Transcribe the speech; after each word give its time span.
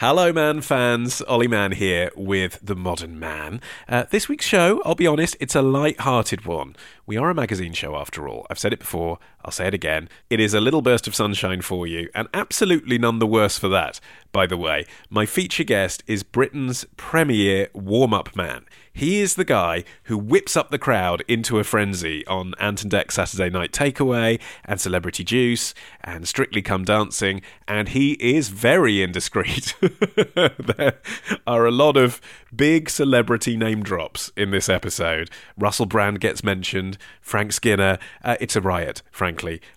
Hello, 0.00 0.32
man 0.32 0.62
fans. 0.62 1.20
Ollie 1.28 1.46
Mann 1.46 1.72
here 1.72 2.10
with 2.16 2.58
The 2.62 2.74
Modern 2.74 3.18
Man. 3.18 3.60
Uh, 3.86 4.04
this 4.08 4.30
week's 4.30 4.46
show, 4.46 4.80
I'll 4.82 4.94
be 4.94 5.06
honest, 5.06 5.36
it's 5.40 5.54
a 5.54 5.60
light-hearted 5.60 6.46
one. 6.46 6.74
We 7.04 7.18
are 7.18 7.28
a 7.28 7.34
magazine 7.34 7.74
show 7.74 7.94
after 7.94 8.26
all. 8.26 8.46
I've 8.48 8.58
said 8.58 8.72
it 8.72 8.78
before, 8.78 9.18
I'll 9.44 9.50
say 9.50 9.66
it 9.68 9.74
again. 9.74 10.08
It 10.28 10.40
is 10.40 10.54
a 10.54 10.60
little 10.60 10.82
burst 10.82 11.06
of 11.06 11.14
sunshine 11.14 11.62
for 11.62 11.86
you, 11.86 12.10
and 12.14 12.28
absolutely 12.34 12.98
none 12.98 13.18
the 13.18 13.26
worse 13.26 13.58
for 13.58 13.68
that, 13.68 14.00
by 14.32 14.46
the 14.46 14.56
way. 14.56 14.86
My 15.08 15.26
feature 15.26 15.64
guest 15.64 16.02
is 16.06 16.22
Britain's 16.22 16.84
premier 16.96 17.68
warm 17.72 18.12
up 18.12 18.36
man. 18.36 18.66
He 18.92 19.20
is 19.20 19.36
the 19.36 19.44
guy 19.44 19.84
who 20.04 20.18
whips 20.18 20.56
up 20.56 20.70
the 20.70 20.78
crowd 20.78 21.22
into 21.28 21.58
a 21.58 21.64
frenzy 21.64 22.26
on 22.26 22.54
Ant 22.58 22.82
and 22.82 22.92
Dec 22.92 23.12
Saturday 23.12 23.48
Night 23.48 23.72
Takeaway 23.72 24.40
and 24.64 24.80
Celebrity 24.80 25.24
Juice 25.24 25.74
and 26.02 26.26
Strictly 26.26 26.60
Come 26.60 26.84
Dancing, 26.84 27.40
and 27.68 27.90
he 27.90 28.12
is 28.14 28.48
very 28.48 29.00
indiscreet. 29.02 29.74
there 30.34 30.98
are 31.46 31.66
a 31.66 31.70
lot 31.70 31.96
of 31.96 32.20
big 32.54 32.90
celebrity 32.90 33.56
name 33.56 33.82
drops 33.82 34.32
in 34.36 34.50
this 34.50 34.68
episode. 34.68 35.30
Russell 35.56 35.86
Brand 35.86 36.20
gets 36.20 36.42
mentioned, 36.42 36.98
Frank 37.20 37.52
Skinner. 37.52 37.98
Uh, 38.24 38.36
it's 38.40 38.56
a 38.56 38.60
riot, 38.60 39.02
frankly. 39.12 39.29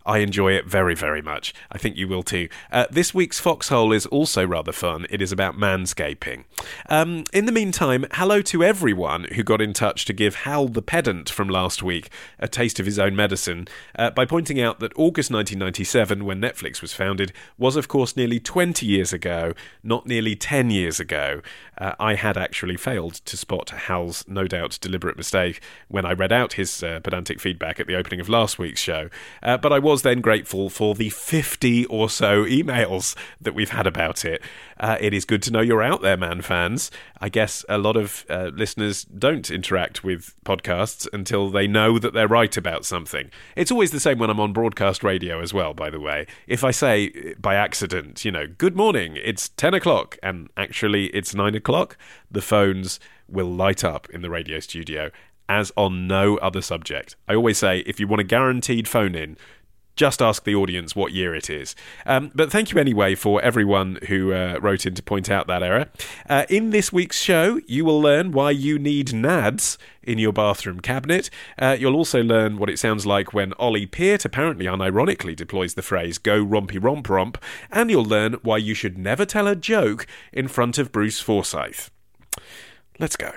I 0.05 0.19
enjoy 0.19 0.53
it 0.53 0.65
very, 0.65 0.95
very 0.95 1.21
much. 1.21 1.53
I 1.71 1.77
think 1.77 1.95
you 1.95 2.07
will 2.07 2.23
too. 2.23 2.49
Uh, 2.71 2.85
this 2.89 3.13
week's 3.13 3.39
Foxhole 3.39 3.91
is 3.91 4.05
also 4.07 4.45
rather 4.45 4.71
fun. 4.71 5.05
It 5.09 5.21
is 5.21 5.31
about 5.31 5.55
manscaping. 5.55 6.45
Um, 6.89 7.23
in 7.33 7.45
the 7.45 7.51
meantime, 7.51 8.05
hello 8.13 8.41
to 8.43 8.63
everyone 8.63 9.25
who 9.35 9.43
got 9.43 9.61
in 9.61 9.73
touch 9.73 10.05
to 10.05 10.13
give 10.13 10.35
Hal 10.35 10.67
the 10.67 10.81
pedant 10.81 11.29
from 11.29 11.49
last 11.49 11.83
week 11.83 12.09
a 12.39 12.47
taste 12.47 12.79
of 12.79 12.85
his 12.85 12.99
own 12.99 13.15
medicine 13.15 13.67
uh, 13.97 14.11
by 14.11 14.25
pointing 14.25 14.59
out 14.59 14.79
that 14.79 14.91
August 14.95 15.31
1997, 15.31 16.25
when 16.25 16.41
Netflix 16.41 16.81
was 16.81 16.93
founded, 16.93 17.33
was 17.57 17.75
of 17.75 17.87
course 17.87 18.15
nearly 18.15 18.39
20 18.39 18.85
years 18.85 19.13
ago, 19.13 19.53
not 19.83 20.05
nearly 20.05 20.35
10 20.35 20.69
years 20.69 20.99
ago. 20.99 21.41
Uh, 21.77 21.93
I 21.99 22.15
had 22.15 22.37
actually 22.37 22.77
failed 22.77 23.15
to 23.25 23.37
spot 23.37 23.69
Hal's 23.69 24.25
no 24.27 24.47
doubt 24.47 24.77
deliberate 24.81 25.17
mistake 25.17 25.61
when 25.87 26.05
I 26.05 26.13
read 26.13 26.31
out 26.31 26.53
his 26.53 26.83
uh, 26.83 26.99
pedantic 27.01 27.39
feedback 27.39 27.79
at 27.79 27.87
the 27.87 27.95
opening 27.95 28.19
of 28.19 28.29
last 28.29 28.59
week's 28.59 28.81
show. 28.81 29.09
Uh, 29.43 29.57
but 29.57 29.73
I 29.73 29.79
was 29.79 30.01
then 30.01 30.21
grateful 30.21 30.69
for 30.69 30.95
the 30.95 31.09
50 31.09 31.85
or 31.85 32.09
so 32.09 32.45
emails 32.45 33.15
that 33.39 33.53
we've 33.53 33.69
had 33.69 33.85
about 33.85 34.23
it. 34.23 34.41
Uh, 34.79 34.97
it 34.99 35.13
is 35.13 35.25
good 35.25 35.43
to 35.43 35.51
know 35.51 35.61
you're 35.61 35.83
out 35.83 36.01
there, 36.01 36.17
man 36.17 36.41
fans. 36.41 36.89
I 37.19 37.29
guess 37.29 37.65
a 37.67 37.77
lot 37.77 37.97
of 37.97 38.25
uh, 38.29 38.51
listeners 38.53 39.03
don't 39.03 39.51
interact 39.51 40.03
with 40.03 40.33
podcasts 40.45 41.07
until 41.13 41.49
they 41.49 41.67
know 41.67 41.99
that 41.99 42.13
they're 42.13 42.27
right 42.27 42.55
about 42.55 42.85
something. 42.85 43.29
It's 43.55 43.71
always 43.71 43.91
the 43.91 43.99
same 43.99 44.17
when 44.17 44.29
I'm 44.29 44.39
on 44.39 44.53
broadcast 44.53 45.03
radio 45.03 45.41
as 45.41 45.53
well, 45.53 45.73
by 45.73 45.89
the 45.89 45.99
way. 45.99 46.25
If 46.47 46.63
I 46.63 46.71
say 46.71 47.33
by 47.39 47.55
accident, 47.55 48.23
you 48.23 48.31
know, 48.31 48.47
good 48.47 48.75
morning, 48.75 49.17
it's 49.21 49.49
10 49.49 49.73
o'clock, 49.73 50.17
and 50.23 50.49
actually 50.55 51.07
it's 51.07 51.35
9 51.35 51.53
o'clock, 51.55 51.97
the 52.31 52.41
phones 52.41 52.99
will 53.27 53.51
light 53.51 53.83
up 53.83 54.09
in 54.09 54.21
the 54.21 54.29
radio 54.29 54.59
studio 54.59 55.11
as 55.53 55.71
on 55.77 56.07
no 56.07 56.37
other 56.37 56.61
subject. 56.61 57.15
I 57.27 57.35
always 57.35 57.57
say 57.57 57.79
if 57.85 57.99
you 57.99 58.07
want 58.07 58.21
a 58.21 58.23
guaranteed 58.25 58.87
phone 58.87 59.15
in, 59.15 59.37
just 59.95 60.23
ask 60.23 60.43
the 60.43 60.55
audience 60.55 60.95
what 60.95 61.11
year 61.11 61.35
it 61.35 61.51
is. 61.51 61.75
Um, 62.07 62.31
but 62.33 62.51
thank 62.51 62.71
you 62.71 62.79
anyway 62.79 63.13
for 63.13 63.39
everyone 63.43 63.99
who 64.07 64.33
uh, 64.33 64.57
wrote 64.59 64.87
in 64.87 64.95
to 64.95 65.03
point 65.03 65.29
out 65.29 65.45
that 65.45 65.61
error. 65.61 65.85
Uh, 66.27 66.45
in 66.49 66.71
this 66.71 66.91
week's 66.91 67.21
show, 67.21 67.59
you 67.67 67.85
will 67.85 68.01
learn 68.01 68.31
why 68.31 68.49
you 68.49 68.79
need 68.79 69.13
NADs 69.13 69.77
in 70.01 70.17
your 70.17 70.33
bathroom 70.33 70.79
cabinet. 70.79 71.29
Uh, 71.59 71.77
you'll 71.79 71.95
also 71.95 72.23
learn 72.23 72.57
what 72.57 72.71
it 72.71 72.79
sounds 72.79 73.05
like 73.05 73.33
when 73.33 73.53
Ollie 73.53 73.85
Peart 73.85 74.25
apparently 74.25 74.65
unironically 74.65 75.35
deploys 75.35 75.75
the 75.75 75.83
phrase 75.83 76.17
go 76.17 76.43
rompy 76.43 76.83
romp 76.83 77.07
romp. 77.07 77.37
And 77.71 77.91
you'll 77.91 78.03
learn 78.03 78.33
why 78.41 78.57
you 78.57 78.73
should 78.73 78.97
never 78.97 79.25
tell 79.25 79.47
a 79.47 79.55
joke 79.55 80.07
in 80.31 80.47
front 80.47 80.79
of 80.79 80.91
Bruce 80.91 81.19
Forsyth. 81.19 81.91
Let's 82.97 83.15
go. 83.15 83.33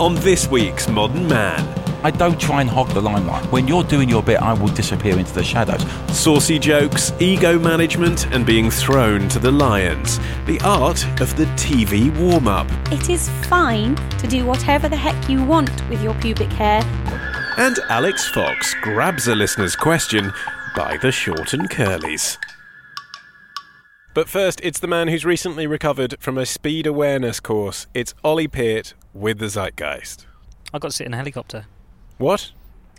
On 0.00 0.14
this 0.14 0.48
week's 0.48 0.88
Modern 0.88 1.28
Man. 1.28 1.62
I 2.02 2.10
don't 2.10 2.40
try 2.40 2.62
and 2.62 2.70
hog 2.70 2.88
the 2.88 3.02
limelight. 3.02 3.44
When 3.52 3.68
you're 3.68 3.84
doing 3.84 4.08
your 4.08 4.22
bit, 4.22 4.40
I 4.40 4.54
will 4.54 4.72
disappear 4.72 5.18
into 5.18 5.34
the 5.34 5.44
shadows. 5.44 5.84
Saucy 6.08 6.58
jokes, 6.58 7.12
ego 7.20 7.58
management, 7.58 8.26
and 8.32 8.46
being 8.46 8.70
thrown 8.70 9.28
to 9.28 9.38
the 9.38 9.52
lions. 9.52 10.18
The 10.46 10.58
art 10.64 11.04
of 11.20 11.36
the 11.36 11.44
TV 11.56 12.18
warm 12.18 12.48
up. 12.48 12.66
It 12.90 13.10
is 13.10 13.28
fine 13.48 13.94
to 14.16 14.26
do 14.26 14.46
whatever 14.46 14.88
the 14.88 14.96
heck 14.96 15.28
you 15.28 15.44
want 15.44 15.70
with 15.90 16.02
your 16.02 16.14
pubic 16.14 16.50
hair. 16.52 16.82
And 17.58 17.78
Alix 17.90 18.26
Fox 18.30 18.74
grabs 18.80 19.28
a 19.28 19.34
listener's 19.34 19.76
question 19.76 20.32
by 20.74 20.96
the 20.96 21.12
short 21.12 21.52
and 21.52 21.68
curlies. 21.68 22.38
But 24.14 24.30
first, 24.30 24.62
it's 24.64 24.80
the 24.80 24.88
man 24.88 25.08
who's 25.08 25.26
recently 25.26 25.66
recovered 25.66 26.16
from 26.20 26.38
a 26.38 26.46
speed 26.46 26.86
awareness 26.86 27.38
course. 27.38 27.86
It's 27.92 28.14
Ollie 28.24 28.48
Peart 28.48 28.94
with 29.14 29.38
the 29.38 29.46
Zeitgeist. 29.46 30.26
I 30.72 30.78
got 30.78 30.90
to 30.90 30.96
sit 30.96 31.06
in 31.06 31.14
a 31.14 31.16
helicopter. 31.16 31.66
What? 32.18 32.52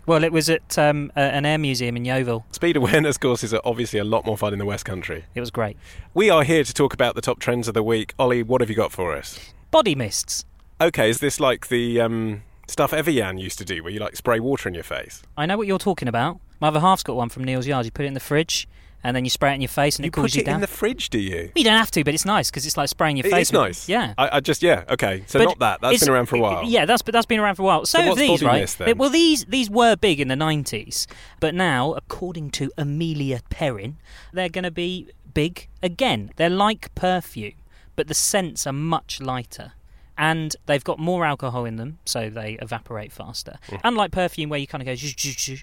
Well, 0.04 0.24
it 0.24 0.32
was 0.32 0.50
at 0.50 0.76
um, 0.78 1.12
an 1.14 1.46
air 1.46 1.58
museum 1.58 1.96
in 1.96 2.04
Yeovil. 2.04 2.44
Speed 2.50 2.76
awareness 2.76 3.16
courses 3.16 3.54
are 3.54 3.60
obviously 3.64 4.00
a 4.00 4.04
lot 4.04 4.26
more 4.26 4.36
fun 4.36 4.52
in 4.52 4.58
the 4.58 4.64
West 4.64 4.84
Country. 4.84 5.24
It 5.34 5.40
was 5.40 5.50
great. 5.50 5.76
We 6.12 6.28
are 6.28 6.42
here 6.42 6.64
to 6.64 6.74
talk 6.74 6.92
about 6.92 7.14
the 7.14 7.20
top 7.20 7.38
trends 7.38 7.68
of 7.68 7.74
the 7.74 7.84
week. 7.84 8.12
Ollie, 8.18 8.42
what 8.42 8.60
have 8.60 8.68
you 8.68 8.74
got 8.74 8.90
for 8.90 9.16
us? 9.16 9.38
Body 9.70 9.94
mists. 9.94 10.44
Okay, 10.80 11.08
is 11.08 11.18
this 11.18 11.38
like 11.38 11.68
the 11.68 12.00
um, 12.00 12.42
stuff 12.66 12.92
Evian 12.92 13.38
used 13.38 13.58
to 13.58 13.64
do, 13.64 13.84
where 13.84 13.92
you 13.92 14.00
like 14.00 14.16
spray 14.16 14.40
water 14.40 14.68
in 14.68 14.74
your 14.74 14.82
face? 14.82 15.22
I 15.36 15.46
know 15.46 15.56
what 15.56 15.68
you're 15.68 15.78
talking 15.78 16.08
about. 16.08 16.40
My 16.58 16.68
other 16.68 16.80
half's 16.80 17.04
got 17.04 17.14
one 17.14 17.28
from 17.28 17.44
Neal's 17.44 17.68
Yard. 17.68 17.84
You 17.84 17.92
put 17.92 18.04
it 18.04 18.08
in 18.08 18.14
the 18.14 18.20
fridge, 18.20 18.66
and 19.04 19.16
then 19.16 19.24
you 19.24 19.30
spray 19.30 19.52
it 19.52 19.54
in 19.56 19.60
your 19.60 19.68
face, 19.68 19.96
and 19.96 20.04
you 20.04 20.08
it 20.08 20.12
cools 20.12 20.30
put 20.30 20.34
you 20.36 20.42
it 20.42 20.46
down. 20.46 20.56
in 20.56 20.60
the 20.60 20.66
fridge, 20.66 21.10
do 21.10 21.18
you? 21.18 21.50
You 21.54 21.64
don't 21.64 21.76
have 21.76 21.90
to, 21.92 22.04
but 22.04 22.14
it's 22.14 22.24
nice 22.24 22.50
because 22.50 22.66
it's 22.66 22.76
like 22.76 22.88
spraying 22.88 23.16
your 23.16 23.26
It 23.26 23.30
face. 23.32 23.48
is 23.48 23.52
with- 23.52 23.60
nice. 23.60 23.88
Yeah. 23.88 24.14
I, 24.18 24.36
I 24.36 24.40
just 24.40 24.62
yeah. 24.62 24.84
Okay, 24.88 25.24
so 25.26 25.38
But 25.38 25.44
not 25.46 25.58
that. 25.60 25.80
That's 25.80 25.94
it's- 25.94 26.04
been 26.06 26.14
around 26.14 26.26
for 26.26 26.36
a 26.36 26.40
while. 26.40 26.64
Yeah, 26.64 26.84
that's 26.84 27.02
but 27.02 27.12
that's 27.12 27.26
been 27.26 27.40
around 27.40 27.56
for 27.56 27.62
a 27.62 27.66
while. 27.66 27.86
So, 27.86 27.98
So 27.98 28.02
have 28.02 28.08
what's 28.10 28.20
these, 28.20 28.42
right? 28.42 28.60
mist, 28.60 28.78
then? 28.78 28.96
Well, 28.98 29.10
these 29.10 29.44
these 29.46 29.68
were 29.70 29.96
big 29.96 30.20
in 30.20 30.28
the 30.28 30.36
nineties, 30.36 31.06
but 31.40 31.54
now, 31.54 31.92
according 31.94 32.50
to 32.52 32.70
Amelia 32.78 33.40
Perrin, 33.50 33.96
they're 34.32 34.48
going 34.48 34.64
to 34.64 34.70
be 34.70 35.08
big 35.34 35.68
again. 35.82 36.30
They're 36.36 36.50
like 36.50 36.94
perfume, 36.94 37.54
but 37.96 38.08
the 38.08 38.14
scents 38.14 38.66
are 38.66 38.72
much 38.72 39.20
lighter. 39.20 39.72
And 40.18 40.54
they've 40.66 40.84
got 40.84 40.98
more 40.98 41.24
alcohol 41.24 41.64
in 41.64 41.76
them, 41.76 41.98
so 42.04 42.28
they 42.28 42.52
evaporate 42.60 43.10
faster. 43.12 43.58
Mm. 43.68 43.80
Unlike 43.82 44.12
perfume, 44.12 44.50
where 44.50 44.60
you 44.60 44.66
kind 44.66 44.86
of 44.86 44.86
go, 44.86 45.54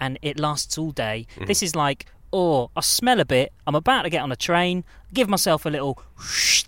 and 0.00 0.18
it 0.22 0.40
lasts 0.40 0.78
all 0.78 0.92
day. 0.92 1.26
Mm-hmm. 1.36 1.44
This 1.44 1.62
is 1.62 1.76
like, 1.76 2.06
oh, 2.32 2.70
I 2.76 2.80
smell 2.80 3.20
a 3.20 3.24
bit. 3.24 3.52
I'm 3.66 3.74
about 3.74 4.02
to 4.02 4.10
get 4.10 4.22
on 4.22 4.32
a 4.32 4.36
train. 4.36 4.84
Give 5.12 5.28
myself 5.28 5.66
a 5.66 5.68
little, 5.68 5.98
whoosh, 6.16 6.64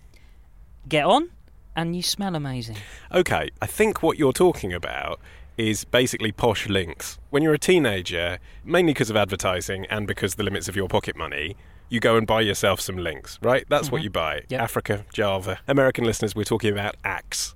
get 0.89 1.05
on, 1.05 1.31
and 1.77 1.95
you 1.95 2.03
smell 2.03 2.35
amazing. 2.35 2.77
Okay, 3.13 3.51
I 3.61 3.67
think 3.67 4.03
what 4.03 4.19
you're 4.19 4.33
talking 4.33 4.73
about 4.73 5.21
is 5.57 5.85
basically 5.85 6.33
posh 6.33 6.69
Lynx. 6.69 7.19
When 7.31 7.43
you're 7.43 7.55
a 7.55 7.59
teenager, 7.59 8.39
mainly 8.65 8.93
because 8.93 9.11
of 9.11 9.17
advertising 9.17 9.87
and 9.87 10.07
because 10.07 10.37
the 10.37 10.43
limits 10.43 10.69
of 10.69 10.77
your 10.77 10.89
pocket 10.89 11.17
money, 11.17 11.57
you 11.91 12.01
go 12.01 12.17
and 12.17 12.27
buy 12.27 12.41
yourself 12.41 12.81
some 12.81 12.97
Lynx, 12.97 13.39
right? 13.43 13.67
That's 13.69 13.91
what 13.91 13.99
mm-hmm. 13.99 14.05
you 14.05 14.11
buy. 14.11 14.43
Yep. 14.49 14.61
Africa, 14.61 15.05
Java. 15.13 15.59
American 15.69 16.05
listeners, 16.05 16.35
we're 16.35 16.45
talking 16.45 16.73
about 16.73 16.97
Axe. 17.05 17.55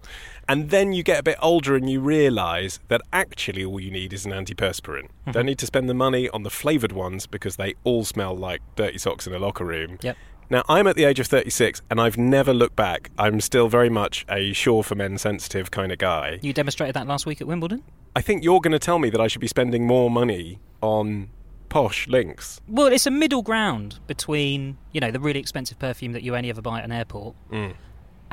And 0.48 0.70
then 0.70 0.92
you 0.92 1.02
get 1.02 1.20
a 1.20 1.22
bit 1.22 1.38
older 1.40 1.74
and 1.74 1.88
you 1.88 2.00
realise 2.00 2.80
that 2.88 3.00
actually 3.12 3.64
all 3.64 3.80
you 3.80 3.90
need 3.90 4.12
is 4.12 4.26
an 4.26 4.32
antiperspirant. 4.32 5.04
Mm-hmm. 5.04 5.30
Don't 5.32 5.46
need 5.46 5.58
to 5.58 5.66
spend 5.66 5.88
the 5.88 5.94
money 5.94 6.28
on 6.30 6.42
the 6.42 6.50
flavoured 6.50 6.92
ones 6.92 7.26
because 7.26 7.56
they 7.56 7.74
all 7.84 8.04
smell 8.04 8.36
like 8.36 8.62
dirty 8.76 8.98
socks 8.98 9.26
in 9.26 9.34
a 9.34 9.38
locker 9.38 9.64
room. 9.64 9.98
Yep. 10.02 10.16
Now, 10.50 10.62
I'm 10.68 10.86
at 10.86 10.96
the 10.96 11.04
age 11.04 11.20
of 11.20 11.26
36 11.26 11.80
and 11.90 12.00
I've 12.00 12.18
never 12.18 12.52
looked 12.52 12.76
back. 12.76 13.10
I'm 13.18 13.40
still 13.40 13.68
very 13.68 13.88
much 13.88 14.26
a 14.28 14.52
sure 14.52 14.82
for 14.82 14.94
men 14.94 15.16
sensitive 15.18 15.70
kind 15.70 15.90
of 15.90 15.98
guy. 15.98 16.38
You 16.42 16.52
demonstrated 16.52 16.94
that 16.94 17.06
last 17.06 17.24
week 17.26 17.40
at 17.40 17.46
Wimbledon. 17.46 17.82
I 18.14 18.20
think 18.20 18.44
you're 18.44 18.60
going 18.60 18.72
to 18.72 18.78
tell 18.78 18.98
me 18.98 19.10
that 19.10 19.20
I 19.20 19.26
should 19.26 19.40
be 19.40 19.48
spending 19.48 19.86
more 19.86 20.10
money 20.10 20.60
on 20.82 21.30
posh 21.74 22.06
Lynx. 22.06 22.60
Well, 22.68 22.86
it's 22.86 23.06
a 23.06 23.10
middle 23.10 23.42
ground 23.42 23.98
between 24.06 24.78
you 24.92 25.00
know 25.00 25.10
the 25.10 25.18
really 25.18 25.40
expensive 25.40 25.78
perfume 25.78 26.12
that 26.12 26.22
you 26.22 26.36
only 26.36 26.50
ever 26.50 26.62
buy 26.62 26.78
at 26.78 26.84
an 26.84 26.92
airport 26.92 27.34
mm. 27.50 27.74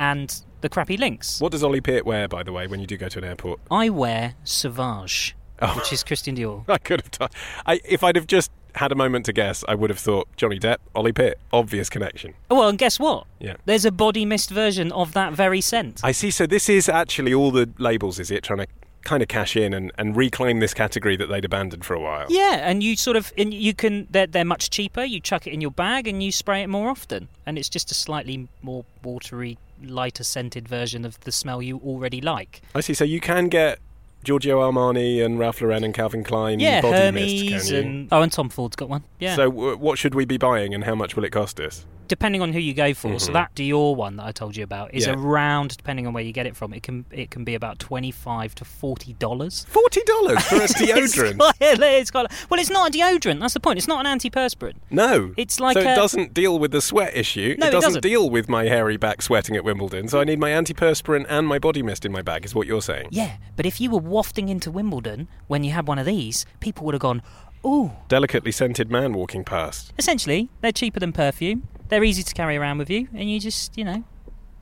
And 0.02 0.42
the 0.62 0.68
crappy 0.70 0.98
Lynx. 0.98 1.40
What 1.40 1.52
does 1.52 1.64
Ollie 1.64 1.80
Peart 1.80 2.06
wear, 2.08 2.28
by 2.28 2.42
the 2.42 2.52
way, 2.52 2.66
when 2.66 2.80
you 2.80 2.88
do 2.88 2.98
go 2.98 3.08
to 3.08 3.20
an 3.20 3.24
airport? 3.24 3.60
I 3.70 3.90
wear 3.90 4.34
Sauvage, 4.44 5.36
Oh. 5.62 5.76
which 5.78 5.94
is 5.94 6.04
Christian 6.04 6.36
Dior. 6.36 6.66
I 6.68 6.80
could 6.80 7.02
have 7.02 7.12
done. 7.12 7.30
I, 7.68 7.80
if 7.86 8.04
I'd 8.04 8.16
have 8.16 8.26
just 8.26 8.50
had 8.74 8.92
a 8.92 8.96
moment 8.96 9.26
to 9.28 9.34
guess, 9.34 9.64
I 9.68 9.76
would 9.76 9.92
have 9.92 10.00
thought 10.00 10.28
Johnny 10.38 10.58
Depp, 10.60 10.78
Ollie 10.96 11.14
Peart, 11.14 11.38
obvious 11.54 11.88
connection. 11.88 12.34
Oh, 12.50 12.56
well, 12.56 12.70
and 12.70 12.80
guess 12.80 13.00
what? 13.00 13.28
Yeah. 13.40 13.58
There's 13.66 13.86
a 13.86 13.92
body 13.92 14.26
mist 14.26 14.50
version 14.50 14.92
of 14.92 15.14
that 15.14 15.34
very 15.34 15.62
scent. 15.62 16.02
I 16.04 16.14
see. 16.14 16.32
So 16.32 16.48
this 16.48 16.68
is 16.68 16.90
actually 16.90 17.34
all 17.34 17.52
the 17.52 17.70
labels, 17.78 18.20
is 18.20 18.32
it? 18.32 18.44
Trying 18.44 18.60
to 18.60 18.68
kind 19.04 19.22
of 19.24 19.28
cash 19.30 19.56
in 19.56 19.74
and, 19.74 19.92
and 19.98 20.16
reclaim 20.16 20.60
this 20.60 20.74
category 20.76 21.18
that 21.18 21.26
they'd 21.28 21.44
abandoned 21.46 21.84
for 21.84 21.94
a 21.96 22.00
while. 22.00 22.26
Yeah, 22.30 22.60
and 22.68 22.82
you 22.84 22.96
sort 22.96 23.18
of 23.18 23.34
and 23.38 23.52
you 23.54 23.74
can 23.74 24.08
they're, 24.12 24.28
they're 24.28 24.46
much 24.46 24.70
cheaper. 24.70 25.04
You 25.04 25.20
chuck 25.20 25.48
it 25.48 25.54
in 25.54 25.60
your 25.62 25.72
bag 25.72 26.08
and 26.08 26.22
you 26.24 26.32
spray 26.32 26.62
it 26.64 26.68
more 26.68 26.90
often, 26.90 27.28
and 27.46 27.58
it's 27.58 27.68
just 27.70 27.90
a 27.92 27.96
slightly 27.96 28.48
more 28.62 28.86
watery, 29.04 29.58
lighter 29.86 30.24
scented 30.24 30.68
version 30.68 31.06
of 31.06 31.20
the 31.22 31.32
smell 31.32 31.62
you 31.62 31.78
already 31.78 32.22
like. 32.22 32.62
I 32.76 32.82
see. 32.82 32.94
So 32.94 33.04
you 33.04 33.20
can 33.20 33.48
get 33.48 33.80
Giorgio 34.24 34.60
Armani 34.60 35.24
and 35.24 35.40
Ralph 35.40 35.62
Lauren 35.62 35.84
and 35.84 35.94
Calvin 35.94 36.24
Klein 36.24 36.60
yeah, 36.60 36.82
body 36.82 36.98
Hermes 36.98 37.52
mist, 37.52 37.68
can 37.68 37.74
you? 37.74 37.82
and 37.82 38.10
oh, 38.12 38.22
and 38.22 38.32
Tom 38.32 38.50
Ford's 38.50 38.76
got 38.76 38.90
one. 38.90 39.04
Yeah. 39.20 39.36
So 39.36 39.50
w- 39.50 39.78
what 39.78 39.98
should 39.98 40.14
we 40.14 40.26
be 40.26 40.38
buying 40.38 40.74
and 40.74 40.84
how 40.84 40.96
much 40.96 41.16
will 41.16 41.24
it 41.24 41.32
cost 41.32 41.60
us? 41.60 41.86
Depending 42.12 42.42
on 42.42 42.52
who 42.52 42.60
you 42.60 42.74
go 42.74 42.94
for. 42.94 43.18
So 43.20 43.30
Mhm. 43.32 43.34
that 43.34 43.56
Dior 43.56 43.96
one 43.96 44.18
that 44.18 44.26
I 44.26 44.34
told 44.34 44.58
you 44.58 44.64
about 44.66 44.94
is 44.94 45.06
Yeah. 45.08 45.14
around, 45.14 45.78
depending 45.78 46.06
on 46.08 46.12
where 46.14 46.24
you 46.24 46.34
get 46.34 46.46
it 46.46 46.56
from, 46.58 46.74
it 46.74 46.84
can 46.84 47.06
it 47.10 47.32
can 47.32 47.44
be 47.46 47.56
about 47.56 47.80
twenty 47.80 48.12
five 48.12 48.54
to 48.56 48.66
forty 48.66 49.14
dollars. 49.14 49.66
Forty 49.70 50.02
dollars 50.06 50.44
for 50.44 50.56
a 50.58 50.68
deodorant? 50.82 51.54
it's 51.62 52.12
got, 52.12 52.32
well, 52.50 52.60
it's 52.60 52.70
not 52.70 52.90
a 52.90 52.98
deodorant. 52.98 53.40
That's 53.40 53.54
the 53.54 53.60
point. 53.62 53.78
It's 53.78 53.88
not 53.88 54.06
an 54.06 54.20
antiperspirant. 54.20 54.74
no, 54.90 55.34
It's 55.38 55.60
like 55.60 55.76
so 55.76 55.80
a- 55.82 55.92
it 55.94 55.96
doesn't 55.96 56.34
deal 56.34 56.60
with 56.60 56.72
the 56.72 56.82
sweat 56.82 57.16
issue. 57.16 57.56
No, 57.58 57.68
it 57.68 57.70
it 57.70 57.72
doesn't, 57.72 57.88
doesn't. 57.90 58.02
deal 58.04 58.30
with 58.30 58.50
my 58.50 58.66
hairy 58.66 58.98
back 58.98 59.22
sweating 59.22 59.56
at 59.56 59.64
Wimbledon. 59.64 60.08
So 60.10 60.20
I 60.20 60.26
need 60.26 60.40
my 60.40 60.50
antiperspirant 60.50 61.26
and 61.30 61.48
my 61.48 61.60
body 61.60 61.82
mist 61.82 62.06
in 62.06 62.12
my 62.12 62.22
bag. 62.22 62.44
Is 62.46 62.54
what 62.54 62.68
you're 62.68 62.82
saying? 62.82 63.08
Yeah, 63.12 63.38
but 63.56 63.66
if 63.66 63.80
you 63.80 63.90
were 63.90 64.00
wafting 64.00 64.50
into 64.50 64.70
Wimbledon 64.70 65.28
when 65.48 65.64
you 65.64 65.72
had 65.72 65.88
one 65.88 65.98
of 66.00 66.06
these, 66.06 66.46
people 66.60 66.86
would 66.86 66.94
have 66.94 67.02
gone, 67.02 67.22
"Ooh." 67.66 67.92
Delicately 68.08 68.52
scented 68.52 68.90
man 68.92 69.14
walking 69.14 69.44
past. 69.44 69.94
Essentially, 69.98 70.50
they're 70.62 70.72
cheaper 70.72 71.00
than 71.00 71.12
perfume. 71.12 71.68
They're 71.90 72.04
easy 72.04 72.24
to 72.24 72.34
carry 72.34 72.58
around 72.58 72.78
with 72.78 72.90
you, 72.90 73.08
and 73.14 73.30
you 73.30 73.40
just, 73.40 73.78
you 73.78 73.84
know, 73.84 74.04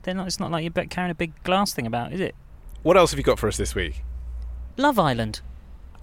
they're 0.02 0.14
not. 0.14 0.26
It's 0.26 0.40
not 0.40 0.50
like 0.50 0.62
you're 0.64 0.84
carrying 0.86 1.10
a 1.10 1.14
big 1.14 1.32
glass 1.44 1.72
thing 1.72 1.86
about, 1.86 2.12
is 2.12 2.20
it? 2.20 2.34
What 2.82 2.96
else 2.96 3.10
have 3.12 3.18
you 3.18 3.24
got 3.24 3.38
for 3.38 3.46
us 3.48 3.56
this 3.56 3.74
week? 3.74 4.02
Love 4.76 4.98
Island. 4.98 5.40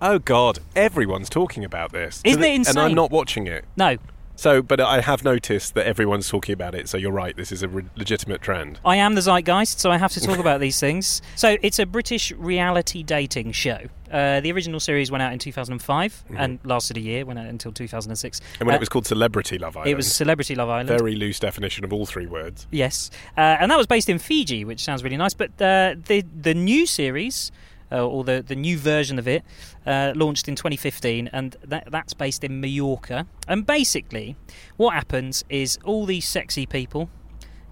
Oh 0.01 0.19
God, 0.19 0.59
everyone's 0.75 1.29
talking 1.29 1.63
about 1.65 1.91
this. 1.91 2.21
Isn't 2.23 2.44
it 2.44 2.63
the- 2.63 2.69
And? 2.69 2.79
I'm 2.79 2.94
not 2.94 3.09
watching 3.11 3.47
it. 3.47 3.65
No, 3.75 3.97
So, 4.37 4.61
but 4.61 4.79
I 4.79 5.01
have 5.01 5.23
noticed 5.25 5.73
that 5.73 5.87
everyone's 5.87 6.29
talking 6.29 6.53
about 6.53 6.75
it. 6.75 6.87
So 6.87 6.95
you're 6.97 7.11
right. 7.11 7.35
This 7.35 7.51
is 7.51 7.63
a 7.63 7.67
re- 7.67 7.83
legitimate 7.95 8.39
trend. 8.41 8.79
I 8.85 8.95
am 8.97 9.15
the 9.15 9.21
zeitgeist, 9.21 9.79
so 9.79 9.89
I 9.89 9.97
have 9.97 10.13
to 10.13 10.21
talk 10.21 10.37
about 10.37 10.59
these 10.61 10.79
things. 10.79 11.23
So 11.35 11.57
it's 11.63 11.79
a 11.79 11.85
British 11.87 12.31
reality 12.33 13.01
dating 13.01 13.53
show. 13.53 13.79
Uh, 14.11 14.39
the 14.39 14.51
original 14.51 14.79
series 14.79 15.09
went 15.11 15.21
out 15.23 15.33
in 15.33 15.39
2005 15.39 16.23
and 16.37 16.59
lasted 16.63 16.97
a 16.97 17.01
year, 17.01 17.25
went 17.25 17.39
out 17.39 17.47
until 17.47 17.71
2006. 17.71 18.39
Mm-hmm. 18.39 18.53
And 18.61 18.67
when 18.67 18.75
Uh, 18.75 18.77
it 18.77 18.79
was 18.79 18.89
called 18.89 19.07
Celebrity 19.07 19.57
Love 19.57 19.75
Island, 19.75 19.89
it 19.91 19.95
was 19.95 20.13
Celebrity 20.13 20.53
Love 20.55 20.69
Island. 20.69 20.87
very 20.87 21.15
loose 21.15 21.39
definition 21.39 21.83
of 21.83 21.91
all 21.91 22.05
three 22.05 22.27
words. 22.27 22.67
Yes, 22.71 23.09
uh, 23.37 23.41
and 23.59 23.71
that 23.71 23.77
was 23.77 23.87
based 23.87 24.07
in 24.07 24.19
Fiji, 24.19 24.63
which 24.63 24.83
sounds 24.83 25.03
really 25.03 25.17
nice. 25.17 25.33
But 25.33 25.49
uh, 25.61 25.95
the 26.05 26.23
the 26.41 26.53
new 26.53 26.85
series, 26.85 27.51
uh, 27.91 28.05
or 28.07 28.23
the 28.23 28.43
the 28.45 28.55
new 28.55 28.77
version 28.77 29.17
of 29.19 29.27
it, 29.27 29.43
uh, 29.85 30.13
launched 30.15 30.47
in 30.47 30.55
2015, 30.55 31.29
and 31.33 31.55
that, 31.63 31.89
that's 31.91 32.13
based 32.13 32.43
in 32.43 32.59
Mallorca. 32.61 33.25
And 33.47 33.65
basically, 33.65 34.35
what 34.77 34.93
happens 34.93 35.43
is 35.49 35.77
all 35.83 36.05
these 36.05 36.27
sexy 36.27 36.65
people 36.65 37.09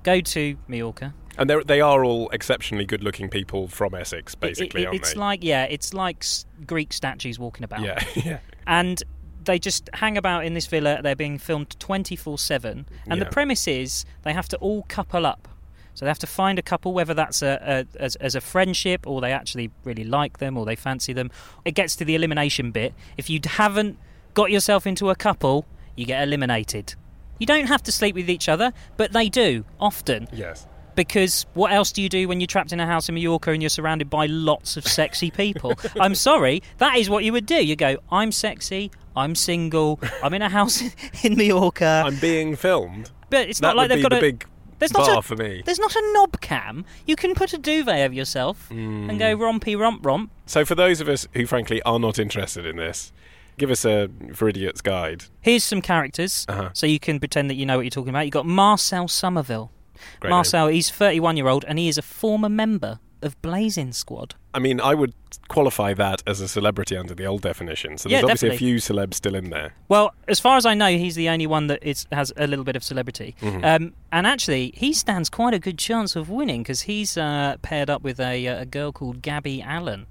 go 0.03 0.21
to 0.21 0.57
Mallorca. 0.67 1.13
And 1.37 1.49
they're, 1.49 1.83
all 1.83 2.29
exceptionally 2.29 2.85
good-looking 2.85 3.29
people 3.29 3.67
from 3.67 3.93
Essex, 3.93 4.35
basically, 4.35 4.83
It- 4.83 4.89
it- 4.89 4.95
it's 4.95 5.13
they? 5.13 5.19
like 5.19 5.43
yeah, 5.43 5.65
it's 5.65 5.93
like 5.93 6.23
Greek 6.65 6.93
statues 6.93 7.37
walking 7.37 7.63
about. 7.65 7.81
yeah, 7.81 8.01
yeah. 8.15 8.39
and 8.65 9.03
they 9.43 9.59
just 9.59 9.89
hang 9.93 10.17
about 10.17 10.45
in 10.45 10.53
this 10.53 10.65
villa. 10.65 11.01
They're 11.03 11.15
being 11.15 11.37
filmed 11.37 11.77
24 11.79 12.37
7. 12.39 12.87
And 13.07 13.21
the 13.21 13.25
premise 13.27 13.67
is 13.67 14.05
they 14.23 14.33
have 14.33 14.47
to 14.49 14.57
all 14.57 14.83
couple 14.83 15.25
up. 15.25 15.47
So 15.95 16.05
they 16.05 16.09
have 16.09 16.19
to 16.19 16.27
find 16.27 16.59
a 16.59 16.61
couple, 16.61 16.93
whether 16.93 17.13
that's 17.13 17.41
a, 17.41 17.85
a, 17.97 18.03
as, 18.03 18.15
as 18.17 18.35
a 18.35 18.41
friendship 18.41 19.07
or 19.07 19.21
they 19.21 19.31
actually 19.31 19.71
really 19.83 20.03
like 20.03 20.37
them 20.39 20.57
or 20.57 20.65
they 20.65 20.75
fancy 20.75 21.13
them. 21.13 21.31
It 21.63 21.71
gets 21.71 21.95
to 21.95 22.05
the 22.05 22.15
elimination 22.15 22.71
bit. 22.71 22.93
If 23.17 23.29
you 23.29 23.39
haven't 23.43 23.97
got 24.33 24.51
yourself 24.51 24.85
into 24.85 25.09
a 25.09 25.15
couple, 25.15 25.65
you 25.95 26.05
get 26.05 26.21
eliminated. 26.21 26.95
You 27.39 27.45
don't 27.45 27.67
have 27.67 27.81
to 27.83 27.91
sleep 27.91 28.13
with 28.15 28.29
each 28.29 28.47
other, 28.49 28.73
but 28.97 29.13
they 29.13 29.29
do 29.29 29.65
often. 29.79 30.27
Yes. 30.31 30.67
Because 30.95 31.45
what 31.53 31.71
else 31.73 31.91
do 31.91 32.01
you 32.01 32.07
do 32.07 32.27
when 32.27 32.39
you're 32.39 32.47
trapped 32.47 32.71
in 32.71 32.79
a 32.79 32.85
house 32.85 33.09
in 33.09 33.15
Mallorca 33.15 33.51
and 33.51 33.61
you're 33.61 33.69
surrounded 33.69 34.09
by 34.09 34.25
lots 34.27 34.77
of 34.77 34.85
sexy 34.87 35.31
people? 35.31 35.73
I'm 35.99 36.15
sorry, 36.15 36.61
that 36.77 36.97
is 36.97 37.09
what 37.09 37.23
you 37.23 37.33
would 37.33 37.45
do. 37.45 37.65
You 37.65 37.75
go, 37.75 37.97
I'm 38.11 38.31
sexy, 38.31 38.91
I'm 39.15 39.35
single, 39.35 39.99
I'm 40.23 40.33
in 40.33 40.41
a 40.41 40.49
house 40.49 40.81
in 41.23 41.35
Mallorca. 41.35 42.03
I'm 42.05 42.17
being 42.17 42.55
filmed. 42.55 43.11
but 43.29 43.49
it's 43.49 43.59
that 43.59 43.67
not 43.67 43.75
like 43.75 43.89
they've 43.89 44.03
got 44.03 44.13
a 44.13 44.21
big 44.21 44.45
there's 44.79 44.91
bar 44.91 45.07
not 45.07 45.19
a, 45.19 45.21
for 45.21 45.35
me. 45.35 45.61
There's 45.65 45.79
not 45.79 45.95
a 45.95 46.01
knob 46.13 46.41
cam. 46.41 46.85
You 47.05 47.15
can 47.15 47.33
put 47.35 47.53
a 47.53 47.57
duvet 47.57 47.99
over 48.05 48.13
yourself 48.13 48.69
and 48.69 49.09
Mm. 49.11 49.19
go 49.19 49.35
rompy 49.37 49.77
romp 49.77 50.05
romp. 50.05 50.31
So 50.45 50.65
for 50.65 50.75
those 50.75 51.01
of 51.01 51.07
us 51.09 51.27
who, 51.33 51.45
frankly, 51.45 51.81
are 51.83 51.99
not 51.99 52.19
interested 52.19 52.65
in 52.65 52.75
this, 52.77 53.11
give 53.57 53.71
us 53.71 53.85
a 53.85 54.09
for 54.33 54.49
idiots 54.49 54.81
guide. 54.81 55.25
Here's 55.41 55.63
some 55.63 55.81
characters, 55.81 56.45
Uh-huh. 56.49 56.69
so 56.73 56.85
you 56.85 56.99
can 56.99 57.19
pretend 57.19 57.49
that 57.49 57.55
you 57.55 57.65
know 57.65 57.77
what 57.77 57.83
you're 57.83 57.89
talking 57.89 58.09
about. 58.09 58.25
You've 58.25 58.33
got 58.33 58.45
Marcel 58.45 59.07
Somerville. 59.07 59.71
Great 60.19 60.29
name. 60.29 60.35
Marcel, 60.35 60.67
he's 60.67 60.89
31 60.89 61.37
year 61.37 61.47
old 61.47 61.63
and 61.67 61.79
he 61.79 61.87
is 61.87 61.97
a 61.97 62.01
former 62.01 62.49
member 62.49 62.99
of 63.25 63.41
Blazing 63.41 63.91
Squad. 63.93 64.35
I 64.53 64.59
mean, 64.59 64.79
I 64.79 64.93
would 64.93 65.13
qualify 65.47 65.93
that 65.95 66.23
as 66.25 66.39
a 66.41 66.47
celebrity 66.47 66.95
under 66.95 67.13
the 67.13 67.25
old 67.25 67.41
definition. 67.41 67.97
So 67.97 68.07
there's 68.09 68.21
Yeah, 68.21 68.23
obviously 68.25 68.49
definitely. 68.49 68.55
a 68.55 68.69
few 68.69 68.75
celebs 68.77 69.13
still 69.15 69.35
in 69.35 69.49
there. 69.49 69.73
Well, 69.89 70.13
as 70.27 70.39
far 70.39 70.57
as 70.57 70.65
I 70.65 70.73
know, 70.73 70.87
he's 70.87 71.15
the 71.15 71.29
only 71.29 71.47
one 71.47 71.67
that 71.67 71.83
is, 71.83 72.07
has 72.11 72.31
a 72.37 72.47
little 72.47 72.63
bit 72.65 72.75
of 72.75 72.83
celebrity. 72.83 73.35
Mm-hmm. 73.41 73.65
Um, 73.65 73.93
and 74.11 74.25
actually, 74.25 74.73
he 74.75 74.93
stands 74.93 75.29
quite 75.29 75.53
a 75.53 75.59
good 75.59 75.77
chance 75.77 76.15
of 76.15 76.29
winning 76.29 76.63
because 76.63 76.81
he's 76.83 77.17
uh, 77.17 77.57
paired 77.61 77.89
up 77.89 78.01
with 78.01 78.19
a, 78.19 78.47
uh, 78.47 78.61
a 78.61 78.65
girl 78.65 78.91
called 78.91 79.21
Gabby 79.21 79.61
Allen, 79.61 80.07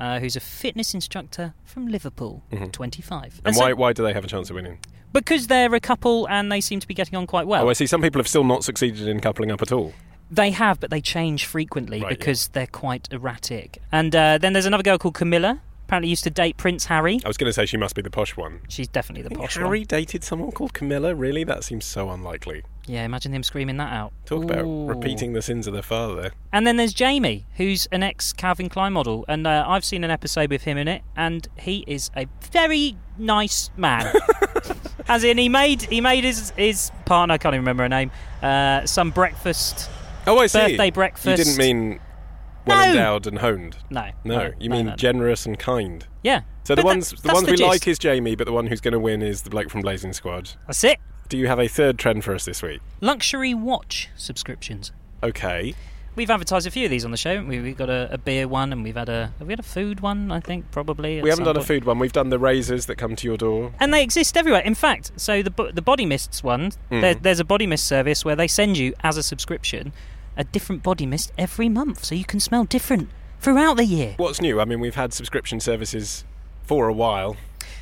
uh, 0.00 0.18
who's 0.18 0.36
a 0.36 0.40
fitness 0.40 0.92
instructor 0.94 1.54
from 1.64 1.86
Liverpool, 1.88 2.42
25. 2.72 3.34
Mm-hmm. 3.34 3.46
And 3.46 3.54
so- 3.56 3.62
why 3.62 3.72
why 3.72 3.92
do 3.92 4.02
they 4.02 4.12
have 4.12 4.24
a 4.24 4.28
chance 4.28 4.50
of 4.50 4.56
winning? 4.56 4.78
because 5.12 5.46
they're 5.46 5.74
a 5.74 5.80
couple 5.80 6.28
and 6.28 6.52
they 6.52 6.60
seem 6.60 6.78
to 6.78 6.86
be 6.86 6.92
getting 6.92 7.16
on 7.16 7.26
quite 7.26 7.46
well. 7.46 7.64
oh, 7.64 7.70
I 7.70 7.72
see. 7.72 7.86
Some 7.86 8.02
people 8.02 8.18
have 8.18 8.28
still 8.28 8.44
not 8.44 8.64
succeeded 8.64 9.08
in 9.08 9.20
coupling 9.20 9.50
up 9.50 9.62
at 9.62 9.72
all. 9.72 9.94
They 10.30 10.50
have, 10.50 10.80
but 10.80 10.90
they 10.90 11.00
change 11.00 11.46
frequently 11.46 12.00
Right, 12.00 12.10
yeah. 12.12 12.16
because 12.16 12.48
they're 12.48 12.66
quite 12.66 13.08
erratic. 13.12 13.78
And 13.92 14.14
uh, 14.14 14.38
then 14.38 14.52
there's 14.52 14.66
another 14.66 14.82
girl 14.82 14.98
called 14.98 15.14
Camilla. 15.14 15.60
Apparently, 15.86 16.08
used 16.10 16.24
to 16.24 16.30
date 16.30 16.56
Prince 16.56 16.86
Harry. 16.86 17.20
I 17.24 17.28
was 17.28 17.36
going 17.36 17.48
to 17.48 17.52
say 17.52 17.64
she 17.64 17.76
must 17.76 17.94
be 17.94 18.02
the 18.02 18.10
posh 18.10 18.36
one. 18.36 18.58
She's 18.68 18.88
definitely 18.88 19.22
the 19.28 19.36
posh 19.36 19.54
Harry 19.54 19.64
one. 19.64 19.70
Harry 19.70 19.84
dated 19.84 20.24
someone 20.24 20.50
called 20.50 20.72
Camilla. 20.74 21.14
Really? 21.14 21.44
That 21.44 21.62
seems 21.62 21.84
so 21.84 22.10
unlikely. 22.10 22.64
Yeah, 22.88 23.04
imagine 23.04 23.32
him 23.32 23.44
screaming 23.44 23.76
that 23.76 23.92
out. 23.92 24.12
Talk 24.24 24.42
about 24.42 24.64
repeating 24.64 25.32
the 25.32 25.42
sins 25.42 25.68
of 25.68 25.74
their 25.74 25.82
father. 25.84 26.32
And 26.52 26.66
then 26.66 26.76
there's 26.76 26.92
Jamie, 26.92 27.46
who's 27.56 27.86
an 27.92 28.02
ex 28.02 28.32
Calvin 28.32 28.68
Klein 28.68 28.94
model, 28.94 29.24
and 29.28 29.46
uh, 29.46 29.64
I've 29.66 29.84
seen 29.84 30.02
an 30.02 30.10
episode 30.10 30.50
with 30.50 30.62
him 30.64 30.76
in 30.76 30.88
it, 30.88 31.02
and 31.16 31.46
he 31.56 31.84
is 31.86 32.10
a 32.16 32.26
very 32.50 32.96
nice 33.16 33.70
man. 33.76 34.12
As 35.08 35.22
in, 35.22 35.38
he 35.38 35.48
made 35.48 35.82
he 35.82 36.00
made 36.00 36.24
his 36.24 36.50
his 36.56 36.90
partner, 37.04 37.34
I 37.34 37.38
can't 37.38 37.54
even 37.54 37.62
remember 37.62 37.84
her 37.84 37.88
name, 37.88 38.10
uh, 38.42 38.86
some 38.86 39.12
breakfast. 39.12 39.88
Oh, 40.26 40.38
I 40.38 40.46
see. 40.46 40.76
Birthday 40.76 41.30
You 41.30 41.36
didn't 41.36 41.56
mean 41.56 42.00
well 42.66 42.78
No. 42.84 42.90
endowed 42.90 43.26
and 43.26 43.38
honed. 43.38 43.76
No, 43.90 44.10
No, 44.24 44.52
you 44.58 44.70
mean 44.70 44.86
no. 44.86 44.96
generous 44.96 45.46
and 45.46 45.58
kind. 45.58 46.06
yeah. 46.22 46.40
So 46.64 46.74
the 46.74 46.82
But 46.82 46.88
that- 46.88 46.94
ones 46.96 47.10
the 47.10 47.16
that's 47.22 47.34
ones 47.34 47.46
we 47.48 47.56
gist. 47.56 47.68
like 47.68 47.86
is 47.88 47.98
Jamie, 47.98 48.34
but 48.34 48.44
the 48.44 48.52
one 48.52 48.66
who's 48.66 48.80
going 48.80 48.92
to 48.92 48.98
win 48.98 49.22
is 49.22 49.42
the 49.42 49.50
bloke 49.50 49.70
from 49.70 49.82
Blazing 49.82 50.12
Squad. 50.12 50.50
That's 50.66 50.82
it. 50.82 50.98
Do 51.28 51.36
you 51.38 51.46
have 51.46 51.60
a 51.60 51.68
third 51.68 51.96
trend 51.98 52.24
for 52.24 52.34
us 52.34 52.44
this 52.44 52.60
week? 52.62 52.80
Luxury 53.00 53.54
watch 53.54 54.08
subscriptions. 54.16 54.90
Okay. 55.22 55.74
We've 56.16 56.30
advertised 56.30 56.66
a 56.66 56.70
few 56.70 56.86
of 56.86 56.90
these 56.90 57.04
on 57.04 57.10
the 57.10 57.16
show. 57.18 57.34
haven't 57.34 57.48
we? 57.48 57.60
We've 57.60 57.76
got 57.76 57.90
a, 57.90 58.08
a 58.10 58.16
beer 58.18 58.48
one, 58.48 58.72
and 58.72 58.82
we've 58.82 58.96
had 58.96 59.08
a 59.10 59.32
have 59.38 59.46
we 59.46 59.52
had 59.52 59.60
a 59.60 59.62
food 59.64 60.00
one. 60.00 60.32
I 60.32 60.40
think 60.40 60.70
probably. 60.70 61.18
at 61.18 61.22
We 61.24 61.28
haven't 61.30 61.44
some 61.44 61.52
done 61.52 61.56
a 61.56 61.58
point. 61.60 61.68
food 61.68 61.84
one. 61.84 61.98
We've 61.98 62.12
done 62.12 62.30
the 62.30 62.38
razors 62.38 62.86
that 62.86 62.96
come 62.96 63.14
to 63.16 63.26
your 63.28 63.36
door. 63.36 63.72
and 63.78 63.92
they 63.92 64.02
exist 64.02 64.36
everywhere. 64.36 64.62
In 64.62 64.74
fact, 64.74 65.12
so 65.16 65.42
the 65.42 65.50
bo- 65.50 65.70
the 65.70 65.82
body 65.82 66.06
mists 66.06 66.42
one, 66.42 66.72
Mm. 66.90 67.00
there, 67.02 67.14
there's 67.14 67.38
a 67.40 67.44
body 67.44 67.66
mist 67.66 67.86
service 67.86 68.24
where 68.24 68.34
they 68.34 68.48
send 68.48 68.78
you 68.78 68.94
as 69.04 69.16
a 69.18 69.22
subscription 69.22 69.92
a 70.36 70.44
different 70.44 70.82
body 70.82 71.06
mist 71.06 71.32
every 71.38 71.68
month, 71.68 72.04
so 72.04 72.14
you 72.14 72.24
can 72.24 72.40
smell 72.40 72.64
different 72.64 73.08
throughout 73.40 73.76
the 73.76 73.84
year. 73.84 74.14
What's 74.16 74.40
new? 74.40 74.60
I 74.60 74.64
mean, 74.64 74.80
we've 74.80 74.94
had 74.94 75.12
subscription 75.12 75.60
services 75.60 76.24
for 76.62 76.88
a 76.88 76.92
while. 76.92 77.36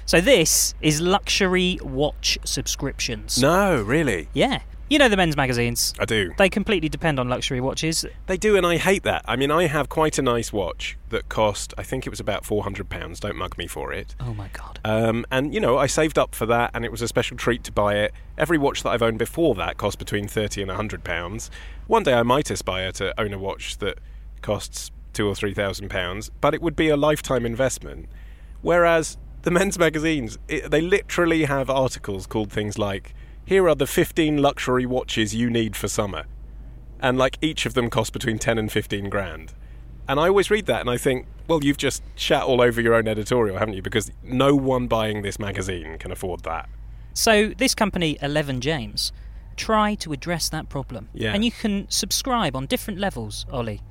So 0.07 0.21
this 0.21 0.75
is 0.83 1.01
luxury 1.01 1.79
watch 1.83 2.39
subscriptions. 2.45 3.41
No, 3.41 3.81
really. 3.83 4.29
Yeah, 4.35 4.61
You 4.89 4.99
know 4.99 5.09
the 5.09 5.17
men's 5.17 5.37
magazines. 5.37 5.95
I 5.99 6.05
do. 6.05 6.33
They 6.37 6.51
completely 6.51 6.91
depend 6.91 7.19
on 7.19 7.29
luxury 7.29 7.61
watches. 7.61 8.05
They 8.27 8.37
do, 8.37 8.57
and 8.57 8.67
I 8.67 8.77
hate 8.77 9.03
that. 9.05 9.23
I 9.27 9.35
mean, 9.35 9.51
I 9.51 9.67
have 9.67 9.89
quite 9.89 10.19
a 10.19 10.23
nice 10.23 10.53
watch 10.53 10.99
that 11.09 11.29
cost, 11.31 11.73
I 11.79 11.83
think 11.83 12.07
it 12.07 12.11
was 12.11 12.21
about 12.21 12.45
£400. 12.45 13.21
Don't 13.21 13.37
mug 13.37 13.57
me 13.57 13.67
for 13.67 13.93
it. 13.93 14.15
Oh 14.21 14.35
my 14.35 14.49
god. 14.53 14.81
Um, 14.85 15.25
and, 15.31 15.55
you 15.55 15.61
know, 15.61 15.79
I 15.79 15.87
saved 15.87 16.19
up 16.19 16.35
for 16.35 16.45
that, 16.47 16.71
and 16.75 16.85
it 16.85 16.91
was 16.91 17.01
a 17.01 17.09
special 17.09 17.37
treat 17.37 17.65
to 17.65 17.73
buy 17.73 17.97
it. 17.97 18.13
Every 18.37 18.59
watch 18.59 18.83
that 18.83 18.91
I've 18.91 19.03
owned 19.03 19.19
before 19.19 19.55
that 19.55 19.79
cost 19.79 19.99
between 19.99 20.29
30 20.29 20.63
and 20.63 20.71
£100. 20.71 21.51
One 21.87 22.03
day 22.03 22.15
I 22.15 22.23
might 22.23 22.51
aspire 22.51 22.93
to 22.93 23.19
own 23.19 23.33
a 23.33 23.39
watch 23.39 23.79
that 23.79 23.99
costs 24.43 24.91
two 25.15 25.27
or 25.27 25.35
three 25.35 25.55
thousand 25.55 25.89
pounds, 25.89 26.31
but 26.41 26.53
it 26.53 26.61
would 26.61 26.77
be 26.77 26.89
a 26.89 26.97
lifetime 26.97 27.47
investment. 27.47 28.09
Whereas 28.61 29.17
the 29.43 29.51
men's 29.51 29.79
magazines, 29.79 30.39
it, 30.49 30.71
they 30.71 30.81
literally 30.81 31.45
have 31.45 31.71
articles 31.71 32.27
called 32.27 32.53
things 32.53 32.79
like, 32.79 33.15
here 33.45 33.69
are 33.69 33.75
the 33.75 33.87
15 33.87 34.39
luxury 34.39 34.87
watches 34.87 35.35
you 35.35 35.51
need 35.51 35.77
for 35.77 35.89
summer. 35.89 36.25
And 37.01 37.19
like 37.19 37.37
each 37.43 37.67
of 37.67 37.75
them 37.75 37.91
costs 37.91 38.11
between 38.11 38.39
10 38.39 38.57
and 38.59 38.73
15 38.73 39.11
grand. 39.11 39.53
And 40.09 40.19
I 40.21 40.29
always 40.29 40.51
read 40.51 40.67
that 40.67 40.81
and 40.81 40.91
I 40.91 40.97
think, 40.97 41.27
well, 41.49 41.63
you've 41.63 41.77
just 41.77 42.03
shat 42.15 42.43
all 42.43 42.61
over 42.61 42.81
your 42.81 42.95
own 42.95 43.07
editorial, 43.07 43.59
haven't 43.59 43.75
you? 43.75 43.83
Because 43.83 44.11
no 44.23 44.55
one 44.55 44.87
buying 44.87 45.23
this 45.23 45.39
magazine 45.39 45.99
can 45.99 46.11
afford 46.11 46.43
that. 46.45 46.69
So 47.13 47.49
this 47.59 47.75
company, 47.75 48.19
Eleven 48.23 48.61
James, 48.61 49.13
try 49.57 49.95
to 49.97 50.13
address 50.13 50.49
that 50.49 50.69
problem. 50.69 51.11
Yeah. 51.13 51.33
And 51.33 51.45
you 51.45 51.51
can 51.51 51.87
subscribe 51.91 52.57
on 52.57 52.67
different 52.67 52.99
levels, 52.99 53.47
Ollie, 53.51 53.83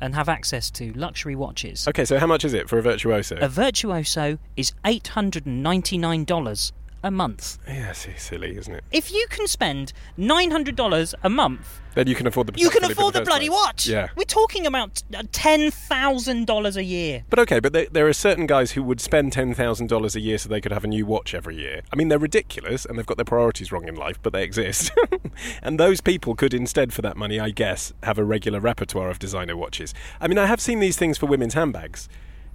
and 0.00 0.14
have 0.14 0.28
access 0.28 0.70
to 0.72 0.92
luxury 0.92 1.34
watches. 1.34 1.88
Okay, 1.88 2.04
so 2.04 2.18
how 2.18 2.26
much 2.26 2.44
is 2.44 2.52
it 2.52 2.68
for 2.68 2.78
a 2.78 2.82
virtuoso? 2.82 3.36
A 3.40 3.48
virtuoso 3.48 4.38
is 4.56 4.72
$899 4.84 6.72
a 7.04 7.10
month. 7.10 7.58
yeah, 7.68 7.90
it's 7.90 8.22
silly, 8.22 8.56
isn't 8.56 8.74
it? 8.74 8.82
If 8.90 9.12
you 9.12 9.26
can 9.28 9.46
spend 9.46 9.92
nine 10.16 10.50
hundred 10.50 10.74
dollars 10.74 11.14
a 11.22 11.28
month, 11.30 11.80
Then 11.94 12.06
you 12.08 12.14
can 12.14 12.26
afford 12.26 12.46
the 12.48 12.58
you 12.58 12.70
can 12.70 12.82
afford 12.82 13.14
the 13.14 13.18
first 13.20 13.28
bloody 13.28 13.50
watch. 13.50 13.86
Yeah. 13.86 14.08
We're 14.16 14.24
talking 14.24 14.66
about 14.66 15.02
uh, 15.14 15.22
ten 15.30 15.70
thousand 15.70 16.46
dollars 16.46 16.76
a 16.76 16.82
year. 16.82 17.24
But 17.28 17.38
okay, 17.40 17.60
but 17.60 17.72
there, 17.74 17.86
there 17.90 18.08
are 18.08 18.12
certain 18.14 18.46
guys 18.46 18.72
who 18.72 18.82
would 18.82 19.00
spend 19.00 19.32
ten 19.32 19.52
thousand 19.54 19.88
dollars 19.88 20.16
a 20.16 20.20
year 20.20 20.38
so 20.38 20.48
they 20.48 20.62
could 20.62 20.72
have 20.72 20.84
a 20.84 20.88
new 20.88 21.04
watch 21.04 21.34
every 21.34 21.56
year. 21.56 21.82
I 21.92 21.96
mean, 21.96 22.08
they're 22.08 22.18
ridiculous 22.18 22.86
and 22.86 22.98
they've 22.98 23.06
got 23.06 23.18
their 23.18 23.24
priorities 23.24 23.70
wrong 23.70 23.86
in 23.86 23.94
life, 23.94 24.18
but 24.22 24.32
they 24.32 24.42
exist. 24.42 24.90
and 25.62 25.78
those 25.78 26.00
people 26.00 26.34
could 26.34 26.54
instead, 26.54 26.92
for 26.94 27.02
that 27.02 27.18
money, 27.18 27.38
I 27.38 27.50
guess, 27.50 27.92
have 28.02 28.18
a 28.18 28.24
regular 28.24 28.60
repertoire 28.60 29.10
of 29.10 29.18
designer 29.18 29.56
watches. 29.56 29.92
I 30.22 30.26
mean, 30.26 30.38
I 30.38 30.46
have 30.46 30.60
seen 30.60 30.80
these 30.80 30.96
things 30.96 31.18
for 31.18 31.26
women's 31.26 31.54
handbags. 31.54 32.08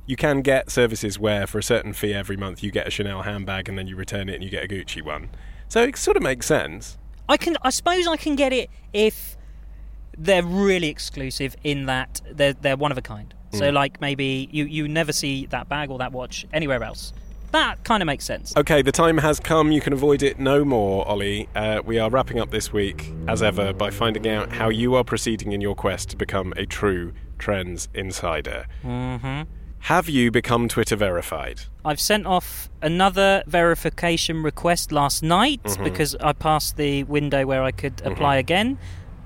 You 0.09 0.15
can 0.15 0.41
get 0.41 0.71
services 0.71 1.19
where, 1.19 1.45
for 1.45 1.59
a 1.59 1.63
certain 1.63 1.93
fee 1.93 2.15
every 2.15 2.35
month, 2.35 2.63
you 2.63 2.71
get 2.71 2.87
a 2.87 2.89
Chanel 2.89 3.21
handbag 3.21 3.69
and 3.69 3.77
then 3.77 3.85
you 3.85 3.95
return 3.95 4.27
it 4.27 4.33
and 4.33 4.43
you 4.43 4.49
get 4.49 4.63
a 4.63 4.67
Gucci 4.67 5.03
one. 5.03 5.29
So 5.67 5.83
it 5.83 5.97
sort 5.97 6.17
of 6.17 6.23
makes 6.23 6.47
sense. 6.47 6.97
I 7.29 7.37
can, 7.37 7.55
I 7.61 7.69
suppose, 7.69 8.07
I 8.07 8.17
can 8.17 8.35
get 8.35 8.51
it 8.51 8.71
if 8.91 9.37
they're 10.17 10.41
really 10.41 10.87
exclusive 10.87 11.55
in 11.63 11.85
that 11.85 12.21
they're 12.31 12.53
they're 12.53 12.75
one 12.75 12.91
of 12.91 12.97
a 12.97 13.03
kind. 13.03 13.35
Mm. 13.51 13.59
So, 13.59 13.69
like 13.69 14.01
maybe 14.01 14.49
you 14.51 14.65
you 14.65 14.87
never 14.87 15.13
see 15.13 15.45
that 15.51 15.69
bag 15.69 15.91
or 15.91 15.99
that 15.99 16.11
watch 16.11 16.43
anywhere 16.53 16.81
else. 16.81 17.13
That 17.51 17.83
kind 17.83 18.01
of 18.01 18.07
makes 18.07 18.25
sense. 18.25 18.57
Okay, 18.57 18.81
the 18.81 18.91
time 18.91 19.19
has 19.19 19.39
come. 19.39 19.71
You 19.71 19.79
can 19.79 19.93
avoid 19.93 20.23
it 20.23 20.39
no 20.39 20.65
more, 20.65 21.07
Ollie. 21.07 21.47
Uh, 21.55 21.83
we 21.85 21.99
are 21.99 22.09
wrapping 22.09 22.39
up 22.39 22.49
this 22.49 22.73
week, 22.73 23.13
as 23.27 23.43
ever, 23.43 23.73
by 23.73 23.91
finding 23.91 24.27
out 24.27 24.51
how 24.51 24.69
you 24.69 24.95
are 24.95 25.03
proceeding 25.03 25.51
in 25.51 25.61
your 25.61 25.75
quest 25.75 26.09
to 26.09 26.17
become 26.17 26.51
a 26.57 26.65
true 26.65 27.13
trends 27.37 27.89
insider. 27.93 28.65
Mm 28.83 29.21
hmm 29.21 29.58
Have 29.83 30.09
you 30.09 30.29
become 30.29 30.67
Twitter 30.67 30.95
verified? 30.95 31.61
I've 31.83 31.99
sent 31.99 32.27
off 32.27 32.69
another 32.81 33.43
verification 33.47 34.43
request 34.43 34.91
last 34.91 35.23
night 35.23 35.63
Mm-hmm. 35.63 35.83
because 35.83 36.15
I 36.17 36.33
passed 36.33 36.77
the 36.77 37.03
window 37.05 37.45
where 37.45 37.63
I 37.63 37.71
could 37.71 38.01
apply 38.05 38.37
again. 38.37 38.77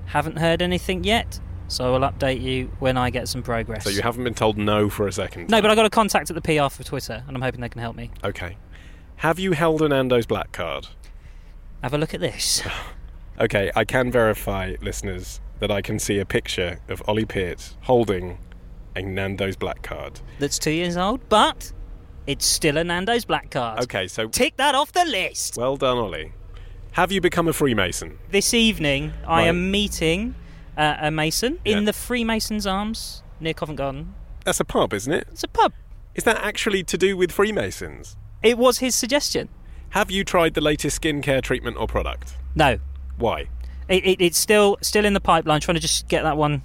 Haven't 0.06 0.38
heard 0.38 0.62
anything 0.62 1.04
yet, 1.04 1.40
so 1.68 1.96
I'll 1.96 2.10
update 2.12 2.42
you 2.42 2.72
when 2.80 2.98
I 2.98 3.10
get 3.10 3.28
some 3.28 3.42
progress. 3.42 3.84
So 3.84 3.90
you 3.90 4.02
haven't 4.04 4.24
been 4.24 4.34
told 4.36 4.58
no 4.58 4.90
for 4.90 5.08
a 5.08 5.12
second? 5.12 5.50
no, 5.50 5.62
but 5.62 5.72
I 5.72 5.76
got 5.76 5.86
a 5.86 5.90
contact 5.90 6.30
at 6.30 6.36
the 6.36 6.42
PR 6.42 6.70
for 6.70 6.84
Twitter, 6.84 7.24
and 7.28 7.36
I'm 7.36 7.42
hoping 7.42 7.62
they 7.62 7.70
can 7.70 7.82
help 7.82 7.96
me. 7.96 8.12
Okay. 8.24 8.58
Have 9.18 9.40
you 9.40 9.54
held 9.54 9.82
a 9.82 9.90
Nando's 9.90 10.26
black 10.26 10.52
card? 10.52 10.88
Have 11.82 11.94
a 11.94 11.98
look 11.98 12.14
at 12.14 12.20
this. 12.22 12.62
Okay, 13.42 13.72
I 13.76 13.84
can 13.84 14.12
verify, 14.12 14.76
listeners, 14.80 15.42
that 15.58 15.72
I 15.72 15.82
can 15.82 15.98
see 15.98 16.20
a 16.20 16.26
picture 16.26 16.80
of 16.88 17.02
Ollie 17.08 17.26
Peart 17.26 17.76
holding 17.82 18.38
a 18.96 19.02
Nando's 19.02 19.56
black 19.56 19.82
card. 19.84 20.20
That's 20.40 20.60
two 20.60 20.72
years 20.72 20.98
old, 20.98 21.28
but 21.30 21.72
it's 22.28 22.46
still 22.46 22.78
a 22.78 22.84
Nando's 22.84 23.26
black 23.26 23.52
card. 23.52 23.84
Okay, 23.84 24.08
so 24.08 24.28
Tick 24.28 24.58
that 24.58 24.76
off 24.76 24.92
the 24.92 25.06
list. 25.06 25.58
well 25.58 25.78
done, 25.78 25.98
Ollie. 25.98 26.34
Have 26.94 27.12
you 27.12 27.22
become 27.22 27.48
a 27.48 27.54
Freemason? 27.54 28.20
This 28.30 28.54
evening, 28.54 29.14
I 29.26 29.42
Right. 29.42 29.48
am 29.48 29.72
meeting 29.72 30.36
uh, 30.78 30.96
a 31.02 31.12
Mason 31.12 31.60
Yeah. 31.66 31.78
in 31.78 31.86
the 31.86 31.94
Freemasons 31.94 32.66
Arms 32.68 33.24
near 33.40 33.54
Covent 33.54 33.78
Garden. 33.78 34.14
That's 34.46 34.60
a 34.60 34.66
pub, 34.66 34.94
isn't 34.94 35.12
it? 35.14 35.28
It's 35.32 35.44
a 35.44 35.48
pub. 35.48 35.74
Is 36.16 36.24
that 36.26 36.38
actually 36.44 36.84
to 36.84 36.98
do 36.98 37.16
with 37.18 37.32
Freemasons? 37.32 38.16
It 38.42 38.58
was 38.58 38.80
his 38.80 38.94
suggestion. 38.96 39.50
Have 39.92 40.10
you 40.12 40.24
tried 40.24 40.54
the 40.56 40.62
latest 40.62 41.02
skincare 41.02 41.42
treatment 41.42 41.78
or 41.80 41.88
product? 41.88 42.36
No, 42.56 42.78
Why? 43.18 43.48
it, 43.88 44.06
it, 44.06 44.22
it's 44.22 44.38
still 44.38 44.78
still 44.82 45.06
in 45.06 45.14
the 45.14 45.20
pipeline. 45.20 45.62
Trying 45.62 45.76
to 45.76 45.82
just 45.82 46.08
get 46.08 46.24
that 46.24 46.38
one. 46.38 46.64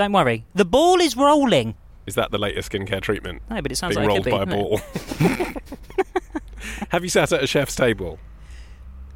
Don't 0.00 0.12
worry, 0.12 0.46
the 0.54 0.64
ball 0.64 0.98
is 0.98 1.14
rolling. 1.14 1.74
Is 2.06 2.14
that 2.14 2.30
the 2.30 2.38
latest 2.38 2.72
skincare 2.72 3.02
treatment? 3.02 3.42
No, 3.50 3.60
but 3.60 3.70
it 3.70 3.76
sounds 3.76 3.96
Being 3.96 4.08
like 4.08 4.26
it 4.26 4.32
rolled 4.32 4.48
could 4.48 4.48
be. 4.48 4.54
by 4.54 4.54
a 4.54 4.62
ball. 4.62 4.80
Have 6.88 7.02
you 7.02 7.10
sat 7.10 7.30
at 7.32 7.44
a 7.44 7.46
chef's 7.46 7.74
table? 7.74 8.18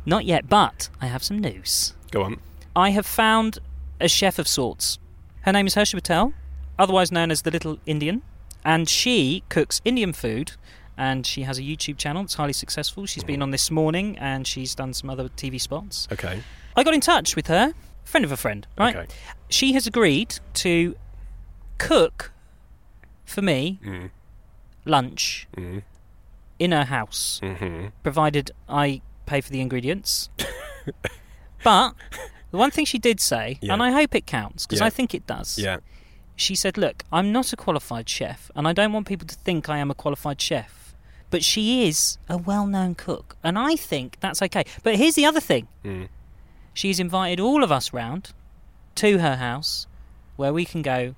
Not 0.05 0.27
yet, 0.27 0.47
but 0.47 0.91
I 1.01 1.07
have 1.07 1.23
some 1.23 1.39
news. 1.39 1.95
Go 2.11 2.23
on. 2.25 2.39
I 2.77 2.91
have 2.91 3.07
found 3.07 3.61
a 3.99 4.09
chef 4.09 4.39
of 4.39 4.47
sorts. 4.47 4.99
Her 5.41 5.53
name 5.53 5.67
is 5.67 5.75
Hersha 5.75 5.95
Patel, 5.95 6.35
otherwise 6.79 7.11
known 7.11 7.31
as 7.31 7.41
the 7.41 7.51
Little 7.51 7.79
Indian, 7.87 8.21
and 8.63 8.87
she 8.87 9.43
cooks 9.49 9.81
Indian 9.87 10.13
food. 10.13 10.53
And 10.99 11.25
she 11.25 11.45
has 11.45 11.59
a 11.59 11.63
YouTube 11.63 11.97
channel 11.97 12.25
that's 12.25 12.35
highly 12.35 12.53
successful. 12.53 13.07
She's 13.07 13.25
been 13.25 13.41
mm. 13.41 13.45
on 13.45 13.53
this 13.53 13.71
morning, 13.71 14.19
and 14.19 14.47
she's 14.47 14.75
done 14.75 14.93
some 14.93 15.09
other 15.09 15.31
TV 15.31 15.59
spots. 15.59 16.09
Okay. 16.13 16.43
I 16.77 16.85
got 16.85 16.93
in 16.93 17.01
touch 17.01 17.37
with 17.37 17.47
her, 17.47 17.73
friend 18.05 18.25
of 18.25 18.33
a 18.33 18.37
friend, 18.37 18.67
right? 18.79 18.97
Okay. 18.97 19.07
She 19.49 19.73
has 19.73 19.87
agreed 19.87 20.39
to 20.55 20.97
cook 21.79 22.33
for 23.25 23.43
me 23.43 23.79
Mm. 23.85 24.11
lunch 24.85 25.49
Mm. 25.57 25.83
in 26.59 26.73
her 26.73 26.85
house, 26.85 27.41
hmm 27.43 27.87
provided 28.03 28.51
I 28.69 29.01
pay 29.27 29.41
for 29.41 29.51
the 29.51 29.61
ingredients. 29.61 30.29
but 31.65 31.95
the 32.51 32.59
one 32.59 32.71
thing 32.71 32.85
she 32.85 32.99
did 32.99 33.21
say, 33.21 33.59
Yeah. 33.61 33.73
and 33.73 33.83
I 33.83 33.91
hope 33.91 34.15
it 34.15 34.27
counts 34.27 34.67
because 34.67 34.81
Yeah. 34.81 34.87
I 34.87 34.91
think 34.91 35.15
it 35.15 35.27
does. 35.27 35.59
Yeah. 35.59 35.79
She 36.37 36.55
said, 36.57 36.77
"Look, 36.77 37.05
I'm 37.13 37.31
not 37.33 37.53
a 37.53 37.57
qualified 37.57 38.09
chef, 38.09 38.51
and 38.57 38.67
I 38.67 38.73
don't 38.73 38.93
want 38.93 39.07
people 39.07 39.27
to 39.29 39.37
think 39.37 39.69
I 39.69 39.79
am 39.79 39.91
a 39.91 39.95
qualified 39.95 40.41
chef." 40.41 40.95
But 41.31 41.45
she 41.45 41.87
is 41.89 42.19
a 42.29 42.37
well-known 42.37 42.95
cook, 42.97 43.37
and 43.43 43.57
I 43.59 43.77
think 43.77 44.19
that's 44.21 44.43
okay. 44.43 44.65
But 44.83 44.97
here's 44.97 45.15
the 45.15 45.25
other 45.27 45.41
thing: 45.41 45.69
Mm. 45.85 46.09
She's 46.75 47.01
invited 47.01 47.41
all 47.41 47.65
of 47.65 47.73
us 47.73 47.93
round 47.93 48.33
to 48.97 49.19
her 49.19 49.37
house, 49.37 49.87
where 50.37 50.53
we 50.53 50.65
can 50.65 50.83
go 50.83 51.15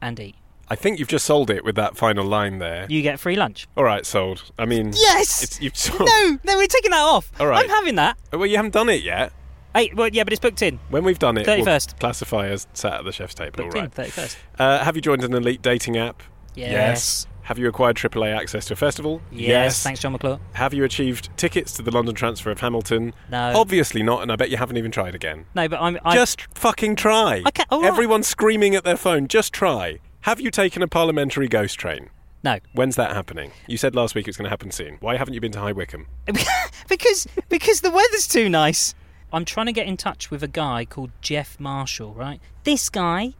and 0.00 0.18
eat. 0.18 0.36
I 0.68 0.74
think 0.74 0.98
you've 0.98 1.08
just 1.08 1.26
sold 1.26 1.50
it 1.50 1.64
with 1.64 1.74
that 1.76 1.96
final 1.98 2.24
line 2.24 2.58
there. 2.58 2.86
You 2.88 3.02
get 3.02 3.20
free 3.20 3.36
lunch. 3.36 3.68
All 3.76 3.84
right, 3.84 4.06
sold. 4.06 4.50
I 4.58 4.64
mean, 4.64 4.92
Yes. 4.94 5.42
It's, 5.42 5.60
you've 5.60 5.76
sold. 5.86 6.08
No, 6.08 6.38
no, 6.44 6.56
we're 6.56 6.66
taking 6.66 6.92
that 6.92 7.02
off. 7.02 7.30
All 7.38 7.46
right. 7.46 7.62
I'm 7.62 7.68
having 7.68 7.96
that. 7.96 8.16
Well, 8.32 8.46
you 8.46 8.56
haven't 8.56 8.72
done 8.72 8.88
it 8.88 9.02
yet. 9.02 9.32
Hey, 9.74 9.92
well, 9.94 10.08
yeah, 10.08 10.24
but 10.24 10.32
it's 10.32 10.40
booked 10.40 10.62
in. 10.62 10.78
When 10.90 11.02
we've 11.04 11.18
done 11.18 11.36
it, 11.36 11.46
we'll 11.46 11.58
31st. 11.64 11.98
classify 11.98 12.46
as 12.48 12.66
sat 12.74 12.94
at 12.94 13.04
the 13.04 13.12
chef's 13.12 13.34
table. 13.34 13.52
Booked 13.64 13.74
all 13.74 13.78
in, 13.80 13.84
right. 13.86 13.92
thirty 13.94 14.10
first. 14.10 14.38
Uh, 14.58 14.84
have 14.84 14.96
you 14.96 15.02
joined 15.02 15.24
an 15.24 15.32
elite 15.34 15.62
dating 15.62 15.96
app? 15.98 16.22
Yes. 16.54 17.26
Have 17.42 17.58
you 17.58 17.68
acquired 17.68 17.96
AAA 17.96 18.36
access 18.36 18.66
to 18.66 18.74
a 18.74 18.76
festival? 18.76 19.20
Yes. 19.32 19.82
Thanks, 19.82 20.00
John 20.00 20.12
McClure. 20.12 20.38
Have 20.52 20.72
you 20.72 20.84
achieved 20.84 21.28
tickets 21.36 21.72
to 21.72 21.82
the 21.82 21.90
London 21.90 22.14
transfer 22.14 22.50
of 22.50 22.60
Hamilton? 22.60 23.14
No. 23.30 23.52
Obviously 23.56 24.02
not, 24.02 24.22
and 24.22 24.30
I 24.30 24.36
bet 24.36 24.50
you 24.50 24.56
haven't 24.56 24.76
even 24.76 24.92
tried 24.92 25.14
again. 25.14 25.46
No, 25.54 25.68
but 25.68 25.80
I'm. 25.80 25.98
I, 26.04 26.14
Just 26.14 26.42
fucking 26.54 26.96
try. 26.96 27.42
Okay, 27.46 27.64
all 27.70 27.82
right. 27.82 27.88
Everyone's 27.88 28.28
screaming 28.28 28.74
at 28.76 28.84
their 28.84 28.96
phone. 28.96 29.26
Just 29.26 29.52
try. 29.52 29.98
Have 30.22 30.40
you 30.40 30.52
taken 30.52 30.82
a 30.82 30.88
parliamentary 30.88 31.48
ghost 31.48 31.78
train? 31.78 32.10
no, 32.44 32.58
When's 32.74 32.96
that 32.96 33.12
happening? 33.12 33.50
You 33.66 33.76
said 33.76 33.94
last 33.94 34.14
week 34.14 34.28
it's 34.28 34.36
going 34.36 34.44
to 34.44 34.50
happen 34.50 34.70
soon. 34.70 34.98
Why 35.00 35.16
haven't 35.16 35.34
you 35.34 35.40
been 35.40 35.52
to 35.52 35.60
High 35.60 35.72
Wycombe? 35.72 36.06
because 36.88 37.26
because 37.48 37.80
the 37.80 37.90
weather's 37.90 38.28
too 38.28 38.48
nice. 38.48 38.94
I'm 39.32 39.44
trying 39.44 39.66
to 39.66 39.72
get 39.72 39.86
in 39.86 39.96
touch 39.96 40.30
with 40.30 40.42
a 40.42 40.48
guy 40.48 40.84
called 40.84 41.10
Jeff 41.20 41.58
Marshall. 41.58 42.14
Right, 42.14 42.40
this 42.64 42.88
guy, 42.88 43.34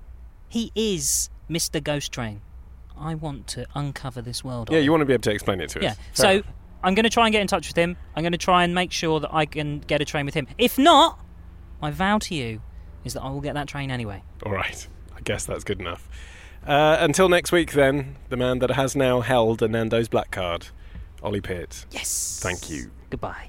he 0.49 0.73
is 0.75 1.31
Mr. 1.49 1.83
Ghost 1.83 2.11
Train. 2.13 2.41
I 2.99 3.15
want 3.15 3.47
to 3.49 3.67
uncover 3.75 4.23
this 4.23 4.43
world. 4.45 4.71
Yeah, 4.71 4.79
you 4.79 4.91
want 4.91 5.01
to 5.03 5.07
be 5.07 5.13
able 5.13 5.23
to 5.23 5.31
explain 5.33 5.61
it 5.61 5.71
to 5.71 5.79
us. 5.81 5.83
Yeah. 5.85 5.93
Fair 5.93 6.03
So 6.15 6.31
enough. 6.31 6.47
I'm 6.85 6.95
going 6.95 7.05
to 7.05 7.11
try 7.11 7.27
and 7.27 7.33
get 7.33 7.41
in 7.41 7.47
touch 7.47 7.69
with 7.69 7.77
him. 7.77 7.97
I'm 8.17 8.23
going 8.23 8.33
to 8.33 8.39
try 8.39 8.65
and 8.65 8.75
make 8.75 8.93
sure 8.93 9.21
that 9.21 9.33
I 9.33 9.47
can 9.47 9.81
get 9.81 10.01
a 10.01 10.05
train 10.05 10.27
with 10.27 10.35
him. 10.35 10.47
If 10.59 10.79
not, 10.79 11.19
my 11.81 11.91
vow 11.91 12.19
to 12.19 12.35
you 12.35 12.61
is 13.05 13.15
that 13.15 13.23
I 13.23 13.31
will 13.31 13.41
get 13.41 13.55
that 13.55 13.69
train 13.69 13.91
anyway. 13.91 14.23
All 14.45 14.53
right. 14.53 14.87
I 15.17 15.21
guess 15.21 15.45
that's 15.45 15.65
good 15.65 15.81
enough. 15.81 16.09
Uh, 16.67 16.97
until 17.01 17.29
next 17.29 17.51
week, 17.53 17.73
then, 17.73 18.17
the 18.29 18.37
man 18.37 18.61
that 18.61 18.71
has 18.73 18.95
now 18.95 19.21
held 19.21 19.63
a 19.63 19.69
Nando's 19.69 20.09
black 20.09 20.31
card, 20.31 20.69
Ollie 21.23 21.41
Peart. 21.41 21.87
Yes. 21.91 22.41
Thank 22.43 22.71
you. 22.71 22.91
Goodbye. 23.11 23.49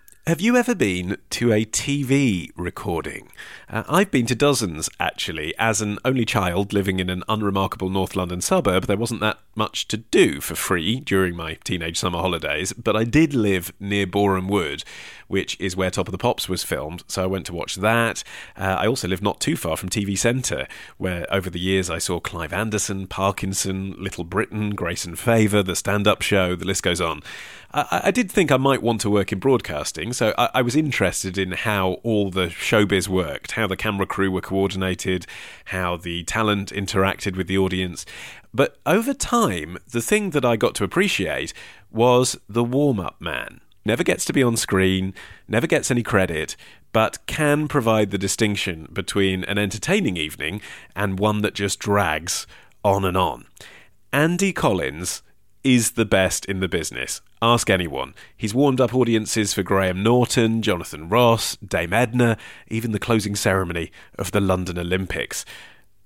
have 0.27 0.39
you 0.39 0.55
ever 0.55 0.75
been 0.75 1.17
to 1.31 1.51
a 1.51 1.65
TV 1.65 2.51
recording? 2.55 3.31
Uh, 3.67 3.83
I've 3.89 4.11
been 4.11 4.27
to 4.27 4.35
dozens, 4.35 4.87
actually. 4.99 5.55
As 5.57 5.81
an 5.81 5.97
only 6.05 6.25
child 6.25 6.73
living 6.73 6.99
in 6.99 7.09
an 7.09 7.23
unremarkable 7.27 7.89
North 7.89 8.15
London 8.15 8.39
suburb, 8.39 8.85
there 8.85 8.97
wasn't 8.97 9.21
that 9.21 9.39
much 9.55 9.87
to 9.87 9.97
do 9.97 10.39
for 10.39 10.53
free 10.53 10.99
during 10.99 11.35
my 11.35 11.55
teenage 11.63 11.97
summer 11.97 12.19
holidays, 12.19 12.71
but 12.73 12.95
I 12.95 13.03
did 13.03 13.33
live 13.33 13.73
near 13.79 14.05
Boreham 14.05 14.47
Wood, 14.47 14.83
which 15.31 15.57
is 15.59 15.77
where 15.77 15.89
Top 15.89 16.07
of 16.07 16.11
the 16.11 16.17
Pops 16.17 16.49
was 16.49 16.63
filmed, 16.63 17.03
so 17.07 17.23
I 17.23 17.27
went 17.27 17.45
to 17.45 17.53
watch 17.53 17.75
that. 17.75 18.23
Uh, 18.57 18.75
I 18.79 18.87
also 18.87 19.07
lived 19.07 19.23
not 19.23 19.39
too 19.39 19.55
far 19.55 19.77
from 19.77 19.87
TV 19.87 20.17
Centre, 20.17 20.67
where 20.97 21.25
over 21.33 21.49
the 21.49 21.59
years 21.59 21.89
I 21.89 21.99
saw 21.99 22.19
Clive 22.19 22.51
Anderson, 22.51 23.07
Parkinson, 23.07 23.95
Little 23.97 24.25
Britain, 24.25 24.71
Grace 24.71 25.05
and 25.05 25.17
Favour, 25.17 25.63
The 25.63 25.75
Stand 25.75 26.05
Up 26.05 26.21
Show, 26.21 26.55
the 26.55 26.65
list 26.65 26.83
goes 26.83 26.99
on. 26.99 27.21
I, 27.73 28.01
I, 28.05 28.11
did 28.11 28.29
think 28.29 28.51
I 28.51 28.57
might 28.57 28.81
want 28.81 28.99
to 29.01 29.09
work 29.09 29.31
in 29.31 29.39
broadcasting, 29.39 30.11
so 30.11 30.33
I, 30.37 30.49
I, 30.55 30.61
was 30.61 30.75
interested 30.75 31.37
in 31.37 31.53
how 31.53 31.93
all 32.03 32.29
the 32.29 32.47
showbiz 32.47 33.07
worked, 33.07 33.53
how 33.53 33.67
the 33.67 33.77
camera 33.77 34.05
crew 34.05 34.29
were 34.29 34.41
coordinated, 34.41 35.25
how 35.65 35.95
the 35.95 36.23
talent 36.25 36.73
interacted 36.73 37.37
with 37.37 37.47
the 37.47 37.57
audience. 37.57 38.05
But 38.53 38.77
over 38.85 39.13
time, 39.13 39.77
the 39.89 40.01
thing 40.01 40.31
that 40.31 40.43
I 40.43 40.57
got 40.57 40.75
to 40.75 40.83
appreciate 40.83 41.53
was 41.89 42.37
the 42.49 42.63
warm 42.63 42.99
up 42.99 43.21
man. 43.21 43.61
Never 43.83 44.03
gets 44.03 44.25
to 44.25 44.33
be 44.33 44.43
on 44.43 44.57
screen, 44.57 45.13
never 45.47 45.65
gets 45.65 45.89
any 45.89 46.03
credit, 46.03 46.55
but 46.93 47.25
can 47.25 47.67
provide 47.67 48.11
the 48.11 48.17
distinction 48.17 48.87
between 48.93 49.43
an 49.45 49.57
entertaining 49.57 50.17
evening 50.17 50.61
and 50.95 51.17
one 51.17 51.41
that 51.41 51.55
just 51.55 51.79
drags 51.79 52.45
on 52.83 53.05
and 53.05 53.17
on. 53.17 53.45
Andy 54.13 54.53
Collins 54.53 55.23
is 55.63 55.91
the 55.91 56.05
best 56.05 56.45
in 56.45 56.59
the 56.59 56.67
business. 56.67 57.21
Ask 57.41 57.69
anyone. 57.69 58.13
He's 58.35 58.53
warmed 58.53 58.81
up 58.81 58.93
audiences 58.93 59.53
for 59.53 59.63
Graham 59.63 60.03
Norton, 60.03 60.61
Jonathan 60.61 61.09
Ross, 61.09 61.55
Dame 61.57 61.93
Edna, 61.93 62.37
even 62.67 62.91
the 62.91 62.99
closing 62.99 63.35
ceremony 63.35 63.91
of 64.17 64.31
the 64.31 64.41
London 64.41 64.77
Olympics. 64.77 65.45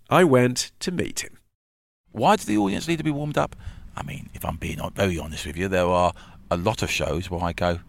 I 0.09 0.23
went 0.23 0.71
to 0.79 0.91
meet 0.91 1.21
him. 1.21 1.39
Why 2.11 2.35
does 2.35 2.45
the 2.45 2.57
audience 2.57 2.87
need 2.87 2.97
to 2.97 3.03
be 3.03 3.11
warmed 3.11 3.37
up? 3.37 3.55
I 3.97 4.03
mean, 4.03 4.29
if 4.33 4.45
I'm 4.45 4.57
being 4.57 4.79
very 4.93 5.17
honest 5.17 5.45
with 5.45 5.57
you, 5.57 5.67
there 5.67 5.87
are 5.87 6.13
a 6.55 6.57
lot 6.57 6.81
of 6.81 6.89
shows 6.89 7.29
where 7.29 7.43
I 7.43 7.53
go, 7.53 7.79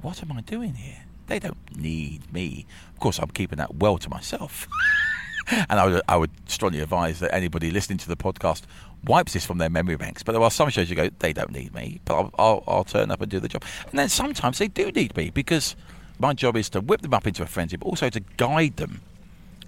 What 0.00 0.22
am 0.22 0.32
I 0.32 0.40
doing 0.40 0.74
here? 0.74 1.04
They 1.26 1.38
don't 1.38 1.76
need 1.76 2.32
me. 2.32 2.66
Of 2.92 3.00
course, 3.00 3.18
I'm 3.18 3.28
keeping 3.28 3.58
that 3.58 3.74
well 3.76 3.98
to 3.98 4.08
myself. 4.08 4.68
and 5.68 5.80
I 5.80 5.86
would, 5.86 6.02
I 6.08 6.16
would 6.16 6.30
strongly 6.48 6.80
advise 6.80 7.20
that 7.20 7.34
anybody 7.34 7.70
listening 7.70 7.98
to 7.98 8.08
the 8.08 8.16
podcast 8.16 8.62
wipes 9.04 9.32
this 9.32 9.44
from 9.44 9.58
their 9.58 9.70
memory 9.70 9.96
banks. 9.96 10.22
But 10.22 10.32
there 10.32 10.42
are 10.42 10.50
some 10.50 10.68
shows 10.70 10.88
you 10.88 10.96
go, 10.96 11.10
they 11.18 11.32
don't 11.32 11.50
need 11.50 11.74
me, 11.74 12.00
but 12.04 12.14
I'll, 12.14 12.30
I'll, 12.38 12.64
I'll 12.66 12.84
turn 12.84 13.10
up 13.10 13.20
and 13.20 13.30
do 13.30 13.40
the 13.40 13.48
job. 13.48 13.64
And 13.90 13.98
then 13.98 14.08
sometimes 14.08 14.58
they 14.58 14.68
do 14.68 14.90
need 14.92 15.16
me 15.16 15.30
because 15.30 15.76
my 16.18 16.32
job 16.34 16.56
is 16.56 16.68
to 16.70 16.80
whip 16.80 17.02
them 17.02 17.14
up 17.14 17.26
into 17.26 17.42
a 17.42 17.46
frenzy, 17.46 17.76
but 17.76 17.86
also 17.86 18.08
to 18.10 18.20
guide 18.20 18.76
them 18.76 19.00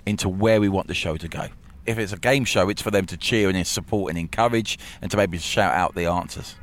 into 0.05 0.29
where 0.29 0.61
we 0.61 0.69
want 0.69 0.87
the 0.87 0.95
show 0.95 1.17
to 1.17 1.29
go. 1.29 1.49
If 1.85 1.99
it's 1.99 2.13
a 2.13 2.19
game 2.19 2.45
show, 2.45 2.69
it's 2.69 2.83
for 2.83 2.91
them 2.91 3.07
to 3.07 3.17
cheer 3.17 3.49
and 3.49 3.67
support 3.67 4.11
and 4.11 4.19
encourage 4.19 4.79
and 5.03 5.11
to 5.11 5.17
maybe 5.17 5.39
shout 5.39 5.75
out 5.75 5.95
the 5.95 6.07
answers. 6.07 6.57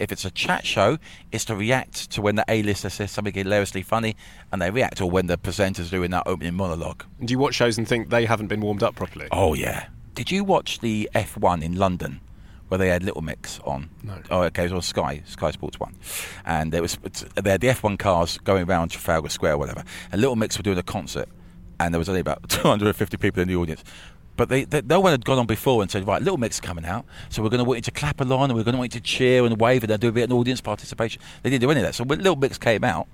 If 0.00 0.10
it's 0.10 0.24
a 0.24 0.30
chat 0.30 0.66
show, 0.66 0.98
it's 1.30 1.44
to 1.44 1.54
react 1.54 2.10
to 2.12 2.22
when 2.22 2.34
the 2.36 2.44
A-lister 2.48 2.90
says 2.90 3.10
something 3.10 3.34
hilariously 3.34 3.82
funny 3.82 4.16
and 4.50 4.60
they 4.60 4.70
react, 4.70 5.00
or 5.00 5.10
when 5.10 5.26
the 5.26 5.36
presenter's 5.38 5.90
doing 5.90 6.10
that 6.10 6.22
opening 6.26 6.54
monologue. 6.54 7.04
Do 7.24 7.32
you 7.32 7.38
watch 7.38 7.54
shows 7.54 7.76
and 7.78 7.86
think 7.86 8.08
they 8.08 8.24
haven't 8.24 8.48
been 8.48 8.60
warmed 8.62 8.82
up 8.82 8.94
properly? 8.94 9.28
Oh, 9.30 9.54
yeah. 9.54 9.88
Did 10.14 10.30
you 10.30 10.42
watch 10.42 10.80
the 10.80 11.08
F1 11.14 11.62
in 11.62 11.76
London? 11.76 12.20
where 12.68 12.78
they 12.78 12.88
had 12.88 13.02
Little 13.02 13.20
Mix 13.20 13.58
on. 13.64 13.90
No. 14.04 14.14
Oh, 14.30 14.42
okay, 14.42 14.62
it 14.62 14.66
was 14.66 14.72
on 14.72 14.82
Sky, 14.82 15.22
Sky 15.26 15.50
Sports 15.50 15.80
One, 15.80 15.96
and 16.46 16.70
there 16.70 16.80
was 16.82 16.96
they 17.34 17.50
had 17.50 17.60
the 17.60 17.66
F1 17.66 17.98
cars 17.98 18.38
going 18.38 18.68
around 18.68 18.90
Trafalgar 18.90 19.28
Square, 19.28 19.54
or 19.54 19.58
whatever. 19.58 19.82
And 20.12 20.20
Little 20.20 20.36
Mix 20.36 20.56
were 20.56 20.62
doing 20.62 20.78
a 20.78 20.82
concert, 20.84 21.28
and 21.80 21.92
there 21.92 21.98
was 21.98 22.08
only 22.08 22.20
about 22.20 22.48
250 22.48 23.16
people 23.16 23.42
in 23.42 23.48
the 23.48 23.56
audience. 23.56 23.82
But 24.40 24.48
they, 24.48 24.64
they, 24.64 24.80
no 24.80 25.00
one 25.00 25.12
had 25.12 25.26
gone 25.26 25.38
on 25.38 25.44
before 25.44 25.82
and 25.82 25.90
said, 25.90 26.06
right, 26.06 26.22
Little 26.22 26.38
Mix 26.38 26.60
coming 26.60 26.86
out, 26.86 27.04
so 27.28 27.42
we're 27.42 27.50
going 27.50 27.58
to 27.58 27.64
want 27.64 27.76
you 27.76 27.82
to 27.82 27.90
clap 27.90 28.22
along 28.22 28.44
and 28.44 28.54
we're 28.54 28.64
going 28.64 28.72
to 28.72 28.78
want 28.78 28.94
you 28.94 28.98
to 28.98 29.06
cheer 29.06 29.44
and 29.44 29.60
wave 29.60 29.84
and 29.84 30.00
do 30.00 30.08
a 30.08 30.12
bit 30.12 30.30
of 30.30 30.32
audience 30.32 30.62
participation. 30.62 31.20
They 31.42 31.50
didn't 31.50 31.60
do 31.60 31.70
any 31.70 31.80
of 31.80 31.86
that. 31.86 31.94
So 31.94 32.04
when 32.04 32.20
Little 32.20 32.36
Mix 32.36 32.56
came 32.56 32.82
out, 32.82 33.06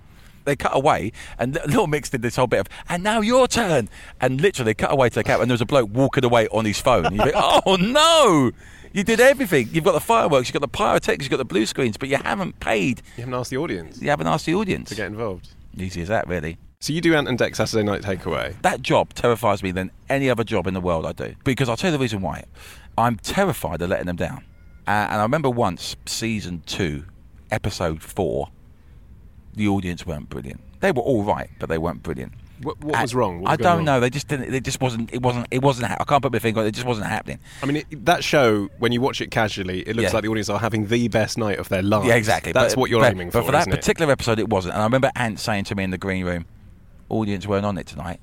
they 0.44 0.54
cut 0.54 0.70
away 0.72 1.10
and 1.36 1.54
Little 1.66 1.88
Mix 1.88 2.10
did 2.10 2.22
this 2.22 2.36
whole 2.36 2.46
bit 2.46 2.60
of, 2.60 2.68
and 2.88 3.02
now 3.02 3.22
your 3.22 3.48
turn. 3.48 3.88
And 4.20 4.40
literally, 4.40 4.70
they 4.70 4.74
cut 4.74 4.92
away 4.92 5.08
to 5.08 5.16
the 5.16 5.24
cap, 5.24 5.40
and 5.40 5.50
there 5.50 5.54
was 5.54 5.60
a 5.60 5.66
bloke 5.66 5.90
walking 5.92 6.24
away 6.24 6.46
on 6.52 6.64
his 6.64 6.80
phone. 6.80 7.06
And 7.06 7.16
you 7.16 7.22
think, 7.24 7.34
oh 7.36 7.74
no! 7.74 8.52
You 8.92 9.02
did 9.02 9.18
everything. 9.18 9.68
You've 9.72 9.82
got 9.82 9.94
the 9.94 10.00
fireworks, 10.00 10.46
you've 10.46 10.54
got 10.54 10.60
the 10.60 10.68
pyrotechnics, 10.68 11.24
you've 11.24 11.30
got 11.32 11.38
the 11.38 11.44
blue 11.44 11.66
screens, 11.66 11.96
but 11.96 12.08
you 12.08 12.18
haven't 12.18 12.60
paid. 12.60 13.02
You 13.16 13.24
haven't 13.24 13.34
asked 13.34 13.50
the 13.50 13.56
audience. 13.56 14.00
You 14.00 14.10
haven't 14.10 14.28
asked 14.28 14.46
the 14.46 14.54
audience 14.54 14.90
to 14.90 14.94
get 14.94 15.08
involved. 15.08 15.48
Easy 15.76 16.02
as 16.02 16.08
that, 16.08 16.28
really. 16.28 16.56
So 16.78 16.92
you 16.92 17.00
do 17.00 17.14
Ant 17.14 17.26
and 17.28 17.38
Dec 17.38 17.56
Saturday 17.56 17.82
Night 17.82 18.02
Takeaway. 18.02 18.60
That 18.62 18.82
job 18.82 19.14
terrifies 19.14 19.62
me 19.62 19.70
than 19.70 19.90
any 20.08 20.28
other 20.28 20.44
job 20.44 20.66
in 20.66 20.74
the 20.74 20.80
world 20.80 21.06
I 21.06 21.12
do. 21.12 21.34
Because 21.42 21.68
I'll 21.68 21.76
tell 21.76 21.90
you 21.90 21.96
the 21.96 22.02
reason 22.02 22.20
why. 22.20 22.44
I'm 22.98 23.16
terrified 23.16 23.82
of 23.82 23.90
letting 23.90 24.06
them 24.06 24.16
down. 24.16 24.44
Uh, 24.86 24.90
and 25.10 25.14
I 25.20 25.22
remember 25.22 25.50
once, 25.50 25.96
season 26.06 26.62
two, 26.66 27.04
episode 27.50 28.02
four, 28.02 28.50
the 29.54 29.66
audience 29.68 30.06
weren't 30.06 30.28
brilliant. 30.28 30.60
They 30.80 30.92
were 30.92 31.02
all 31.02 31.24
right, 31.24 31.50
but 31.58 31.68
they 31.68 31.78
weren't 31.78 32.02
brilliant. 32.02 32.32
What, 32.62 32.82
what 32.84 33.00
was 33.02 33.14
wrong? 33.14 33.40
What 33.40 33.50
was 33.50 33.52
I 33.52 33.56
don't 33.62 33.76
wrong? 33.78 33.84
know. 33.84 34.00
They 34.00 34.08
just 34.10 34.28
didn't. 34.28 34.54
It 34.54 34.62
just 34.64 34.80
wasn't. 34.80 35.12
It 35.12 35.20
wasn't. 35.22 35.46
It 35.50 35.62
wasn't. 35.62 35.90
I 35.90 36.04
can't 36.04 36.22
put 36.22 36.32
my 36.32 36.38
finger 36.38 36.60
on 36.60 36.66
it. 36.66 36.70
It 36.70 36.74
just 36.74 36.86
wasn't 36.86 37.06
happening. 37.06 37.38
I 37.62 37.66
mean, 37.66 37.76
it, 37.90 38.04
that 38.06 38.22
show 38.24 38.68
when 38.78 38.92
you 38.92 39.00
watch 39.00 39.20
it 39.20 39.30
casually, 39.30 39.80
it 39.80 39.96
looks 39.96 40.10
Yeah. 40.10 40.14
like 40.14 40.22
the 40.22 40.28
audience 40.30 40.48
are 40.48 40.58
having 40.58 40.86
the 40.86 41.08
best 41.08 41.36
night 41.36 41.58
of 41.58 41.68
their 41.68 41.82
lives. 41.82 42.06
Yeah, 42.06 42.14
exactly. 42.14 42.52
That's 42.52 42.74
But- 42.74 42.80
what 42.80 42.90
you're 42.90 43.00
but, 43.00 43.12
aiming 43.12 43.30
for. 43.30 43.40
But 43.40 43.46
for 43.46 43.52
that 43.52 43.60
isn't 43.62 43.72
it? 43.72 43.76
particular 43.76 44.10
episode, 44.12 44.38
it 44.38 44.48
wasn't. 44.48 44.74
And 44.74 44.82
I 44.82 44.86
remember 44.86 45.10
Ant 45.16 45.38
saying 45.40 45.64
to 45.64 45.74
me 45.74 45.84
in 45.84 45.90
the 45.90 45.98
green 45.98 46.24
room, 46.24 46.46
"Audience 47.08 47.46
weren't 47.46 47.66
on 47.66 47.78
it 47.78 47.86
tonight," 47.86 48.20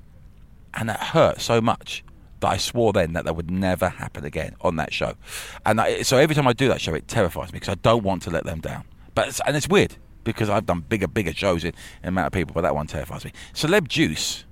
and 0.74 0.89
that 0.89 1.00
hurt 1.00 1.41
so 1.41 1.62
much 1.62 2.04
that 2.43 2.50
I 2.50 2.58
swore 2.58 2.93
then 2.93 3.13
that 3.13 3.26
that 3.26 3.36
would 3.36 3.50
never 3.50 3.89
happen 3.89 4.26
again 4.26 4.56
on 4.62 4.76
that 4.76 4.93
show. 4.93 5.13
And 5.65 5.80
I, 5.80 6.02
so 6.02 6.17
every 6.17 6.36
time 6.36 6.48
I 6.48 6.54
do 6.54 6.67
that 6.67 6.82
show, 6.82 6.93
it 6.93 7.08
terrifies 7.08 7.52
me 7.52 7.60
because 7.60 7.69
I 7.69 7.76
don't 7.76 8.04
want 8.04 8.22
to 8.24 8.30
let 8.30 8.43
them 8.43 8.60
down. 8.60 8.84
But 9.15 9.30
it's, 9.30 9.41
and 9.48 9.56
it's 9.56 9.67
weird 9.67 9.96
because 10.24 10.50
I've 10.50 10.65
done 10.65 10.82
bigger, 10.82 11.08
bigger 11.08 11.34
shows 11.34 11.63
in, 11.63 11.74
in 12.04 12.10
amount 12.10 12.28
of 12.28 12.34
people, 12.34 12.54
but 12.54 12.62
that 12.62 12.76
one 12.76 12.88
terrifies 12.88 13.26
me. 13.26 13.32
Celeb 13.54 13.88
Juice, 13.88 14.46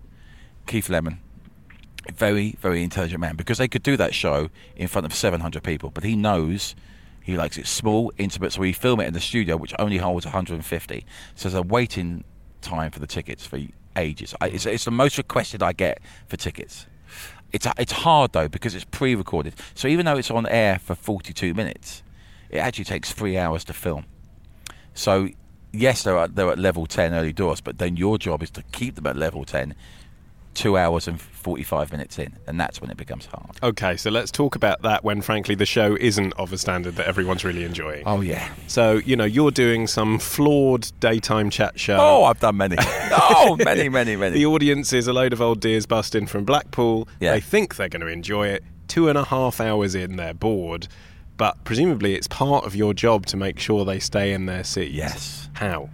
Keith 0.68 0.90
Lemon. 0.90 1.20
Very, 2.16 2.56
very 2.60 2.84
intelligent 2.84 3.20
man 3.20 3.36
because 3.36 3.60
they 3.60 3.68
could 3.68 3.84
do 3.84 3.96
that 3.96 4.16
show 4.16 4.50
in 4.76 4.88
front 4.88 5.06
of 5.06 5.14
700 5.14 5.62
people, 5.62 5.92
but 5.92 6.04
he 6.04 6.16
knows 6.16 6.76
he 7.22 7.38
likes 7.38 7.58
it 7.58 7.68
small, 7.68 8.12
intimate, 8.18 8.54
so 8.54 8.62
we 8.62 8.74
film 8.74 9.00
it 9.00 9.06
in 9.06 9.14
the 9.14 9.20
studio, 9.20 9.56
which 9.56 9.74
only 9.78 9.98
holds 9.98 10.26
150. 10.26 11.06
So 11.36 11.50
there's 11.50 11.60
a 11.60 11.62
waiting 11.62 12.24
time 12.62 12.90
for 12.90 13.00
the 13.00 13.08
tickets 13.08 13.46
for 13.46 13.60
ages. 13.96 14.34
I, 14.42 14.48
it's, 14.48 14.66
it's 14.66 14.86
the 14.86 14.92
most 14.92 15.18
requested 15.18 15.64
I 15.64 15.74
get 15.74 16.00
for 16.28 16.38
tickets. 16.38 16.88
It's 17.52 17.68
it's 17.78 17.92
hard 17.92 18.32
though 18.32 18.48
because 18.48 18.76
it's 18.76 18.86
pre-recorded. 18.86 19.56
So 19.76 19.88
even 19.88 20.06
though 20.06 20.18
it's 20.18 20.32
on 20.32 20.48
air 20.48 20.80
for 20.80 20.96
42 20.96 21.54
minutes, 21.54 22.02
it 22.50 22.60
actually 22.60 22.86
takes 22.86 23.12
three 23.12 23.38
hours 23.38 23.66
to 23.66 23.74
film. 23.74 24.06
So 24.94 25.30
yes, 25.74 26.04
they're 26.04 26.18
at, 26.18 26.36
they're 26.36 26.52
at 26.52 26.60
level 26.60 26.86
10 26.86 27.14
early 27.14 27.34
doors, 27.34 27.62
but 27.62 27.78
then 27.78 27.98
your 27.98 28.18
job 28.18 28.42
is 28.44 28.52
to 28.52 28.64
keep 28.72 28.96
them 28.96 29.08
at 29.08 29.18
level 29.18 29.44
10 29.44 29.76
two 30.54 30.78
hours 30.78 31.08
and 31.08 31.20
45 31.20 31.92
minutes 31.92 32.20
in, 32.20 32.38
and 32.48 32.60
that's 32.60 32.82
when 32.82 32.92
it 32.92 32.98
becomes 32.98 33.26
hard. 33.26 33.58
Okay, 33.64 33.98
so 33.98 34.10
let's 34.10 34.32
talk 34.32 34.56
about 34.56 34.82
that 34.84 35.04
when, 35.04 35.22
frankly, 35.22 35.56
the 35.56 35.66
show 35.66 35.96
isn't 36.00 36.34
of 36.34 36.54
a 36.54 36.58
standard 36.58 36.96
that 36.96 37.08
everyone's 37.08 37.44
really 37.44 37.64
enjoying. 37.64 38.04
Oh, 38.06 38.22
yeah. 38.22 38.54
So, 38.68 38.98
you 38.98 39.16
know, 39.16 39.26
you're 39.26 39.52
doing 39.52 39.88
some 39.88 40.20
flawed 40.20 40.92
daytime 41.00 41.50
chat 41.50 41.80
show. 41.80 41.98
Oh, 42.00 42.24
I've 42.26 42.40
done 42.40 42.58
many. 42.58 42.78
oh, 42.80 43.58
many, 43.64 43.90
many, 43.90 44.16
many. 44.16 44.36
The 44.36 44.46
audience 44.46 44.94
is 44.94 45.08
a 45.08 45.14
load 45.14 45.34
of 45.34 45.42
old 45.42 45.60
dears 45.62 45.86
busting 45.86 46.28
from 46.28 46.46
Blackpool. 46.46 47.08
Yeah. 47.20 47.34
They 47.34 47.42
think 47.42 47.76
they're 47.76 47.90
going 47.90 48.02
to 48.02 48.08
enjoy 48.08 48.48
it. 48.48 48.64
Two 48.88 49.10
and 49.10 49.18
a 49.18 49.24
half 49.24 49.60
hours 49.60 49.96
in, 49.96 50.18
they're 50.18 50.34
bored. 50.34 50.88
But 51.38 51.64
presumably, 51.64 52.14
it's 52.14 52.28
part 52.28 52.66
of 52.66 52.76
your 52.76 52.94
job 52.94 53.26
to 53.28 53.38
make 53.38 53.58
sure 53.58 53.84
they 53.84 54.00
stay 54.00 54.34
in 54.34 54.46
their 54.46 54.64
seats. 54.64 54.94
Yes. 54.94 55.50
How? 55.54 55.90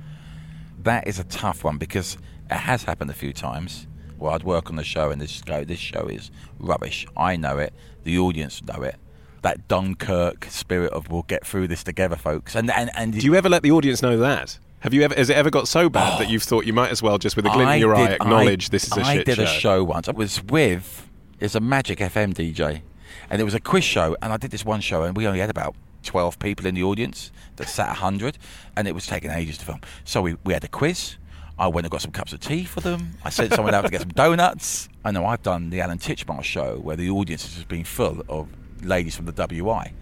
That 0.80 1.08
is 1.08 1.20
a 1.20 1.24
tough 1.24 1.63
one 1.63 1.78
because 1.78 2.17
it 2.50 2.58
has 2.58 2.84
happened 2.84 3.12
a 3.12 3.13
few 3.13 3.34
times 3.34 3.88
where 4.17 4.32
I'd 4.34 4.43
work 4.43 4.69
on 4.69 4.75
the 4.75 4.84
show 4.84 5.10
and 5.10 5.21
this 5.21 5.41
go, 5.41 5.63
this 5.63 5.80
show 5.80 6.08
is 6.08 6.32
rubbish. 6.60 7.06
I 7.15 7.36
know 7.36 7.58
it. 7.58 7.73
The 8.03 8.17
audience 8.17 8.63
know 8.63 8.84
it. 8.84 8.95
That 9.41 9.67
Dunkirk 9.67 10.45
spirit 10.49 10.91
of 10.93 11.10
we'll 11.10 11.23
get 11.23 11.45
through 11.45 11.67
this 11.67 11.84
together, 11.84 12.15
folks. 12.15 12.56
And 12.56 12.71
and 12.71 12.89
and 12.95 13.13
Do 13.13 13.25
you 13.25 13.36
ever 13.36 13.49
let 13.49 13.63
the 13.63 13.71
audience 13.71 14.01
know 14.01 14.17
that? 14.17 14.58
Have 14.82 14.93
you 14.93 15.01
ever? 15.01 15.15
Has 15.15 15.30
it 15.30 15.38
ever 15.38 15.49
got 15.49 15.67
so 15.67 15.89
bad 15.89 16.19
that 16.19 16.27
oh. 16.27 16.32
you've 16.32 16.43
thought 16.43 16.65
you 16.65 16.73
might 16.73 16.91
as 16.91 17.01
well 17.01 17.17
just 17.17 17.36
with 17.36 17.45
a 17.45 17.49
glint 17.49 17.71
in 17.71 17.80
your 17.80 17.95
eye 17.95 18.12
acknowledge 18.12 18.69
I- 18.69 18.71
this 18.71 18.86
is 18.86 18.97
a 18.97 19.01
I 19.01 19.15
shit 19.15 19.27
show? 19.27 19.32
I 19.32 19.36
did 19.36 19.39
a 19.39 19.47
show 19.47 19.84
once. 19.84 20.08
I 20.08 20.12
was 20.12 20.43
with 20.43 21.10
it's 21.39 21.56
a 21.56 21.60
Magic 21.60 21.99
FM 21.99 22.34
DJ, 22.34 22.82
and 23.30 23.41
it 23.41 23.43
was 23.43 23.53
a 23.53 23.60
quiz 23.60 23.84
show. 23.84 24.15
And 24.21 24.32
I 24.32 24.38
did 24.38 24.51
this 24.51 24.65
one 24.65 24.82
show, 24.82 25.03
and 25.03 25.17
we 25.17 25.27
only 25.27 25.39
had 25.39 25.49
about 25.49 25.75
twelve 26.03 26.38
people 26.39 26.67
in 26.67 26.75
the 26.75 26.84
audience 26.84 27.32
that 27.56 27.69
sat 27.69 27.97
hundred, 27.97 28.38
and 28.75 28.88
it 28.88 28.93
was 28.93 29.08
taking 29.08 29.32
ages 29.32 29.58
to 29.60 29.65
film. 29.65 29.82
So 30.03 30.21
we 30.21 30.38
we 30.43 30.53
had 30.53 30.63
a 30.63 30.67
quiz. 30.67 31.17
I 31.60 31.67
went 31.67 31.86
and 31.86 31.91
got 31.91 32.02
some 32.02 32.12
cups 32.12 32.34
of 32.34 32.39
tea 32.39 32.65
for 32.65 32.82
them. 32.82 33.13
I 33.26 33.30
sent 33.30 33.54
someone 33.54 33.74
out 33.74 33.86
to 33.86 33.89
get 33.91 34.02
some 34.02 34.10
donuts. 34.15 34.89
I 35.04 35.12
know 35.12 35.26
I've 35.26 35.41
done 35.41 35.70
the 35.72 35.82
Alan 35.82 35.98
Titchmarsh 35.98 36.43
show 36.43 36.78
where 36.78 36.96
the 36.96 37.10
audience 37.10 37.56
has 37.56 37.63
been 37.63 37.84
full 37.84 38.22
of 38.30 38.48
ladies 38.84 39.15
from 39.15 39.26
the 39.26 39.32
WI. 39.32 39.93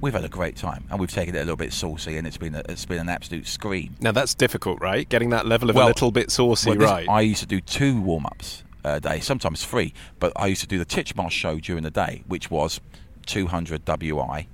We've 0.00 0.12
had 0.12 0.24
a 0.24 0.28
great 0.28 0.56
time, 0.56 0.84
and 0.90 0.98
we've 0.98 1.10
taken 1.12 1.34
it 1.36 1.38
a 1.38 1.42
little 1.42 1.56
bit 1.56 1.72
saucy, 1.72 2.16
and 2.18 2.26
it's 2.26 2.36
been 2.36 2.56
a, 2.56 2.62
it's 2.68 2.84
been 2.84 2.98
an 2.98 3.08
absolute 3.08 3.46
scream. 3.46 3.94
Now 4.00 4.10
that's 4.12 4.34
difficult, 4.34 4.80
right? 4.80 5.08
Getting 5.08 5.30
that 5.30 5.46
level 5.46 5.70
of 5.70 5.76
a 5.76 5.84
little 5.86 6.10
bit 6.10 6.30
saucy, 6.32 6.70
Well, 6.70 6.78
this- 6.78 6.90
right? 6.90 7.08
I 7.08 7.20
used 7.20 7.40
to 7.40 7.46
do 7.46 7.60
two 7.60 8.00
warm 8.00 8.26
ups 8.26 8.64
a 8.84 9.00
day, 9.00 9.20
sometimes 9.20 9.64
three, 9.64 9.94
but 10.18 10.32
I 10.34 10.48
used 10.48 10.60
to 10.62 10.66
do 10.66 10.76
the 10.78 10.84
Titchmarsh 10.84 11.30
show 11.30 11.60
during 11.60 11.84
the 11.84 11.90
day, 11.90 12.24
which 12.26 12.50
was 12.50 12.80
200 13.26 13.84
WI. 13.84 14.48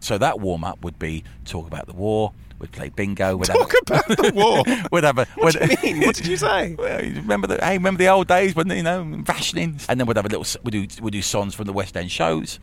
So 0.00 0.16
that 0.16 0.40
warm 0.40 0.64
up 0.64 0.82
would 0.82 0.98
be 0.98 1.24
talk 1.44 1.66
about 1.66 1.86
the 1.86 1.92
war. 1.92 2.32
We'd 2.60 2.72
play 2.72 2.90
bingo. 2.90 3.36
We'd 3.36 3.46
Talk 3.46 3.72
have 3.88 4.04
about 4.04 4.18
the 4.18 4.32
war. 4.34 4.62
we'd 4.92 5.04
have 5.04 5.18
a. 5.18 5.24
What 5.36 5.54
do 5.54 5.66
you 5.66 5.76
mean? 5.82 6.06
What 6.06 6.14
did 6.14 6.26
you 6.26 6.36
say? 6.36 6.50
Well, 6.80 7.04
you 7.04 7.14
remember 7.14 7.46
the 7.46 7.56
hey, 7.64 7.78
remember 7.78 7.98
the 7.98 8.08
old 8.08 8.28
days 8.28 8.54
when 8.54 8.68
you 8.70 8.82
know 8.82 9.02
rationing, 9.26 9.80
and 9.88 9.98
then 9.98 10.06
we'd 10.06 10.16
have 10.16 10.26
a 10.26 10.28
little. 10.28 10.46
We 10.62 10.70
do 10.70 10.86
we 11.02 11.10
do 11.10 11.22
songs 11.22 11.54
from 11.54 11.66
the 11.66 11.72
West 11.72 11.96
End 11.96 12.10
shows, 12.10 12.60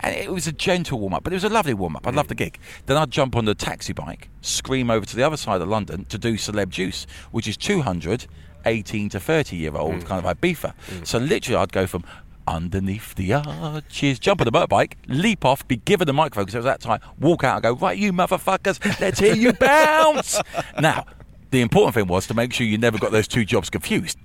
and 0.00 0.14
it 0.14 0.30
was 0.30 0.46
a 0.46 0.52
gentle 0.52 1.00
warm 1.00 1.14
up, 1.14 1.24
but 1.24 1.32
it 1.32 1.36
was 1.36 1.44
a 1.44 1.48
lovely 1.48 1.74
warm 1.74 1.96
up. 1.96 2.06
I 2.06 2.10
loved 2.10 2.28
the 2.28 2.34
gig. 2.34 2.58
Then 2.86 2.96
I'd 2.96 3.10
jump 3.10 3.36
on 3.36 3.46
the 3.46 3.54
taxi 3.54 3.92
bike, 3.92 4.28
scream 4.42 4.90
over 4.90 5.04
to 5.04 5.16
the 5.16 5.22
other 5.22 5.36
side 5.36 5.60
of 5.60 5.68
London 5.68 6.04
to 6.06 6.18
do 6.18 6.34
Celeb 6.34 6.68
Juice, 6.68 7.06
which 7.30 7.48
is 7.48 7.56
200 7.56 8.26
18 8.66 9.08
to 9.10 9.20
30 9.20 9.56
year 9.56 9.76
old 9.76 9.94
mm. 9.94 10.04
kind 10.04 10.24
of 10.24 10.36
Ibiza. 10.36 10.74
Mm. 10.90 11.06
So 11.06 11.18
literally, 11.18 11.56
I'd 11.56 11.72
go 11.72 11.86
from 11.86 12.04
underneath 12.48 13.14
the 13.14 13.34
arches, 13.34 14.18
jump 14.18 14.40
on 14.40 14.46
the 14.46 14.52
motorbike, 14.52 14.94
leap 15.06 15.44
off, 15.44 15.66
be 15.68 15.76
given 15.76 16.06
the 16.06 16.12
microphone 16.12 16.44
because 16.44 16.54
it 16.54 16.58
was 16.58 16.64
that 16.64 16.80
time, 16.80 17.00
walk 17.18 17.44
out 17.44 17.56
and 17.56 17.62
go, 17.62 17.74
right, 17.74 17.98
you 17.98 18.12
motherfuckers, 18.12 19.00
let's 19.00 19.20
hear 19.20 19.34
you 19.34 19.52
bounce. 19.52 20.40
now, 20.80 21.04
the 21.50 21.60
important 21.60 21.94
thing 21.94 22.06
was 22.06 22.26
to 22.26 22.34
make 22.34 22.52
sure 22.52 22.66
you 22.66 22.78
never 22.78 22.98
got 22.98 23.12
those 23.12 23.28
two 23.28 23.44
jobs 23.44 23.70
confused. 23.70 24.18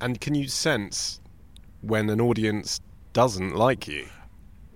And 0.00 0.20
can 0.20 0.34
you 0.34 0.48
sense 0.48 1.20
when 1.82 2.10
an 2.10 2.20
audience 2.20 2.80
doesn't 3.12 3.54
like 3.54 3.86
you? 3.86 4.06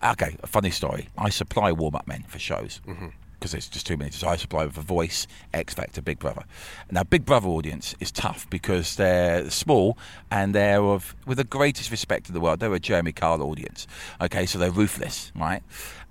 Okay, 0.03 0.37
a 0.43 0.47
funny 0.47 0.71
story. 0.71 1.09
I 1.19 1.29
supply 1.29 1.73
warm 1.73 1.95
up 1.95 2.07
men 2.07 2.25
for 2.29 2.39
shows 2.39 2.81
Mm-hmm. 2.87 3.09
Because 3.41 3.55
it's 3.55 3.69
just 3.69 3.87
too 3.87 3.97
many. 3.97 4.11
So 4.11 4.29
I 4.29 4.37
supply 4.37 4.67
with 4.67 4.77
a 4.77 4.83
Voice, 4.83 5.27
X 5.55 5.73
Factor, 5.73 6.03
Big 6.03 6.19
Brother. 6.19 6.45
Now, 6.91 7.03
Big 7.03 7.25
Brother 7.25 7.49
audience 7.49 7.95
is 7.99 8.13
tough 8.13 8.49
because 8.51 8.97
they're 8.97 9.51
small 9.51 9.97
and 10.31 10.55
they're 10.55 10.83
of, 10.83 11.17
with 11.27 11.39
the 11.39 11.45
greatest 11.45 11.91
respect 11.91 12.29
in 12.29 12.35
the 12.35 12.41
world, 12.41 12.61
they're 12.61 12.73
a 12.75 12.79
Jeremy 12.79 13.13
Kyle 13.13 13.43
audience. 13.43 13.87
Okay, 14.21 14.45
so 14.45 14.59
they're 14.59 14.71
ruthless, 14.71 15.33
right? 15.35 15.63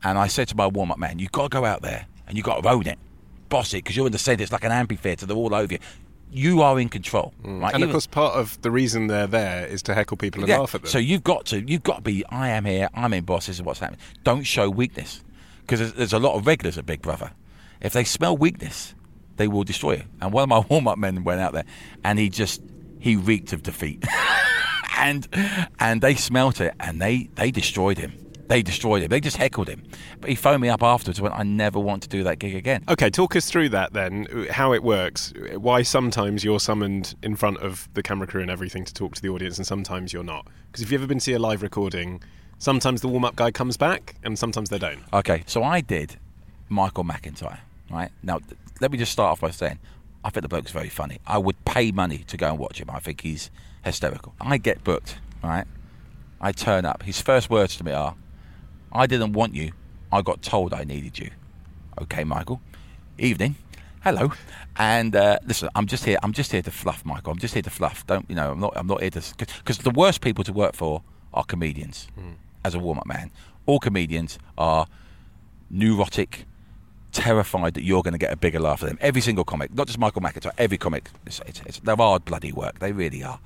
And 0.03 0.17
I 0.17 0.27
said 0.27 0.47
to 0.49 0.57
my 0.57 0.67
warm 0.67 0.91
up 0.91 0.97
man, 0.97 1.19
you've 1.19 1.31
got 1.31 1.43
to 1.43 1.49
go 1.49 1.65
out 1.65 1.81
there 1.83 2.07
and 2.27 2.35
you've 2.35 2.45
got 2.45 2.61
to 2.61 2.69
own 2.69 2.87
it, 2.87 2.97
boss 3.49 3.73
it, 3.73 3.77
because 3.77 3.95
you're 3.95 4.07
in 4.07 4.11
the 4.11 4.17
centre. 4.17 4.41
It's 4.41 4.51
like 4.51 4.63
an 4.63 4.71
amphitheatre. 4.71 5.25
They're 5.25 5.37
all 5.37 5.53
over 5.53 5.73
you. 5.73 5.79
You 6.31 6.61
are 6.61 6.79
in 6.79 6.89
control, 6.89 7.33
right? 7.43 7.71
Mm. 7.71 7.75
And 7.75 7.83
of 7.83 7.89
course, 7.89 8.05
part 8.05 8.35
of 8.35 8.61
the 8.61 8.69
reason 8.69 9.07
they're 9.07 9.25
there 9.25 9.65
is 9.65 9.81
to 9.83 9.95
heckle 9.95 10.15
people 10.15 10.41
and 10.41 10.49
yeah. 10.49 10.59
laugh 10.59 10.75
at 10.75 10.81
them. 10.81 10.89
So 10.89 10.99
you've 10.99 11.23
got 11.23 11.47
to 11.47 11.59
you've 11.67 11.81
got 11.81 11.95
to 11.97 12.01
be. 12.03 12.23
I 12.27 12.49
am 12.49 12.65
here. 12.65 12.87
I'm 12.93 13.13
in 13.13 13.23
boss. 13.23 13.47
This 13.47 13.55
is 13.55 13.63
what's 13.63 13.79
happening. 13.79 13.99
Don't 14.23 14.43
show 14.43 14.69
weakness 14.69 15.23
because 15.69 15.79
there's, 15.79 15.93
there's 15.93 16.13
a 16.13 16.19
lot 16.19 16.33
of 16.35 16.47
regulars 16.47 16.79
at 16.79 16.85
Big 16.87 16.99
Brother. 16.99 17.31
If 17.79 17.93
they 17.93 18.03
smell 18.03 18.35
weakness, 18.35 18.95
they 19.35 19.47
will 19.47 19.63
destroy 19.63 19.97
you. 19.97 20.03
And 20.19 20.33
one 20.33 20.41
of 20.41 20.49
my 20.49 20.59
warm 20.69 20.87
up 20.87 20.97
men 20.97 21.23
went 21.23 21.39
out 21.39 21.53
there, 21.53 21.65
and 22.03 22.17
he 22.17 22.29
just 22.29 22.61
he 22.99 23.15
reeked 23.15 23.53
of 23.53 23.61
defeat, 23.61 24.03
and 24.97 25.27
and 25.79 26.01
they 26.01 26.15
smelt 26.15 26.59
it, 26.59 26.73
and 26.79 26.99
they 26.99 27.29
they 27.35 27.51
destroyed 27.51 27.99
him. 27.99 28.13
They 28.47 28.63
destroyed 28.63 29.03
him. 29.03 29.09
They 29.09 29.19
just 29.19 29.37
heckled 29.37 29.67
him. 29.67 29.83
But 30.19 30.31
he 30.31 30.35
phoned 30.35 30.59
me 30.63 30.69
up 30.69 30.81
afterwards. 30.81 31.19
and 31.19 31.23
Went, 31.23 31.35
I 31.35 31.43
never 31.43 31.79
want 31.79 32.01
to 32.01 32.09
do 32.09 32.23
that 32.23 32.39
gig 32.39 32.55
again. 32.55 32.83
Okay, 32.89 33.11
talk 33.11 33.35
us 33.35 33.47
through 33.47 33.69
that 33.69 33.93
then. 33.93 34.25
How 34.49 34.73
it 34.73 34.81
works. 34.81 35.31
Why 35.55 35.83
sometimes 35.83 36.43
you're 36.43 36.59
summoned 36.59 37.13
in 37.21 37.35
front 37.35 37.57
of 37.59 37.87
the 37.93 38.01
camera 38.01 38.25
crew 38.25 38.41
and 38.41 38.49
everything 38.49 38.85
to 38.85 38.93
talk 38.93 39.13
to 39.13 39.21
the 39.21 39.29
audience, 39.29 39.59
and 39.59 39.67
sometimes 39.67 40.13
you're 40.13 40.23
not. 40.23 40.47
Because 40.65 40.81
if 40.81 40.91
you've 40.91 41.01
ever 41.01 41.07
been 41.07 41.19
to 41.19 41.23
see 41.23 41.33
a 41.33 41.39
live 41.39 41.61
recording, 41.61 42.23
sometimes 42.59 43.01
the 43.01 43.07
warm 43.07 43.25
up 43.25 43.35
guy 43.35 43.49
comes 43.51 43.77
back, 43.77 44.15
and 44.23 44.37
sometimes 44.37 44.69
they 44.69 44.77
don't. 44.77 44.99
Okay, 45.11 45.43
so 45.47 45.63
I 45.63 45.81
did 45.81 46.17
Michael 46.69 47.03
McIntyre, 47.03 47.59
right? 47.89 48.11
Now, 48.21 48.37
th- 48.37 48.57
let 48.79 48.91
me 48.91 48.97
just 48.97 49.11
start 49.11 49.31
off 49.31 49.41
by 49.41 49.49
saying 49.49 49.79
I 50.23 50.29
think 50.29 50.43
the 50.43 50.49
bloke's 50.49 50.71
very 50.71 50.89
funny. 50.89 51.19
I 51.25 51.37
would 51.37 51.63
pay 51.65 51.91
money 51.91 52.19
to 52.27 52.37
go 52.37 52.49
and 52.49 52.59
watch 52.59 52.79
him. 52.79 52.89
I 52.91 52.99
think 52.99 53.21
he's 53.21 53.49
hysterical. 53.83 54.35
I 54.39 54.57
get 54.57 54.83
booked, 54.83 55.17
right? 55.43 55.65
I 56.41 56.51
turn 56.51 56.85
up. 56.85 57.03
His 57.03 57.21
first 57.21 57.49
words 57.49 57.75
to 57.77 57.83
me 57.83 57.91
are, 57.91 58.15
I 58.91 59.07
didn't 59.07 59.33
want 59.33 59.55
you. 59.55 59.71
I 60.11 60.21
got 60.21 60.41
told 60.41 60.73
I 60.73 60.83
needed 60.83 61.19
you. 61.19 61.31
Okay, 62.01 62.23
Michael. 62.23 62.61
Evening. 63.17 63.55
Hello. 64.01 64.31
And 64.77 65.15
uh, 65.15 65.39
listen, 65.45 65.69
I'm 65.75 65.85
just 65.85 66.05
here. 66.05 66.17
I'm 66.23 66.31
just 66.31 66.51
here 66.51 66.61
to 66.61 66.71
fluff, 66.71 67.05
Michael. 67.05 67.33
I'm 67.33 67.39
just 67.39 67.53
here 67.53 67.63
to 67.63 67.69
fluff. 67.69 68.07
Don't 68.07 68.25
you 68.29 68.35
know? 68.35 68.51
I'm 68.53 68.59
not. 68.59 68.73
I'm 68.77 68.87
not 68.87 69.01
here 69.01 69.09
to. 69.09 69.21
Because 69.37 69.79
the 69.79 69.91
worst 69.91 70.21
people 70.21 70.43
to 70.45 70.53
work 70.53 70.73
for 70.73 71.01
are 71.33 71.43
comedians. 71.43 72.07
As 72.63 72.75
a 72.75 72.79
warm-up 72.79 73.07
man, 73.07 73.31
all 73.65 73.79
comedians 73.79 74.39
are 74.57 74.87
neurotic, 75.69 76.45
terrified 77.11 77.73
that 77.75 77.83
you're 77.83 78.03
going 78.03 78.13
to 78.13 78.17
get 78.17 78.31
a 78.31 78.35
bigger 78.35 78.59
laugh 78.59 78.83
at 78.83 78.89
them. 78.89 78.97
Every 79.01 79.21
single 79.21 79.43
comic, 79.43 79.73
not 79.73 79.87
just 79.87 79.99
Michael 79.99 80.21
McIntyre, 80.21 80.51
every 80.57 80.77
comic. 80.77 81.09
It's, 81.25 81.41
it's, 81.45 81.61
it's, 81.65 81.79
they're 81.79 81.95
hard 81.95 82.25
bloody 82.25 82.51
work. 82.51 82.79
They 82.79 82.91
really 82.91 83.23
are. 83.23 83.39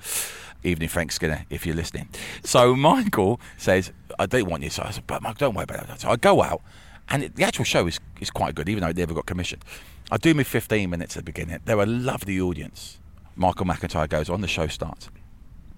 Evening, 0.63 0.87
Frank 0.87 1.11
Skinner, 1.11 1.45
if 1.49 1.65
you're 1.65 1.75
listening. 1.75 2.09
So 2.43 2.75
Michael 2.89 3.39
says, 3.57 3.91
I 4.17 4.25
don't 4.25 4.49
want 4.49 4.63
you. 4.63 4.69
So 4.69 4.83
I 4.83 4.91
said, 4.91 5.05
but 5.07 5.21
Michael, 5.21 5.47
don't 5.47 5.55
worry 5.55 5.65
about 5.65 5.87
that. 5.87 6.01
So 6.01 6.09
I 6.09 6.15
go 6.15 6.41
out, 6.41 6.61
and 7.09 7.23
it, 7.23 7.35
the 7.35 7.43
actual 7.43 7.65
show 7.65 7.85
is, 7.87 7.99
is 8.21 8.31
quite 8.31 8.55
good, 8.55 8.69
even 8.69 8.81
though 8.81 8.87
I 8.87 8.93
never 8.93 9.13
got 9.13 9.25
commissioned. 9.25 9.63
I 10.11 10.17
do 10.17 10.33
me 10.33 10.43
15 10.43 10.89
minutes 10.89 11.17
at 11.17 11.25
the 11.25 11.31
beginning. 11.31 11.59
They're 11.65 11.79
a 11.79 11.85
lovely 11.85 12.39
audience. 12.39 12.99
Michael 13.35 13.65
McIntyre 13.65 14.07
goes 14.07 14.29
on, 14.29 14.41
the 14.41 14.47
show 14.47 14.67
starts. 14.67 15.09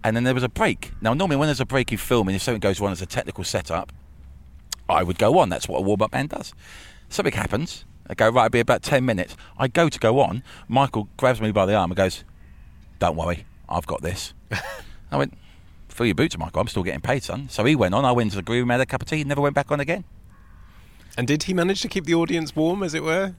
And 0.06 0.16
then 0.16 0.24
there 0.24 0.36
was 0.36 0.44
a 0.44 0.50
break. 0.50 0.92
Now, 1.02 1.16
normally 1.16 1.36
when 1.38 1.48
there's 1.48 1.60
a 1.60 1.66
break 1.66 1.92
in 1.92 1.98
filming, 1.98 2.36
if 2.36 2.44
something 2.44 2.60
goes 2.60 2.80
wrong 2.80 2.92
as 2.92 3.02
a 3.02 3.08
technical 3.08 3.44
setup, 3.44 3.92
I 4.88 5.02
would 5.02 5.18
go 5.18 5.40
on. 5.40 5.50
That's 5.50 5.68
what 5.68 5.80
a 5.80 5.82
warm 5.82 6.04
up 6.04 6.14
man 6.14 6.28
does. 6.28 6.54
Something 7.10 7.34
happens. 7.34 7.86
I 8.08 8.14
go, 8.14 8.30
right, 8.30 8.46
it'll 8.46 8.52
be 8.52 8.60
about 8.60 8.84
10 8.84 9.04
minutes. 9.04 9.36
I 9.58 9.68
go 9.68 9.90
to 9.90 9.98
go 9.98 10.20
on. 10.20 10.44
Michael 10.68 11.10
grabs 11.18 11.42
me 11.42 11.50
by 11.52 11.66
the 11.66 11.74
arm 11.74 11.90
and 11.90 11.98
goes, 11.98 12.24
Don't 13.00 13.16
worry, 13.16 13.48
I've 13.68 13.88
got 13.88 14.04
this. 14.04 14.36
I 15.12 15.18
went, 15.18 15.36
Fill 15.90 16.06
your 16.06 16.14
boots, 16.14 16.38
Michael. 16.38 16.62
I'm 16.62 16.68
still 16.68 16.84
getting 16.84 17.02
paid, 17.02 17.24
son. 17.24 17.50
So 17.50 17.66
he 17.66 17.76
went 17.76 17.96
on. 17.96 18.06
I 18.06 18.12
went 18.12 18.30
to 18.30 18.36
the 18.36 18.44
green 18.44 18.60
room, 18.60 18.70
had 18.70 18.82
a 18.82 18.86
cup 18.86 19.02
of 19.02 19.08
tea, 19.08 19.24
never 19.24 19.42
went 19.42 19.56
back 19.56 19.72
on 19.72 19.80
again. 19.80 20.04
And 21.18 21.26
did 21.26 21.42
he 21.42 21.54
manage 21.56 21.82
to 21.82 21.88
keep 21.88 22.06
the 22.06 22.14
audience 22.14 22.56
warm, 22.56 22.84
as 22.84 22.94
it 22.94 23.02
were? 23.02 23.34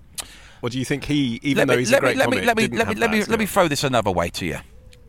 Or 0.63 0.71
do 0.71 0.81
you 0.81 0.85
think 0.85 1.05
he, 1.05 1.39
even 1.45 1.69
let 1.69 1.69
though 1.69 1.75
me, 1.75 1.79
he's 1.83 1.93
a 1.93 2.01
great 2.01 2.17
me, 2.17 2.19
let 2.19 2.25
comic, 2.25 2.41
me, 2.41 2.47
let 2.47 2.57
me, 2.57 2.63
let 2.77 2.89
me, 2.89 2.95
let 2.97 3.11
me, 3.13 3.25
let 3.25 3.39
me 3.39 3.47
throw 3.47 3.69
this 3.69 3.85
another 3.85 4.11
way 4.11 4.31
to 4.31 4.47
you. 4.47 4.59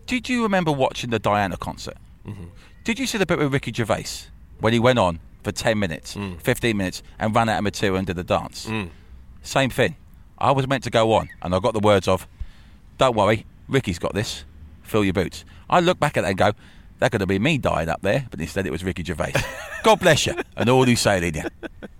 Did 0.07 0.27
you 0.29 0.43
remember 0.43 0.71
watching 0.71 1.09
the 1.11 1.19
Diana 1.19 1.57
concert? 1.57 1.97
Mm-hmm. 2.25 2.45
Did 2.83 2.97
you 2.99 3.05
see 3.05 3.17
the 3.17 3.25
bit 3.25 3.37
with 3.37 3.53
Ricky 3.53 3.71
Gervais 3.73 4.05
when 4.59 4.73
he 4.73 4.79
went 4.79 4.97
on 4.99 5.19
for 5.43 5.51
10 5.51 5.77
minutes, 5.77 6.15
Mm. 6.15 6.41
15 6.41 6.75
minutes, 6.75 7.03
and 7.19 7.35
ran 7.35 7.47
out 7.49 7.57
of 7.59 7.63
material 7.63 7.97
and 7.97 8.07
did 8.07 8.15
the 8.15 8.23
dance? 8.23 8.67
Same 9.43 9.69
thing. 9.69 9.95
I 10.37 10.51
was 10.51 10.67
meant 10.67 10.83
to 10.85 10.89
go 10.89 11.13
on, 11.13 11.29
and 11.41 11.53
I 11.53 11.59
got 11.59 11.73
the 11.73 11.79
words 11.79 12.07
of, 12.07 12.27
Don't 12.97 13.15
worry, 13.15 13.45
Ricky's 13.67 13.99
got 13.99 14.13
this. 14.13 14.43
Fill 14.83 15.03
your 15.03 15.13
boots. 15.13 15.43
I 15.69 15.79
look 15.81 15.99
back 15.99 16.15
at 16.17 16.21
that 16.21 16.29
and 16.29 16.37
go, 16.37 16.51
That 16.99 17.11
could 17.11 17.21
have 17.21 17.27
been 17.27 17.43
me 17.43 17.57
dying 17.57 17.89
up 17.89 18.01
there, 18.01 18.25
but 18.31 18.39
instead 18.39 18.65
it 18.65 18.71
was 18.71 18.83
Ricky 18.83 19.03
Gervais. 19.03 19.33
God 19.83 19.99
bless 19.99 20.25
you, 20.25 20.35
and 20.55 20.69
all 20.69 20.83
who 20.85 20.91
who's 20.91 21.01
sailing 21.01 21.35
you. 21.35 21.43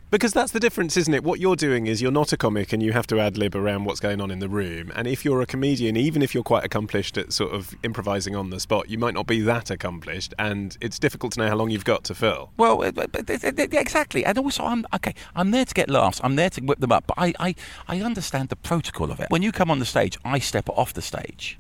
Because 0.10 0.32
that's 0.32 0.54
the 0.54 0.62
difference, 0.62 0.96
isn't 0.96 1.14
it? 1.14 1.26
What 1.26 1.42
you're 1.42 1.58
doing 1.58 1.86
is 1.86 2.02
you're 2.02 2.12
not 2.12 2.32
a 2.32 2.38
comic 2.38 2.72
and 2.72 2.82
you 2.82 2.94
have 2.94 3.06
to 3.08 3.20
ad 3.20 3.38
lib 3.38 3.54
around 3.54 3.84
what's 3.84 4.00
going 4.00 4.22
on 4.22 4.32
in 4.32 4.40
the 4.40 4.48
room. 4.48 4.90
And 4.96 5.06
if 5.06 5.26
you're 5.26 5.42
a 5.42 5.46
comedian, 5.46 5.98
even 5.98 6.22
if 6.22 6.34
you're 6.34 6.46
quite 6.46 6.64
accomplished 6.64 7.18
at 7.18 7.34
sort 7.34 7.54
of 7.54 7.76
improvising 7.84 8.34
on 8.34 8.50
the 8.50 8.62
spot, 8.62 8.90
you 8.90 8.98
might 8.98 9.14
not 9.14 9.28
be 9.28 9.42
that 9.42 9.70
accomplished. 9.70 10.34
And 10.40 10.78
it's 10.80 10.98
difficult 10.98 11.34
to 11.34 11.42
know 11.42 11.50
how 11.50 11.56
long 11.58 11.72
you've 11.72 11.84
got 11.84 12.06
to 12.06 12.16
fill. 12.16 12.52
Well, 12.56 12.84
exactly, 12.84 14.24
and 14.24 14.38
also 14.38 14.64
I'm 14.64 14.86
okay. 14.96 15.14
I'm 15.36 15.52
there 15.52 15.66
to 15.66 15.74
get 15.74 15.90
laughs. 15.90 16.22
I'm 16.24 16.38
there 16.38 16.52
to 16.52 16.62
whip 16.62 16.80
them 16.80 16.94
up, 16.94 17.04
but 17.08 17.16
I, 17.18 17.34
I, 17.38 17.56
I 17.90 18.00
understand 18.00 18.48
the 18.48 18.56
protocol 18.56 19.12
of 19.12 19.20
it. 19.20 19.30
When 19.30 19.42
you 19.42 19.52
come 19.52 19.70
on 19.70 19.80
the 19.80 19.86
stage, 19.86 20.18
I 20.24 20.40
step 20.40 20.70
off 20.70 20.94
the 20.94 21.02
stage. 21.02 21.60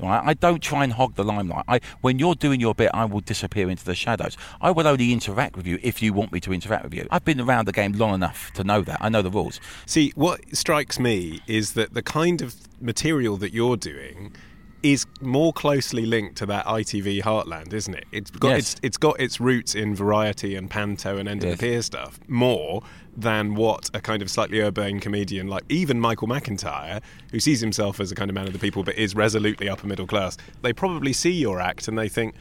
Right? 0.00 0.22
I 0.24 0.34
don't 0.34 0.62
try 0.62 0.84
and 0.84 0.92
hog 0.92 1.14
the 1.14 1.24
limelight. 1.24 1.64
I, 1.68 1.80
when 2.00 2.18
you're 2.18 2.34
doing 2.34 2.60
your 2.60 2.74
bit, 2.74 2.90
I 2.92 3.04
will 3.06 3.20
disappear 3.20 3.70
into 3.70 3.84
the 3.84 3.94
shadows. 3.94 4.36
I 4.60 4.70
will 4.70 4.86
only 4.86 5.12
interact 5.12 5.56
with 5.56 5.66
you 5.66 5.78
if 5.82 6.02
you 6.02 6.12
want 6.12 6.32
me 6.32 6.40
to 6.40 6.52
interact 6.52 6.84
with 6.84 6.94
you. 6.94 7.06
I've 7.10 7.24
been 7.24 7.40
around 7.40 7.66
the 7.66 7.72
game 7.72 7.92
long 7.92 8.14
enough 8.14 8.52
to 8.54 8.64
know 8.64 8.82
that. 8.82 8.98
I 9.00 9.08
know 9.08 9.22
the 9.22 9.30
rules. 9.30 9.60
See, 9.86 10.12
what 10.14 10.40
strikes 10.54 10.98
me 10.98 11.40
is 11.46 11.72
that 11.72 11.94
the 11.94 12.02
kind 12.02 12.42
of 12.42 12.54
material 12.80 13.36
that 13.38 13.54
you're 13.54 13.76
doing 13.76 14.34
is 14.82 15.06
more 15.20 15.52
closely 15.52 16.06
linked 16.06 16.36
to 16.36 16.46
that 16.46 16.64
ITV 16.66 17.22
heartland, 17.22 17.72
isn't 17.72 17.94
it? 17.94 18.04
It's 18.12 18.30
got 18.30 18.48
Yes. 18.50 18.58
its 18.74 18.80
it's 18.82 18.96
got 18.96 19.18
its 19.20 19.40
roots 19.40 19.74
in 19.74 19.94
variety 19.94 20.54
and 20.54 20.70
panto 20.70 21.16
and 21.16 21.28
end 21.28 21.42
of 21.42 21.50
Yes. 21.50 21.58
the 21.58 21.66
pier 21.66 21.82
stuff 21.82 22.20
more 22.28 22.82
than 23.16 23.54
what 23.54 23.90
a 23.94 24.00
kind 24.00 24.20
of 24.22 24.30
slightly 24.30 24.60
urbane 24.60 25.00
comedian 25.00 25.48
like 25.48 25.64
even 25.70 25.98
Michael 25.98 26.28
McIntyre, 26.28 27.00
who 27.32 27.40
sees 27.40 27.60
himself 27.60 27.98
as 28.00 28.12
a 28.12 28.14
kind 28.14 28.30
of 28.30 28.34
man 28.34 28.46
of 28.46 28.52
the 28.52 28.58
people 28.58 28.82
but 28.84 28.94
is 28.96 29.14
resolutely 29.14 29.68
upper 29.68 29.86
middle 29.86 30.06
class. 30.06 30.36
They 30.62 30.72
probably 30.72 31.12
see 31.14 31.32
your 31.32 31.60
act 31.60 31.88
and 31.88 31.98
they 31.98 32.08
think, 32.08 32.34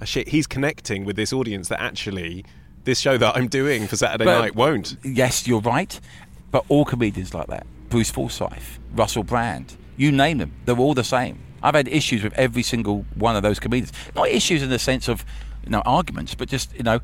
oh, 0.00 0.04
"Shit, 0.04 0.28
he's 0.28 0.46
connecting 0.46 1.04
with 1.04 1.16
this 1.16 1.32
audience 1.32 1.68
that 1.68 1.80
actually." 1.80 2.44
This 2.84 2.98
show 2.98 3.16
that 3.16 3.36
I'm 3.36 3.46
doing 3.46 3.86
for 3.86 3.94
Saturday 3.96 4.24
But- 4.24 4.40
night 4.40 4.56
won't. 4.56 4.96
Yes, 5.04 5.46
you're 5.46 5.60
right. 5.60 6.00
But 6.50 6.64
all 6.68 6.84
comedians 6.84 7.32
like 7.32 7.46
that. 7.46 7.64
Bruce 7.88 8.10
Forsyth, 8.10 8.80
Russell 8.94 9.22
Brand, 9.22 9.76
you 9.96 10.10
name 10.10 10.38
them, 10.38 10.50
they're 10.64 10.76
all 10.76 10.92
the 10.94 11.04
same. 11.04 11.38
I've 11.62 11.74
had 11.74 11.88
issues 11.88 12.22
with 12.22 12.32
every 12.34 12.62
single 12.62 13.04
one 13.14 13.36
of 13.36 13.42
those 13.42 13.60
comedians. 13.60 13.92
Not 14.14 14.28
issues 14.28 14.62
in 14.62 14.70
the 14.70 14.78
sense 14.78 15.08
of, 15.08 15.24
you 15.64 15.70
know, 15.70 15.82
arguments, 15.84 16.34
but 16.34 16.48
just, 16.48 16.74
you 16.74 16.82
know, 16.82 17.00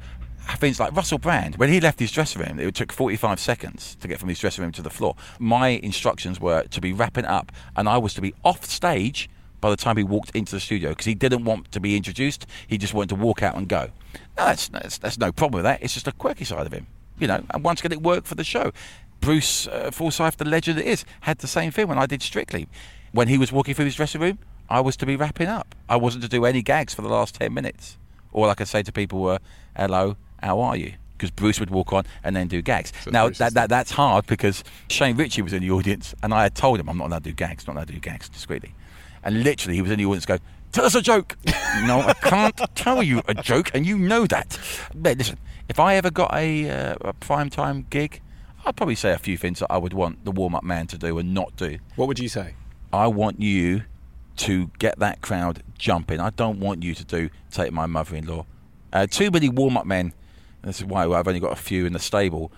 things 0.56 0.80
like 0.80 0.94
Russell 0.96 1.18
Brand. 1.18 1.56
When 1.56 1.70
he 1.70 1.80
left 1.80 2.00
his 2.00 2.10
dressing 2.10 2.42
room, 2.42 2.58
it 2.58 2.74
took 2.74 2.92
45 2.92 3.38
seconds 3.38 3.96
to 4.00 4.08
get 4.08 4.18
from 4.18 4.28
his 4.28 4.38
dressing 4.38 4.62
room 4.62 4.72
to 4.72 4.82
the 4.82 4.90
floor. 4.90 5.14
My 5.38 5.68
instructions 5.68 6.40
were 6.40 6.64
to 6.64 6.80
be 6.80 6.92
wrapping 6.92 7.26
up, 7.26 7.52
and 7.76 7.88
I 7.88 7.98
was 7.98 8.14
to 8.14 8.20
be 8.20 8.34
off 8.44 8.64
stage 8.64 9.28
by 9.60 9.70
the 9.70 9.76
time 9.76 9.96
he 9.96 10.04
walked 10.04 10.30
into 10.36 10.54
the 10.54 10.60
studio 10.60 10.90
because 10.90 11.06
he 11.06 11.14
didn't 11.14 11.44
want 11.44 11.70
to 11.72 11.80
be 11.80 11.96
introduced. 11.96 12.46
He 12.66 12.78
just 12.78 12.94
wanted 12.94 13.10
to 13.10 13.14
walk 13.16 13.42
out 13.42 13.56
and 13.56 13.68
go. 13.68 13.88
No, 14.36 14.46
that's, 14.46 14.68
that's, 14.68 14.98
that's 14.98 15.18
no 15.18 15.32
problem 15.32 15.58
with 15.58 15.64
that. 15.64 15.82
It's 15.82 15.94
just 15.94 16.06
a 16.06 16.12
quirky 16.12 16.44
side 16.44 16.66
of 16.66 16.72
him, 16.72 16.86
you 17.18 17.26
know. 17.26 17.42
And 17.50 17.64
once 17.64 17.80
again, 17.80 17.92
it 17.92 18.02
worked 18.02 18.26
for 18.26 18.34
the 18.34 18.44
show. 18.44 18.72
Bruce 19.20 19.66
uh, 19.66 19.90
Forsyth, 19.90 20.36
the 20.36 20.44
legend 20.44 20.78
that 20.78 20.86
is, 20.86 21.04
had 21.22 21.38
the 21.38 21.48
same 21.48 21.72
thing 21.72 21.88
when 21.88 21.98
I 21.98 22.06
did 22.06 22.22
Strictly. 22.22 22.68
When 23.12 23.28
he 23.28 23.38
was 23.38 23.52
walking 23.52 23.74
through 23.74 23.86
his 23.86 23.94
dressing 23.94 24.20
room, 24.20 24.38
I 24.68 24.80
was 24.80 24.96
to 24.98 25.06
be 25.06 25.16
wrapping 25.16 25.48
up. 25.48 25.74
I 25.88 25.96
wasn't 25.96 26.22
to 26.24 26.28
do 26.28 26.44
any 26.44 26.62
gags 26.62 26.94
for 26.94 27.02
the 27.02 27.08
last 27.08 27.34
10 27.36 27.52
minutes. 27.52 27.96
All 28.32 28.50
I 28.50 28.54
could 28.54 28.68
say 28.68 28.82
to 28.82 28.92
people 28.92 29.20
were, 29.20 29.38
hello, 29.76 30.16
how 30.42 30.60
are 30.60 30.76
you? 30.76 30.94
Because 31.16 31.30
Bruce 31.30 31.58
would 31.58 31.70
walk 31.70 31.92
on 31.92 32.04
and 32.22 32.36
then 32.36 32.46
do 32.48 32.62
gags. 32.62 32.92
So 33.02 33.10
now, 33.10 33.28
that, 33.30 33.54
that, 33.54 33.68
that's 33.68 33.90
hard 33.90 34.26
because 34.26 34.62
Shane 34.88 35.16
Richie 35.16 35.42
was 35.42 35.52
in 35.52 35.62
the 35.62 35.70
audience 35.70 36.14
and 36.22 36.32
I 36.34 36.44
had 36.44 36.54
told 36.54 36.78
him 36.78 36.88
I'm 36.88 36.98
not 36.98 37.08
allowed 37.08 37.24
to 37.24 37.30
do 37.30 37.34
gags, 37.34 37.66
not 37.66 37.76
allowed 37.76 37.88
to 37.88 37.94
do 37.94 38.00
gags 38.00 38.28
discreetly. 38.28 38.74
And 39.24 39.42
literally, 39.42 39.74
he 39.74 39.82
was 39.82 39.90
in 39.90 39.98
the 39.98 40.06
audience 40.06 40.26
going, 40.26 40.40
Tell 40.70 40.84
us 40.84 40.94
a 40.94 41.00
joke. 41.00 41.36
no, 41.86 42.00
I 42.00 42.12
can't 42.20 42.60
tell 42.74 43.02
you 43.02 43.22
a 43.26 43.34
joke, 43.34 43.70
and 43.72 43.86
you 43.86 43.98
know 43.98 44.26
that. 44.26 44.58
But 44.94 45.16
listen, 45.16 45.38
if 45.68 45.80
I 45.80 45.94
ever 45.96 46.10
got 46.10 46.32
a, 46.34 46.70
uh, 46.70 46.96
a 47.00 47.12
prime 47.14 47.48
time 47.48 47.86
gig, 47.88 48.20
I'd 48.64 48.76
probably 48.76 48.94
say 48.94 49.12
a 49.12 49.18
few 49.18 49.36
things 49.36 49.60
that 49.60 49.72
I 49.72 49.78
would 49.78 49.94
want 49.94 50.24
the 50.24 50.30
warm 50.30 50.54
up 50.54 50.64
man 50.64 50.86
to 50.88 50.98
do 50.98 51.18
and 51.18 51.32
not 51.32 51.56
do. 51.56 51.78
What 51.96 52.06
would 52.08 52.18
you 52.18 52.28
say? 52.28 52.54
I 52.92 53.06
want 53.06 53.40
you 53.40 53.82
to 54.36 54.70
get 54.78 54.98
that 54.98 55.20
crowd 55.20 55.62
jumping. 55.76 56.20
I 56.20 56.30
don't 56.30 56.60
want 56.60 56.82
you 56.82 56.94
to 56.94 57.04
do 57.04 57.30
take 57.50 57.72
my 57.72 57.86
mother 57.86 58.16
in 58.16 58.26
law. 58.26 58.46
Uh, 58.92 59.06
too 59.06 59.30
many 59.30 59.48
warm 59.48 59.76
up 59.76 59.86
men. 59.86 60.12
This 60.62 60.78
is 60.78 60.84
why 60.84 61.04
I've 61.04 61.28
only 61.28 61.40
got 61.40 61.52
a 61.52 61.56
few 61.56 61.86
in 61.86 61.92
the 61.92 61.98
stable. 61.98 62.52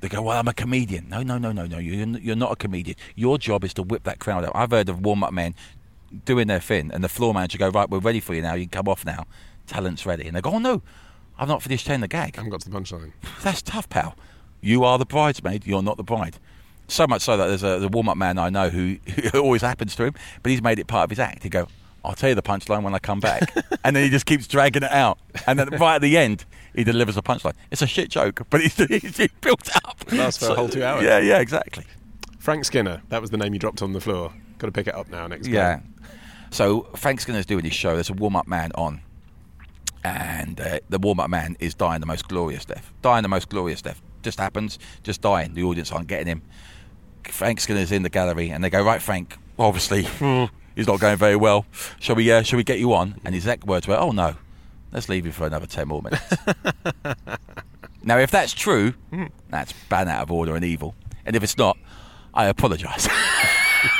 They 0.00 0.08
go, 0.08 0.22
well, 0.22 0.38
I'm 0.38 0.48
a 0.48 0.54
comedian. 0.54 1.08
No, 1.08 1.22
no, 1.22 1.38
no, 1.38 1.52
no, 1.52 1.66
no. 1.66 1.78
You're, 1.78 2.06
you're 2.18 2.36
not 2.36 2.52
a 2.52 2.56
comedian. 2.56 2.96
Your 3.14 3.38
job 3.38 3.64
is 3.64 3.72
to 3.74 3.82
whip 3.82 4.04
that 4.04 4.18
crowd 4.18 4.44
up. 4.44 4.52
I've 4.54 4.70
heard 4.70 4.88
of 4.88 5.00
warm 5.00 5.22
up 5.22 5.32
men 5.32 5.54
doing 6.24 6.48
their 6.48 6.60
thing, 6.60 6.90
and 6.92 7.04
the 7.04 7.08
floor 7.08 7.34
manager 7.34 7.58
go, 7.58 7.68
right, 7.68 7.88
we're 7.88 7.98
ready 7.98 8.20
for 8.20 8.34
you 8.34 8.42
now. 8.42 8.54
You 8.54 8.64
can 8.64 8.70
come 8.70 8.88
off 8.88 9.04
now. 9.04 9.26
Talent's 9.66 10.06
ready. 10.06 10.26
And 10.26 10.36
they 10.36 10.40
go, 10.40 10.50
oh, 10.50 10.58
no, 10.58 10.82
I've 11.38 11.48
not 11.48 11.62
finished 11.62 11.86
telling 11.86 12.00
the 12.00 12.08
gag. 12.08 12.34
I 12.34 12.38
haven't 12.38 12.50
got 12.50 12.60
to 12.62 12.70
the 12.70 12.76
punchline. 12.76 13.12
That's 13.42 13.62
tough, 13.62 13.88
pal. 13.88 14.16
You 14.60 14.84
are 14.84 14.98
the 14.98 15.06
bridesmaid. 15.06 15.66
You're 15.66 15.82
not 15.82 15.96
the 15.96 16.04
bride. 16.04 16.38
So 16.88 17.06
much 17.06 17.22
so 17.22 17.36
that 17.36 17.46
there's 17.48 17.62
a, 17.62 17.66
there's 17.66 17.82
a 17.84 17.88
warm-up 17.88 18.16
man 18.16 18.38
I 18.38 18.48
know 18.50 18.68
who 18.70 18.96
it 19.06 19.34
always 19.34 19.62
happens 19.62 19.96
to 19.96 20.04
him, 20.04 20.14
but 20.42 20.50
he's 20.50 20.62
made 20.62 20.78
it 20.78 20.86
part 20.86 21.04
of 21.04 21.10
his 21.10 21.18
act. 21.18 21.42
He 21.42 21.48
go, 21.48 21.66
"I'll 22.04 22.14
tell 22.14 22.28
you 22.28 22.34
the 22.34 22.42
punchline 22.42 22.82
when 22.82 22.94
I 22.94 22.98
come 22.98 23.18
back," 23.20 23.52
and 23.84 23.96
then 23.96 24.04
he 24.04 24.10
just 24.10 24.26
keeps 24.26 24.46
dragging 24.46 24.82
it 24.84 24.92
out. 24.92 25.18
And 25.46 25.58
then 25.58 25.68
right 25.80 25.96
at 25.96 26.02
the 26.02 26.16
end, 26.16 26.44
he 26.74 26.84
delivers 26.84 27.16
a 27.16 27.22
punchline. 27.22 27.54
It's 27.70 27.82
a 27.82 27.86
shit 27.86 28.08
joke, 28.10 28.42
but 28.50 28.60
he's, 28.60 28.76
he's 29.16 29.28
built 29.40 29.68
up. 29.84 30.00
Lasts 30.12 30.44
for 30.46 30.52
a 30.52 30.54
whole 30.54 30.68
two 30.68 30.84
hours. 30.84 31.02
Yeah, 31.04 31.18
yeah, 31.18 31.38
exactly. 31.40 31.84
Frank 32.38 32.64
Skinner, 32.64 33.02
that 33.08 33.20
was 33.20 33.30
the 33.30 33.36
name 33.36 33.52
you 33.52 33.58
dropped 33.58 33.82
on 33.82 33.92
the 33.92 34.00
floor. 34.00 34.32
Got 34.58 34.68
to 34.68 34.72
pick 34.72 34.86
it 34.86 34.94
up 34.94 35.08
now 35.08 35.26
next 35.26 35.48
Yeah. 35.48 35.78
game. 35.78 35.94
So 36.50 36.82
Frank 36.94 37.20
Skinner's 37.20 37.44
doing 37.46 37.64
his 37.64 37.74
show. 37.74 37.94
There's 37.94 38.08
a 38.10 38.14
warm-up 38.14 38.46
man 38.46 38.70
on, 38.76 39.00
and 40.04 40.60
uh, 40.60 40.78
the 40.88 40.98
warm-up 40.98 41.28
man 41.28 41.56
is 41.58 41.74
dying 41.74 42.00
the 42.00 42.06
most 42.06 42.28
glorious 42.28 42.64
death. 42.64 42.92
Dying 43.02 43.22
the 43.22 43.28
most 43.28 43.48
glorious 43.48 43.82
death. 43.82 44.00
Just 44.22 44.38
happens. 44.38 44.78
Just 45.02 45.20
dying. 45.20 45.54
The 45.54 45.64
audience 45.64 45.90
aren't 45.92 46.06
getting 46.06 46.26
him. 46.28 46.42
Frank 47.30 47.60
Skinner's 47.60 47.92
in 47.92 48.02
the 48.02 48.08
gallery, 48.08 48.50
and 48.50 48.62
they 48.62 48.70
go, 48.70 48.82
"Right, 48.82 49.00
Frank. 49.02 49.36
Obviously, 49.58 50.02
he's 50.74 50.86
not 50.86 51.00
going 51.00 51.16
very 51.16 51.36
well. 51.36 51.66
Shall 52.00 52.16
we? 52.16 52.30
Uh, 52.30 52.42
shall 52.42 52.56
we 52.56 52.64
get 52.64 52.78
you 52.78 52.92
on?" 52.94 53.20
And 53.24 53.34
his 53.34 53.44
exact 53.44 53.64
words 53.64 53.86
were, 53.86 53.96
"Oh 53.96 54.12
no, 54.12 54.36
let's 54.92 55.08
leave 55.08 55.26
him 55.26 55.32
for 55.32 55.46
another 55.46 55.66
ten 55.66 55.88
more 55.88 56.02
minutes." 56.02 56.36
now, 58.02 58.18
if 58.18 58.30
that's 58.30 58.52
true, 58.52 58.94
that's 59.48 59.72
ban 59.88 60.08
out 60.08 60.22
of 60.22 60.30
order 60.32 60.54
and 60.56 60.64
evil. 60.64 60.94
And 61.24 61.34
if 61.34 61.42
it's 61.42 61.58
not, 61.58 61.76
I 62.34 62.46
apologise. 62.46 63.08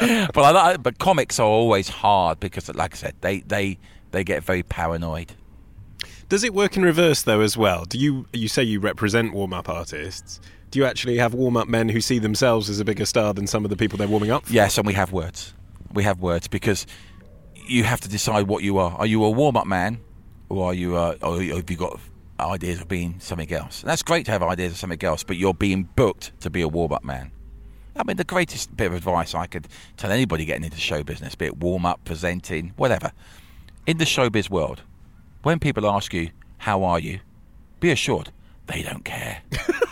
but 0.00 0.38
I 0.38 0.50
like, 0.50 0.82
but 0.82 0.98
comics 0.98 1.38
are 1.38 1.46
always 1.46 1.88
hard 1.88 2.40
because, 2.40 2.72
like 2.74 2.94
I 2.94 2.96
said, 2.96 3.14
they 3.20 3.40
they 3.40 3.78
they 4.10 4.24
get 4.24 4.42
very 4.44 4.62
paranoid. 4.62 5.34
Does 6.28 6.42
it 6.42 6.54
work 6.54 6.76
in 6.76 6.82
reverse 6.82 7.22
though 7.22 7.40
as 7.40 7.56
well? 7.56 7.84
Do 7.84 7.98
you 7.98 8.26
you 8.32 8.48
say 8.48 8.62
you 8.62 8.80
represent 8.80 9.32
warm 9.32 9.52
up 9.52 9.68
artists? 9.68 10.40
You 10.76 10.84
actually 10.84 11.16
have 11.16 11.32
warm 11.32 11.56
up 11.56 11.68
men 11.68 11.88
who 11.88 12.02
see 12.02 12.18
themselves 12.18 12.68
as 12.68 12.80
a 12.80 12.84
bigger 12.84 13.06
star 13.06 13.32
than 13.32 13.46
some 13.46 13.64
of 13.64 13.70
the 13.70 13.76
people 13.76 13.96
they're 13.96 14.06
warming 14.06 14.30
up 14.30 14.44
for? 14.44 14.52
Yes, 14.52 14.76
and 14.76 14.86
we 14.86 14.92
have 14.92 15.10
words. 15.10 15.54
We 15.94 16.02
have 16.02 16.20
words 16.20 16.48
because 16.48 16.86
you 17.66 17.82
have 17.84 18.00
to 18.02 18.10
decide 18.10 18.46
what 18.46 18.62
you 18.62 18.76
are. 18.76 18.92
Are 18.92 19.06
you 19.06 19.24
a 19.24 19.30
warm 19.30 19.56
up 19.56 19.66
man, 19.66 20.00
or 20.50 20.66
are 20.66 20.74
you? 20.74 20.98
Or 20.98 21.16
have 21.16 21.70
you 21.70 21.76
got 21.78 21.98
ideas 22.38 22.82
of 22.82 22.88
being 22.88 23.18
something 23.20 23.50
else? 23.50 23.80
And 23.80 23.88
that's 23.88 24.02
great 24.02 24.26
to 24.26 24.32
have 24.32 24.42
ideas 24.42 24.72
of 24.72 24.78
something 24.78 25.02
else, 25.02 25.24
but 25.24 25.38
you're 25.38 25.54
being 25.54 25.88
booked 25.96 26.38
to 26.40 26.50
be 26.50 26.60
a 26.60 26.68
warm 26.68 26.92
up 26.92 27.04
man. 27.04 27.32
I 27.96 28.04
mean, 28.04 28.18
the 28.18 28.24
greatest 28.24 28.76
bit 28.76 28.88
of 28.88 28.92
advice 28.92 29.34
I 29.34 29.46
could 29.46 29.68
tell 29.96 30.10
anybody 30.10 30.44
getting 30.44 30.64
into 30.64 30.76
show 30.76 31.02
business, 31.02 31.34
be 31.34 31.46
it 31.46 31.56
warm 31.56 31.86
up, 31.86 32.04
presenting, 32.04 32.74
whatever, 32.76 33.12
in 33.86 33.96
the 33.96 34.04
showbiz 34.04 34.50
world, 34.50 34.82
when 35.42 35.58
people 35.58 35.88
ask 35.88 36.12
you, 36.12 36.28
How 36.58 36.84
are 36.84 36.98
you? 36.98 37.20
be 37.80 37.90
assured 37.90 38.30
they 38.66 38.82
don't 38.82 39.04
care. 39.04 39.42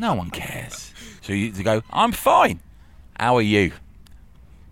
no 0.00 0.14
one 0.14 0.30
cares. 0.30 0.92
So 1.22 1.32
you 1.32 1.50
go, 1.62 1.82
I'm 1.90 2.12
fine. 2.12 2.60
How 3.18 3.36
are 3.36 3.42
you? 3.42 3.72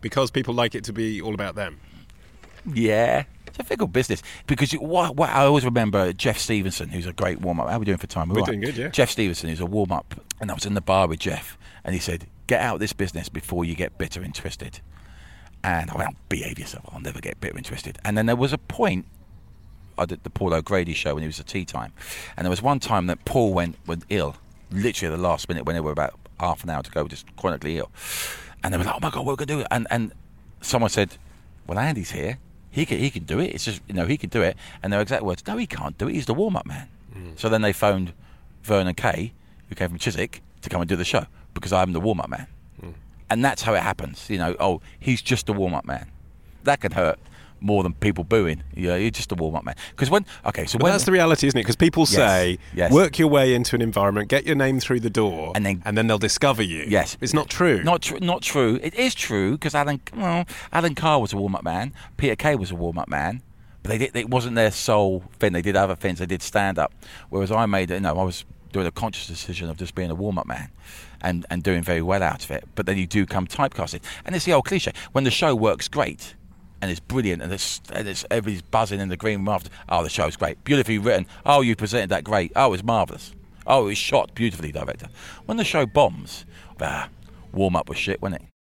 Because 0.01 0.31
people 0.31 0.55
like 0.55 0.75
it 0.75 0.85
to 0.85 0.93
be 0.93 1.21
all 1.21 1.35
about 1.35 1.55
them. 1.55 1.81
Yeah. 2.73 3.25
It's 3.47 3.59
a 3.59 3.63
fickle 3.65 3.87
business 3.87 4.21
because 4.49 4.73
you, 4.73 4.81
what, 4.81 5.15
what 5.15 5.31
I 5.31 5.45
always 5.45 5.65
remember 5.65 6.13
Jeff 6.13 6.39
Stevenson, 6.39 6.89
who's 6.89 7.07
a 7.07 7.13
great 7.13 7.41
warm 7.41 7.61
up. 7.61 7.69
How 7.69 7.77
are 7.77 7.79
we 7.79 7.85
doing 7.85 7.99
for 7.99 8.09
time? 8.09 8.29
We're 8.29 8.41
All 8.41 8.47
doing 8.47 8.61
good, 8.61 8.77
yeah. 8.77 8.89
Jeff 8.89 9.11
Stevenson, 9.11 9.49
who's 9.49 9.61
a 9.61 9.67
warm 9.67 9.93
up, 9.93 10.15
and 10.41 10.51
I 10.51 10.55
was 10.55 10.67
in 10.67 10.75
the 10.75 10.81
bar 10.81 11.07
with 11.07 11.21
Jeff, 11.21 11.57
and 11.85 11.95
he 11.95 12.01
said, 12.01 12.27
"Get 12.49 12.61
out 12.61 12.75
of 12.75 12.81
this 12.81 12.93
business 12.93 13.29
before 13.29 13.65
you 13.65 13.77
get 13.77 13.97
bitter 13.97 14.23
and 14.23 14.35
twisted." 14.35 14.81
And 15.63 15.89
I 15.93 15.97
went, 15.97 16.11
oh, 16.13 16.17
"Behave 16.29 16.59
yourself. 16.59 16.85
I'll 16.93 16.99
never 17.01 17.21
get 17.21 17.41
bitter 17.41 17.57
and 17.57 17.65
twisted." 17.65 17.97
And 18.05 18.19
then 18.19 18.27
there 18.27 18.35
was 18.35 18.53
a 18.53 18.59
point. 18.59 19.07
I 19.97 20.05
did 20.05 20.25
the 20.25 20.31
Paul 20.31 20.53
O'Grady 20.53 20.93
show 20.93 21.15
when 21.15 21.23
it 21.23 21.29
was 21.29 21.39
a 21.39 21.45
tea 21.45 21.65
time, 21.65 21.93
and 22.37 22.45
there 22.45 22.51
was 22.51 22.61
one 22.61 22.81
time 22.81 23.07
that 23.07 23.25
Paul 23.25 23.55
went 23.55 23.77
went 23.87 24.05
ill, 24.11 24.35
literally 24.75 25.13
at 25.13 25.17
the 25.17 25.23
last 25.23 25.49
minute 25.49 25.65
when 25.65 25.75
they 25.75 25.81
were 25.81 25.93
about 25.93 26.19
half 26.41 26.65
an 26.65 26.71
hour 26.71 26.83
to 26.83 26.91
go, 26.91 27.07
just 27.09 27.25
chronically 27.37 27.79
ill, 27.79 27.91
and 28.63 28.73
they 28.73 28.79
were 28.79 28.85
like, 28.85 28.95
"Oh 28.95 29.01
my 29.01 29.11
god, 29.11 29.25
what 29.25 29.33
are 29.33 29.43
we 29.43 29.47
gonna 29.47 29.59
do?" 29.59 29.61
It? 29.61 29.69
And 29.71 29.87
and 29.91 30.13
someone 30.61 30.91
said, 30.91 31.17
"Well, 31.67 31.79
Andy's 31.79 32.11
here. 32.11 32.39
He 32.71 32.85
can 32.87 32.99
he 32.99 33.11
can 33.11 33.25
do 33.25 33.39
it. 33.39 33.55
It's 33.55 33.65
just 33.65 33.81
you 33.89 33.95
know 33.95 34.07
he 34.07 34.17
can 34.17 34.31
do 34.31 34.43
it." 34.43 34.57
And 34.83 34.93
their 34.93 35.01
exact 35.01 35.23
words, 35.23 35.43
"No, 35.47 35.57
he 35.57 35.67
can't 35.67 35.97
do 35.99 36.09
it. 36.09 36.15
He's 36.15 36.27
the 36.27 36.35
warm 36.35 36.57
up 36.57 36.67
man." 36.67 36.89
Mm. 37.17 37.39
So 37.39 37.49
then 37.49 37.63
they 37.63 37.73
phoned 37.73 38.13
Vernon 38.63 38.95
Kay, 38.95 39.33
who 39.69 39.75
came 39.75 39.89
from 39.89 39.99
Chiswick, 39.99 40.43
to 40.63 40.69
come 40.69 40.81
and 40.81 40.89
do 40.89 40.97
the 40.97 41.05
show 41.05 41.27
because 41.53 41.73
I'm 41.73 41.93
the 41.93 42.01
warm 42.01 42.21
up 42.21 42.29
man. 42.29 42.47
Mm. 42.83 42.95
And 43.31 43.45
that's 43.45 43.63
how 43.63 43.75
it 43.75 43.83
happens. 43.83 44.29
You 44.29 44.39
know, 44.39 44.57
oh, 44.59 44.81
he's 44.99 45.23
just 45.23 45.49
a 45.49 45.53
warm 45.53 45.75
up 45.75 45.85
man. 45.85 46.11
That 46.65 46.81
can 46.81 46.93
hurt 46.93 47.19
more 47.65 47.83
than 47.83 47.95
people 47.95 48.23
booing. 48.25 48.63
Yeah, 48.75 48.97
you're 48.97 49.11
just 49.11 49.33
a 49.33 49.35
warm 49.35 49.57
up 49.57 49.65
man. 49.65 49.75
Because 49.91 50.11
when 50.11 50.25
okay, 50.47 50.67
so 50.67 50.79
But 50.79 50.85
when 50.85 50.93
that's 50.93 51.05
the 51.05 51.13
reality, 51.13 51.47
isn't 51.49 51.59
it? 51.59 51.63
Because 51.63 51.77
people 51.77 52.03
Yes, 52.03 52.11
say, 52.11 52.59
yes. 52.75 52.93
work 52.93 53.19
your 53.19 53.29
way 53.29 53.55
into 53.55 53.75
an 53.75 53.83
environment, 53.83 54.29
get 54.29 54.45
your 54.47 54.55
name 54.55 54.79
through 54.81 55.01
the 55.01 55.11
door, 55.11 55.53
And 55.55 55.65
then- 55.65 55.83
and 55.85 55.97
then 55.97 56.07
they'll 56.07 56.19
discover 56.19 56.63
you. 56.63 56.85
Yes. 56.87 57.17
It's 57.21 57.35
not 57.35 57.49
true. 57.49 57.83
Not 57.83 58.03
tr- 58.03 58.19
not 58.21 58.43
true. 58.43 58.79
It 58.83 58.95
is 58.95 59.15
true 59.15 59.53
because 59.53 59.75
Alan 59.75 60.01
well, 60.17 60.45
Alan 60.73 60.95
Carr 60.95 61.21
was 61.21 61.33
a 61.33 61.37
warm 61.37 61.55
up 61.57 61.65
man. 61.65 61.93
Peter 62.19 62.37
Kay 62.37 62.55
was 62.55 62.71
a 62.71 62.75
warm 62.77 62.99
up 62.99 63.09
man. 63.09 63.43
But 63.83 63.91
they 63.91 63.99
did, 63.99 64.17
it 64.17 64.31
wasn't 64.31 64.55
their 64.57 64.71
sole 64.71 65.25
thing. 65.39 65.53
They 65.53 65.61
did 65.63 65.77
other 65.77 65.95
things. 65.95 66.19
They 66.19 66.27
did 66.27 66.43
stand 66.43 66.79
up. 66.79 66.93
Whereas 67.31 67.51
I 67.51 67.67
made 67.67 67.91
it. 67.91 67.95
You 67.95 68.01
know, 68.01 68.19
I 68.19 68.23
was 68.23 68.45
doing 68.73 68.87
a 68.87 68.91
conscious 68.91 69.27
decision 69.27 69.69
of 69.71 69.77
just 69.77 69.95
being 69.95 70.11
a 70.11 70.15
warm 70.15 70.39
up 70.39 70.47
man, 70.47 70.71
and 71.23 71.45
and 71.51 71.63
doing 71.63 71.83
very 71.83 72.01
well 72.03 72.23
out 72.23 72.45
of 72.45 72.51
it. 72.51 72.65
But 72.75 72.87
then 72.87 72.97
you 72.99 73.07
do 73.07 73.27
come 73.27 73.47
typecasted, 73.47 74.01
and 74.25 74.35
it's 74.35 74.45
the 74.47 74.53
old 74.55 74.65
cliche. 74.65 74.93
When 75.13 75.25
the 75.25 75.31
show 75.31 75.55
works 75.55 75.87
great. 75.89 76.35
And 76.81 76.91
it's 76.91 77.01
brilliant, 77.01 77.41
and 77.41 77.53
it's, 77.53 77.81
and 77.93 78.07
it's 78.07 78.27
everybody's 78.31 78.63
buzzing 78.63 79.01
in 79.01 79.09
the 79.09 79.17
green 79.17 79.39
room 79.39 79.49
after. 79.49 79.71
Oh, 79.89 80.03
the 80.03 80.11
show's 80.11 80.37
great, 80.37 80.63
beautifully 80.65 80.99
written. 80.99 81.27
Oh, 81.47 81.63
you 81.63 81.77
presented 81.77 82.11
that 82.11 82.25
great. 82.25 82.53
Oh, 82.55 82.75
it's 82.75 82.85
marvelous. 82.85 83.33
Oh, 83.67 83.85
it 83.85 83.87
was 83.87 83.99
shot 83.99 84.35
beautifully, 84.35 84.71
director. 84.71 85.09
When 85.47 85.57
the 85.57 85.65
show 85.65 85.87
bombs, 85.87 86.45
ah, 86.81 87.09
warm 87.53 87.77
up 87.77 87.89
was 87.89 87.97
shit, 87.97 88.21
wasn't 88.21 88.43
it? 88.43 88.54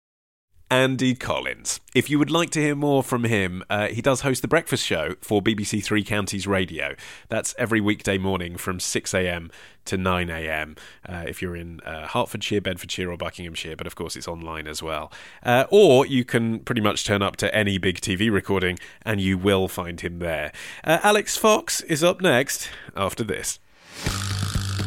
Andy 0.71 1.15
Collins. 1.15 1.81
If 1.93 2.09
you 2.09 2.17
would 2.17 2.31
like 2.31 2.49
to 2.51 2.61
hear 2.61 2.75
more 2.75 3.03
from 3.03 3.25
him, 3.25 3.61
uh, 3.69 3.89
he 3.89 4.01
does 4.01 4.21
host 4.21 4.41
The 4.41 4.47
Breakfast 4.47 4.85
Show 4.85 5.15
for 5.19 5.41
BBC 5.41 5.83
Three 5.83 6.01
Counties 6.01 6.47
Radio. 6.47 6.95
That's 7.27 7.53
every 7.57 7.81
weekday 7.81 8.17
morning 8.17 8.55
from 8.55 8.77
6am 8.77 9.51
to 9.83 9.97
9am 9.97 10.77
uh, 11.09 11.25
if 11.27 11.41
you're 11.41 11.57
in 11.57 11.81
uh, 11.81 12.07
Hertfordshire, 12.07 12.61
Bedfordshire, 12.61 13.11
or 13.11 13.17
Buckinghamshire, 13.17 13.75
but 13.75 13.85
of 13.85 13.95
course 13.95 14.15
it's 14.15 14.29
online 14.29 14.65
as 14.65 14.81
well. 14.81 15.11
Uh, 15.43 15.65
or 15.69 16.05
you 16.05 16.23
can 16.23 16.59
pretty 16.59 16.81
much 16.81 17.05
turn 17.05 17.21
up 17.21 17.35
to 17.37 17.53
any 17.53 17.77
big 17.77 17.99
TV 17.99 18.31
recording 18.31 18.79
and 19.01 19.19
you 19.19 19.37
will 19.37 19.67
find 19.67 19.99
him 19.99 20.19
there. 20.19 20.53
Uh, 20.85 20.99
Alix 21.03 21.35
Fox 21.35 21.81
is 21.81 22.01
up 22.01 22.21
next 22.21 22.69
after 22.95 23.25
this. 23.25 23.59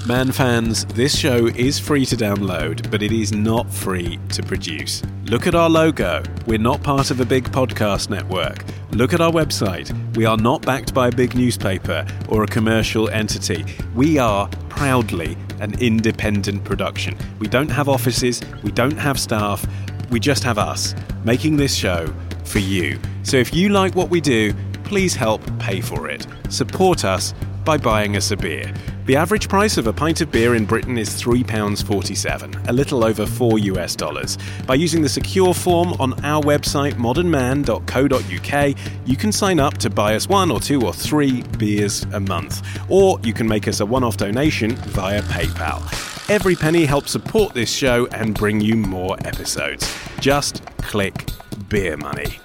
Man 0.06 0.32
fans, 0.32 0.84
this 0.84 1.18
show 1.18 1.46
is 1.46 1.78
free 1.78 2.04
to 2.04 2.14
download, 2.14 2.90
but 2.90 3.02
it 3.02 3.10
is 3.10 3.32
not 3.32 3.72
free 3.72 4.18
to 4.34 4.42
produce. 4.42 5.02
Look 5.24 5.46
at 5.46 5.54
our 5.54 5.70
logo. 5.70 6.22
We're 6.46 6.58
not 6.58 6.82
part 6.82 7.10
of 7.10 7.20
a 7.20 7.24
big 7.24 7.44
podcast 7.44 8.10
network. 8.10 8.66
Look 8.90 9.14
at 9.14 9.22
our 9.22 9.32
website. 9.32 9.90
We 10.14 10.26
are 10.26 10.36
not 10.36 10.60
backed 10.60 10.92
by 10.92 11.08
a 11.08 11.10
big 11.10 11.34
newspaper 11.34 12.06
or 12.28 12.44
a 12.44 12.46
commercial 12.46 13.08
entity. 13.08 13.64
We 13.94 14.18
are 14.18 14.46
proudly 14.68 15.38
an 15.60 15.80
independent 15.80 16.64
production. 16.64 17.16
We 17.38 17.48
don't 17.48 17.70
have 17.70 17.88
offices, 17.88 18.42
we 18.62 18.72
don't 18.72 18.98
have 18.98 19.18
staff, 19.18 19.66
we 20.10 20.20
just 20.20 20.44
have 20.44 20.58
us 20.58 20.94
making 21.24 21.56
this 21.56 21.74
show 21.74 22.12
for 22.44 22.58
you. 22.58 22.98
So 23.22 23.38
if 23.38 23.54
you 23.54 23.70
like 23.70 23.94
what 23.94 24.10
we 24.10 24.20
do, 24.20 24.52
please 24.84 25.14
help 25.14 25.40
pay 25.58 25.80
for 25.80 26.10
it. 26.10 26.26
Support 26.50 27.06
us 27.06 27.32
by 27.64 27.78
buying 27.78 28.18
us 28.18 28.30
a 28.32 28.36
beer. 28.36 28.70
The 29.06 29.16
average 29.16 29.50
price 29.50 29.76
of 29.76 29.86
a 29.86 29.92
pint 29.92 30.22
of 30.22 30.32
beer 30.32 30.54
in 30.54 30.64
Britain 30.64 30.96
is 30.96 31.10
£3.47, 31.10 32.68
a 32.68 32.72
little 32.72 33.04
over 33.04 33.26
4 33.26 33.58
US 33.58 33.94
dollars. 33.94 34.38
By 34.66 34.76
using 34.76 35.02
the 35.02 35.10
secure 35.10 35.52
form 35.52 35.92
on 36.00 36.14
our 36.24 36.42
website 36.42 36.94
modernman.co.uk, 36.94 38.76
you 39.06 39.16
can 39.16 39.30
sign 39.30 39.60
up 39.60 39.76
to 39.78 39.90
buy 39.90 40.14
us 40.14 40.26
one 40.26 40.50
or 40.50 40.58
two 40.58 40.80
or 40.80 40.94
three 40.94 41.42
beers 41.58 42.04
a 42.14 42.20
month, 42.20 42.66
or 42.88 43.20
you 43.22 43.34
can 43.34 43.46
make 43.46 43.68
us 43.68 43.80
a 43.80 43.86
one 43.86 44.04
off 44.04 44.16
donation 44.16 44.74
via 44.76 45.20
PayPal. 45.24 45.82
Every 46.30 46.54
penny 46.56 46.86
helps 46.86 47.10
support 47.10 47.52
this 47.52 47.70
show 47.70 48.06
and 48.06 48.34
bring 48.34 48.62
you 48.62 48.74
more 48.74 49.18
episodes. 49.26 49.94
Just 50.18 50.64
click 50.78 51.26
beer 51.68 51.98
money. 51.98 52.38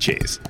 Cheers. 0.00 0.40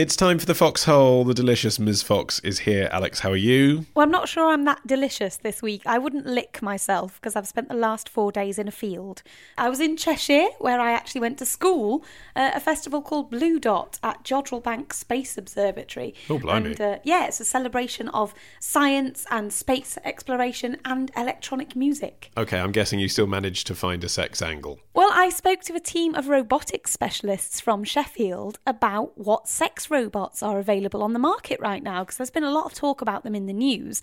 It's 0.00 0.16
time 0.16 0.38
for 0.38 0.46
the 0.46 0.54
foxhole. 0.54 1.24
The 1.24 1.34
delicious 1.34 1.78
Ms. 1.78 2.02
Fox 2.02 2.40
is 2.40 2.60
here. 2.60 2.88
Alix, 2.90 3.20
how 3.20 3.32
are 3.32 3.36
you? 3.36 3.84
Well, 3.94 4.02
I'm 4.02 4.10
not 4.10 4.30
sure 4.30 4.48
I'm 4.48 4.64
that 4.64 4.86
delicious 4.86 5.36
this 5.36 5.60
week. 5.60 5.82
I 5.84 5.98
wouldn't 5.98 6.24
lick 6.24 6.62
myself 6.62 7.20
because 7.20 7.36
I've 7.36 7.46
spent 7.46 7.68
the 7.68 7.74
last 7.74 8.08
four 8.08 8.32
days 8.32 8.58
in 8.58 8.66
a 8.66 8.70
field. 8.70 9.22
I 9.58 9.68
was 9.68 9.78
in 9.78 9.98
Cheshire, 9.98 10.46
where 10.58 10.80
I 10.80 10.92
actually 10.92 11.20
went 11.20 11.36
to 11.40 11.44
school, 11.44 12.02
uh, 12.34 12.50
a 12.54 12.60
festival 12.60 13.02
called 13.02 13.30
Blue 13.30 13.60
Dot 13.60 13.98
at 14.02 14.24
Jodrell 14.24 14.62
Bank 14.62 14.94
Space 14.94 15.36
Observatory. 15.36 16.14
Oh, 16.30 16.38
blimey. 16.38 16.70
And, 16.70 16.80
uh, 16.80 16.98
yeah, 17.04 17.26
it's 17.26 17.40
a 17.40 17.44
celebration 17.44 18.08
of 18.08 18.32
science 18.58 19.26
and 19.30 19.52
space 19.52 19.98
exploration 20.02 20.78
and 20.82 21.10
electronic 21.14 21.76
music. 21.76 22.30
Okay, 22.38 22.58
I'm 22.58 22.72
guessing 22.72 23.00
you 23.00 23.08
still 23.10 23.26
managed 23.26 23.66
to 23.66 23.74
find 23.74 24.02
a 24.02 24.08
sex 24.08 24.40
angle. 24.40 24.80
Well, 24.94 25.10
I 25.12 25.28
spoke 25.28 25.60
to 25.64 25.74
a 25.74 25.80
team 25.80 26.14
of 26.14 26.28
robotics 26.28 26.90
specialists 26.90 27.60
from 27.60 27.84
Sheffield 27.84 28.58
about 28.66 29.18
what 29.18 29.46
sex 29.46 29.89
robots 29.90 30.42
are 30.42 30.58
available 30.58 31.02
on 31.02 31.12
the 31.12 31.18
market 31.18 31.60
right 31.60 31.82
now 31.82 32.04
because 32.04 32.16
there's 32.16 32.30
been 32.30 32.44
a 32.44 32.50
lot 32.50 32.64
of 32.66 32.74
talk 32.74 33.02
about 33.02 33.24
them 33.24 33.34
in 33.34 33.46
the 33.46 33.52
news. 33.52 34.00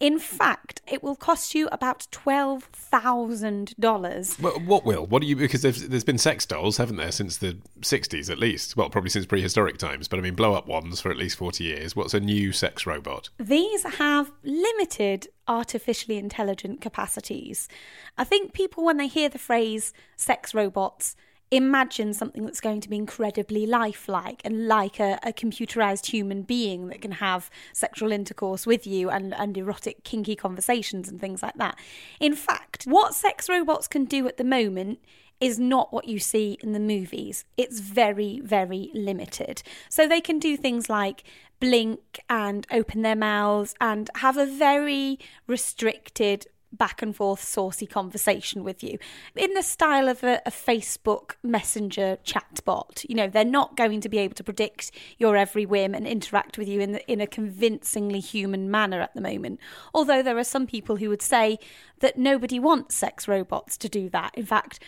In 0.00 0.18
fact, 0.18 0.82
it 0.86 1.02
will 1.02 1.16
cost 1.16 1.54
you 1.54 1.68
about 1.72 2.06
$12,000. 2.12 4.40
Well, 4.40 4.60
what 4.60 4.84
will? 4.84 5.06
What 5.06 5.22
do 5.22 5.28
you? 5.28 5.36
Because 5.36 5.62
there's, 5.62 5.88
there's 5.88 6.04
been 6.04 6.18
sex 6.18 6.44
dolls, 6.46 6.76
haven't 6.76 6.96
there, 6.96 7.12
since 7.12 7.38
the 7.38 7.56
60s 7.80 8.30
at 8.30 8.38
least? 8.38 8.76
Well, 8.76 8.90
probably 8.90 9.10
since 9.10 9.26
prehistoric 9.26 9.78
times, 9.78 10.08
but 10.08 10.18
I 10.18 10.22
mean, 10.22 10.34
blow 10.34 10.54
up 10.54 10.66
ones 10.66 11.00
for 11.00 11.10
at 11.10 11.16
least 11.16 11.38
40 11.38 11.64
years. 11.64 11.96
What's 11.96 12.12
a 12.14 12.20
new 12.20 12.52
sex 12.52 12.86
robot? 12.86 13.30
These 13.38 13.84
have 13.84 14.30
limited 14.42 15.28
artificially 15.46 16.18
intelligent 16.18 16.80
capacities. 16.80 17.68
I 18.16 18.24
think 18.24 18.52
people, 18.52 18.84
when 18.84 18.96
they 18.98 19.08
hear 19.08 19.28
the 19.28 19.38
phrase 19.38 19.92
sex 20.16 20.54
robots, 20.54 21.16
imagine 21.50 22.12
something 22.12 22.44
that's 22.44 22.60
going 22.60 22.80
to 22.80 22.88
be 22.88 22.96
incredibly 22.96 23.66
lifelike 23.66 24.40
and 24.44 24.66
like 24.68 25.00
a, 25.00 25.18
a 25.22 25.32
computerized 25.32 26.06
human 26.06 26.42
being 26.42 26.88
that 26.88 27.00
can 27.00 27.12
have 27.12 27.50
sexual 27.72 28.12
intercourse 28.12 28.66
with 28.66 28.86
you 28.86 29.08
and, 29.10 29.34
and 29.34 29.56
erotic, 29.56 30.04
kinky 30.04 30.36
conversations 30.36 31.08
and 31.08 31.20
things 31.20 31.42
like 31.42 31.56
that. 31.56 31.78
In 32.20 32.34
fact, 32.34 32.84
what 32.84 33.14
sex 33.14 33.48
robots 33.48 33.88
can 33.88 34.04
do 34.04 34.26
at 34.28 34.36
the 34.36 34.44
moment 34.44 35.00
is 35.40 35.58
not 35.58 35.92
what 35.92 36.06
you 36.06 36.18
see 36.18 36.58
in 36.62 36.72
the 36.72 36.80
movies. 36.80 37.44
It's 37.56 37.80
very, 37.80 38.40
very 38.40 38.90
limited. 38.92 39.62
So 39.88 40.06
they 40.06 40.20
can 40.20 40.38
do 40.38 40.56
things 40.56 40.90
like 40.90 41.22
blink 41.60 42.20
and 42.28 42.66
open 42.70 43.02
their 43.02 43.16
mouths 43.16 43.74
and 43.80 44.10
have 44.16 44.36
a 44.36 44.46
very 44.46 45.18
restricted 45.46 46.46
back 46.72 47.02
and 47.02 47.16
forth 47.16 47.42
saucy 47.42 47.86
conversation 47.86 48.62
with 48.62 48.82
you 48.82 48.98
in 49.34 49.54
the 49.54 49.62
style 49.62 50.08
of 50.08 50.22
a, 50.22 50.40
a, 50.44 50.50
Facebook 50.50 51.32
Messenger 51.42 52.18
chatbot. 52.24 53.06
You 53.08 53.14
know, 53.14 53.28
they're 53.28 53.44
not 53.44 53.76
going 53.76 54.00
to 54.02 54.08
be 54.08 54.18
able 54.18 54.34
to 54.34 54.44
predict 54.44 54.90
your 55.18 55.36
every 55.36 55.64
whim 55.64 55.94
and 55.94 56.06
interact 56.06 56.58
with 56.58 56.68
you 56.68 56.80
in 56.80 56.92
the, 56.92 57.10
in 57.10 57.20
a 57.20 57.26
convincingly 57.26 58.20
human 58.20 58.70
manner 58.70 59.00
at 59.00 59.14
the 59.14 59.20
moment. 59.20 59.60
Although 59.94 60.22
there 60.22 60.38
are 60.38 60.44
some 60.44 60.66
people 60.66 60.96
who 60.96 61.08
would 61.08 61.22
say 61.22 61.58
that 62.00 62.18
nobody 62.18 62.58
wants 62.58 62.94
sex 62.94 63.26
robots 63.26 63.76
to 63.78 63.88
do 63.88 64.08
that. 64.10 64.32
In 64.34 64.44
fact, 64.46 64.80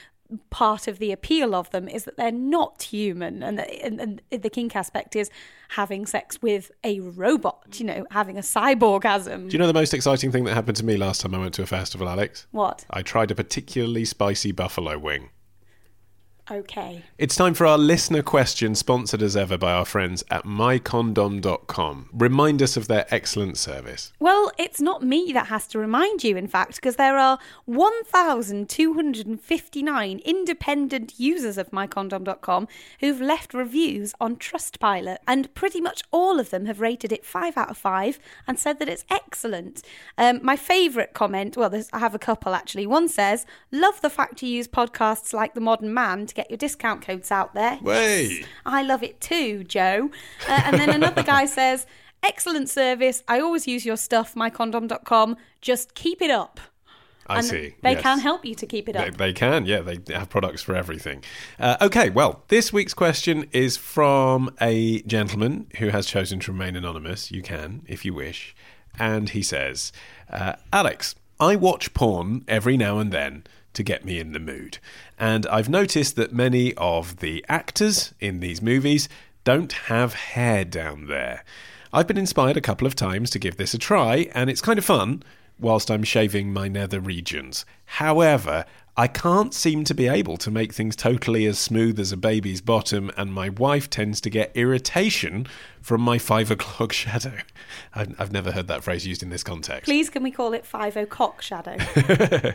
part 0.51 0.89
of 0.89 0.99
the 0.99 1.13
appeal 1.13 1.55
of 1.55 1.71
them 1.71 1.89
is 1.89 2.05
that 2.05 2.17
they're 2.17 2.31
not 2.31 2.83
human 2.83 3.43
and, 3.43 3.61
and, 3.61 4.01
and, 4.01 4.23
the 4.43 4.51
kink 4.51 4.77
aspect 4.77 5.17
is 5.17 5.31
having 5.71 6.07
sex 6.07 6.41
with 6.41 6.71
a 6.85 7.01
robot 7.01 7.79
you 7.79 7.87
know 7.87 8.07
having 8.11 8.39
a 8.39 8.41
cyborgasm. 8.41 9.49
Do 9.49 9.55
you 9.55 9.59
know 9.59 9.67
the 9.67 9.75
most 9.75 9.95
exciting 9.95 10.31
thing 10.33 10.45
that 10.45 10.55
happened 10.55 10.77
to 10.77 10.85
me 10.85 10.97
last 10.97 11.21
time 11.21 11.35
i 11.35 11.39
went 11.39 11.55
to 11.55 11.63
a 11.63 11.67
festival 11.67 12.09
Alix? 12.09 12.47
What? 12.51 12.85
I 12.91 13.03
tried 13.03 13.31
a 13.31 13.35
particularly 13.35 14.05
spicy 14.05 14.53
buffalo 14.53 14.99
wing 14.99 15.31
Okay. 16.51 17.03
It's 17.17 17.37
time 17.37 17.55
for 17.55 17.65
our 17.65 17.79
listener 17.79 18.23
question, 18.23 18.75
sponsored 18.75 19.23
as 19.23 19.37
ever 19.37 19.57
by 19.57 19.73
our 19.73 19.85
friends 19.85 20.25
at 20.33 20.45
mycondom.com. 20.45 22.09
Remind 22.13 22.61
us 22.61 22.77
of 22.77 22.89
their 22.89 23.07
excellent 23.11 23.57
service. 23.57 24.13
Well, 24.19 24.51
it's 24.59 24.81
not 24.81 25.05
me 25.05 25.31
that 25.33 25.47
has 25.47 25.69
to 25.69 25.79
remind 25.79 26.25
you, 26.25 26.37
in 26.37 26.49
fact, 26.49 26.75
because 26.75 26.97
there 26.97 27.17
are 27.17 27.39
1,259 27.67 30.19
independent 30.25 31.21
users 31.21 31.57
of 31.57 31.71
mycondom.com 31.71 32.67
who've 32.99 33.21
left 33.21 33.55
reviews 33.55 34.13
on 34.21 34.35
Trustpilot, 34.35 35.19
and 35.29 35.55
pretty 35.55 35.81
much 35.81 36.03
all 36.11 36.41
of 36.41 36.51
them 36.51 36.67
have 36.67 36.81
rated 36.81 37.13
it 37.13 37.25
5 37.25 37.57
out 37.57 37.71
of 37.71 37.79
5 37.79 38.19
and 38.49 38.59
said 38.59 38.81
that 38.81 38.89
it's 38.89 39.05
excellent. 39.09 39.83
Um, 40.19 40.41
my 40.43 40.57
favourite 40.57 41.15
comment, 41.15 41.57
well, 41.57 41.73
I 41.93 42.01
have 42.01 42.17
a 42.17 42.19
couple 42.19 42.55
actually. 42.55 42.89
One 42.89 43.09
says, 43.09 43.47
Love 43.71 44.01
the 44.01 44.11
fact 44.11 44.43
you 44.43 44.49
use 44.49 44.67
podcasts 44.67 45.33
like 45.33 45.55
The 45.55 45.61
Modern 45.61 45.95
Man 45.95 46.27
to 46.27 46.40
get 46.41 46.51
your 46.51 46.59
discount 46.59 47.03
codes 47.03 47.31
out 47.31 47.55
there. 47.55 47.79
Way. 47.83 48.23
Yes, 48.23 48.45
I 48.65 48.83
love 48.83 49.03
it 49.03 49.21
too, 49.21 49.65
Joe. 49.65 50.11
Uh, 50.49 50.63
and 50.65 50.79
then 50.79 50.91
another 50.91 51.23
guy 51.23 51.47
says, 51.61 51.87
Excellent 52.23 52.69
service. 52.69 53.23
I 53.29 53.41
always 53.41 53.67
use 53.67 53.87
your 53.87 53.97
stuff, 53.97 54.35
mycondom.com. 54.35 55.37
Just 55.63 55.95
keep 55.95 56.21
it 56.21 56.31
up. 56.31 56.61
I 57.27 57.39
and 57.39 57.47
see. 57.47 57.75
They 57.83 57.93
yes. 57.93 58.03
can 58.03 58.19
help 58.19 58.45
you 58.45 58.55
to 58.57 58.67
keep 58.67 58.89
it 58.89 58.97
up. 58.97 59.05
They, 59.05 59.11
they 59.29 59.33
can, 59.33 59.65
yeah. 59.65 59.81
They 59.81 60.01
have 60.13 60.29
products 60.29 60.61
for 60.61 60.75
everything. 60.75 61.23
Uh, 61.59 61.77
okay, 61.81 62.11
well, 62.11 62.43
this 62.49 62.73
week's 62.73 62.93
question 62.93 63.47
is 63.53 63.77
from 63.77 64.55
a 64.61 65.01
gentleman 65.03 65.69
who 65.79 65.89
has 65.89 66.07
chosen 66.07 66.41
to 66.41 66.53
remain 66.53 66.77
anonymous. 66.77 67.31
You 67.31 67.43
can, 67.43 67.83
if 67.87 68.05
you 68.05 68.13
wish. 68.13 68.55
And 68.99 69.31
he 69.31 69.43
says, 69.43 69.93
uh, 70.29 70.55
Alix, 70.73 71.15
I 71.39 71.57
watch 71.57 71.95
porn 71.95 72.45
every 72.49 72.77
now 72.77 72.99
and 72.99 73.13
then 73.13 73.45
to 73.75 73.83
get 73.83 74.05
me 74.05 74.19
in 74.19 74.33
the 74.33 74.39
mood. 74.41 74.79
And 75.19 75.47
I've 75.47 75.69
noticed 75.69 76.17
that 76.17 76.33
many 76.33 76.75
of 76.75 77.19
the 77.19 77.45
actors 77.49 78.15
in 78.21 78.41
these 78.41 78.61
movies 78.61 79.09
don't 79.45 79.73
have 79.73 80.15
hair 80.15 80.65
down 80.65 81.07
there. 81.07 81.45
I've 81.93 82.07
been 82.07 82.19
inspired 82.19 82.57
a 82.57 82.61
couple 82.61 82.87
of 82.87 82.95
times 82.95 83.31
to 83.31 83.39
give 83.39 83.57
this 83.57 83.75
a 83.75 83.79
try, 83.79 84.29
and 84.35 84.49
it's 84.49 84.61
kind 84.61 84.79
of 84.79 84.85
fun 84.85 85.23
whilst 85.59 85.91
I'm 85.91 86.05
shaving 86.05 86.53
my 86.53 86.69
nether 86.69 87.01
regions. 87.01 87.65
However, 87.85 88.65
I 89.01 89.07
can't 89.07 89.55
seem 89.55 89.85
to 89.85 89.95
be 89.95 90.09
able 90.09 90.37
to 90.37 90.51
make 90.51 90.75
things 90.75 90.95
totally 90.95 91.47
as 91.47 91.59
smooth 91.59 91.99
as 91.99 92.13
a 92.13 92.19
baby's 92.19 92.61
bottom, 92.61 93.11
and 93.17 93.33
my 93.33 93.49
wife 93.49 93.89
tends 93.89 94.21
to 94.21 94.29
get 94.29 94.53
irritation 94.55 95.47
from 95.81 96.03
my 96.03 96.19
five 96.19 96.51
o'clock 96.51 96.93
shadow. 97.03 97.33
I've, 97.95 98.15
I've 98.21 98.31
never 98.31 98.53
heard 98.53 98.69
that 98.69 98.85
phrase 98.85 99.07
used 99.07 99.23
in 99.23 99.31
this 99.31 99.43
context. 99.43 99.87
Please, 99.87 100.11
can 100.11 100.23
we 100.23 100.31
call 100.31 100.53
it 100.53 100.67
five 100.67 100.99
o'clock 100.99 101.41
shadow? 101.41 101.79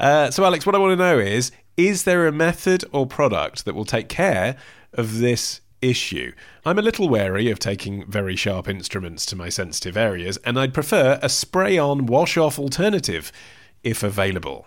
uh, 0.00 0.30
so, 0.30 0.42
Alix, 0.42 0.64
what 0.64 0.74
I 0.74 0.78
want 0.78 0.92
to 0.92 0.96
know 0.96 1.18
is 1.18 1.52
is 1.76 2.04
there 2.04 2.26
a 2.26 2.32
method 2.32 2.86
or 2.90 3.06
product 3.06 3.66
that 3.66 3.74
will 3.74 3.84
take 3.84 4.08
care 4.08 4.56
of 4.94 5.18
this 5.18 5.60
issue? 5.82 6.32
I'm 6.64 6.78
a 6.78 6.82
little 6.82 7.10
wary 7.10 7.50
of 7.50 7.58
taking 7.58 8.10
very 8.10 8.36
sharp 8.36 8.68
instruments 8.68 9.26
to 9.26 9.36
my 9.36 9.50
sensitive 9.50 9.98
areas, 9.98 10.38
and 10.46 10.58
I'd 10.58 10.72
prefer 10.72 11.18
a 11.20 11.28
spray 11.28 11.76
on 11.76 12.06
wash 12.06 12.38
off 12.38 12.58
alternative 12.58 13.30
if 13.84 14.02
available. 14.02 14.66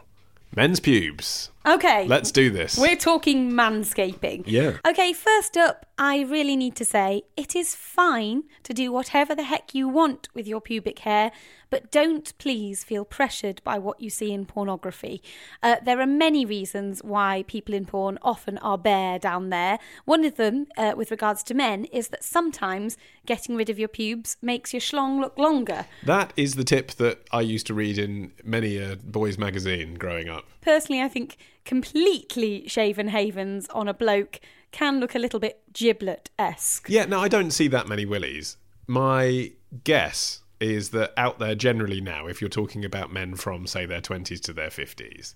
Men's 0.54 0.82
pubes. 0.82 1.51
Okay. 1.66 2.08
Let's 2.08 2.32
do 2.32 2.50
this. 2.50 2.78
We're 2.78 2.96
talking 2.96 3.52
manscaping. 3.52 4.44
Yeah. 4.48 4.78
Okay, 4.88 5.14
first 5.14 5.58
up, 5.58 5.86
I 5.98 6.22
really 6.22 6.56
need 6.56 6.76
to 6.78 6.86
say 6.86 7.24
it 7.38 7.56
is 7.56 7.76
fine 7.76 8.44
to 8.64 8.74
do 8.74 8.92
whatever 8.92 9.36
the 9.36 9.44
heck 9.44 9.76
you 9.76 9.88
want 9.88 10.28
with 10.34 10.48
your 10.48 10.60
pubic 10.60 11.00
hair, 11.00 11.32
but 11.70 11.92
don't 11.92 12.36
please 12.40 12.84
feel 12.84 13.06
pressured 13.06 13.62
by 13.64 13.78
what 13.78 14.02
you 14.02 14.10
see 14.10 14.32
in 14.32 14.46
pornography. 14.46 15.22
Uh, 15.62 15.76
there 15.86 16.02
are 16.02 16.08
many 16.08 16.44
reasons 16.44 17.04
why 17.04 17.44
people 17.48 17.76
in 17.76 17.86
porn 17.86 18.18
often 18.24 18.58
are 18.58 18.78
bare 18.78 19.20
down 19.20 19.50
there. 19.50 19.78
One 20.06 20.26
of 20.26 20.38
them, 20.38 20.66
uh, 20.76 20.94
with 20.98 21.12
regards 21.12 21.44
to 21.44 21.54
men, 21.54 21.86
is 21.86 22.08
that 22.08 22.24
sometimes 22.24 22.98
getting 23.28 23.56
rid 23.56 23.70
of 23.70 23.78
your 23.78 23.88
pubes 23.88 24.38
makes 24.42 24.74
your 24.74 24.82
schlong 24.82 25.22
look 25.22 25.38
longer. 25.38 25.86
That 26.04 26.34
is 26.36 26.56
the 26.56 26.64
tip 26.64 26.92
that 26.94 27.20
I 27.32 27.42
used 27.42 27.68
to 27.68 27.76
read 27.76 28.00
in 28.00 28.32
many 28.44 28.78
a 28.78 28.96
boys' 28.96 29.38
magazine 29.38 29.94
growing 29.94 30.28
up. 30.28 30.46
Personally, 30.62 31.02
I 31.02 31.08
think 31.08 31.38
completely 31.66 32.68
shaven 32.68 33.10
havens 33.10 33.68
on 33.70 33.88
a 33.88 33.94
bloke 33.94 34.40
can 34.72 35.00
look 35.00 35.16
a 35.16 35.20
little 35.20 35.40
bit 35.40 35.62
giblet 35.74 36.30
esque. 36.40 36.88
Yeah, 36.90 37.06
no, 37.06 37.20
I 37.20 37.28
don't 37.28 37.52
see 37.52 37.68
that 37.70 37.88
many 37.88 38.06
willies. 38.06 38.58
My 38.88 39.52
guess 39.84 40.42
is 40.60 40.92
that 40.92 41.12
out 41.18 41.40
there 41.40 41.56
generally 41.56 42.02
now, 42.02 42.28
if 42.28 42.40
you're 42.40 42.50
talking 42.50 42.86
about 42.86 43.12
men 43.12 43.36
from, 43.36 43.66
say, 43.68 43.86
their 43.86 44.02
20s 44.02 44.40
to 44.42 44.54
their 44.54 44.70
50s, 44.70 45.34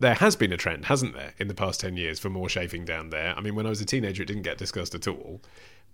there 0.00 0.14
has 0.14 0.36
been 0.36 0.52
a 0.52 0.56
trend, 0.56 0.86
hasn't 0.86 1.14
there, 1.14 1.34
in 1.38 1.48
the 1.48 1.54
past 1.54 1.80
10 1.80 1.96
years 1.96 2.18
for 2.18 2.30
more 2.30 2.48
shaving 2.48 2.84
down 2.84 3.10
there. 3.10 3.34
I 3.36 3.40
mean, 3.40 3.54
when 3.54 3.66
I 3.66 3.68
was 3.68 3.80
a 3.80 3.84
teenager, 3.84 4.22
it 4.22 4.26
didn't 4.26 4.42
get 4.42 4.58
discussed 4.58 4.94
at 4.94 5.06
all. 5.06 5.40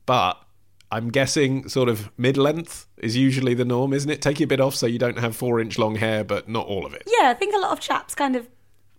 But 0.06 0.42
I'm 0.90 1.10
guessing 1.10 1.68
sort 1.68 1.88
of 1.88 2.10
mid 2.16 2.36
length 2.36 2.86
is 2.96 3.16
usually 3.16 3.54
the 3.54 3.64
norm, 3.64 3.92
isn't 3.92 4.10
it? 4.10 4.22
Take 4.22 4.40
a 4.40 4.46
bit 4.46 4.60
off 4.60 4.74
so 4.74 4.86
you 4.86 4.98
don't 4.98 5.18
have 5.18 5.36
four 5.36 5.60
inch 5.60 5.78
long 5.78 5.96
hair, 5.96 6.24
but 6.24 6.48
not 6.48 6.66
all 6.66 6.86
of 6.86 6.94
it. 6.94 7.02
Yeah, 7.06 7.28
I 7.28 7.34
think 7.34 7.54
a 7.54 7.58
lot 7.58 7.72
of 7.72 7.80
chaps 7.80 8.14
kind 8.14 8.34
of 8.34 8.48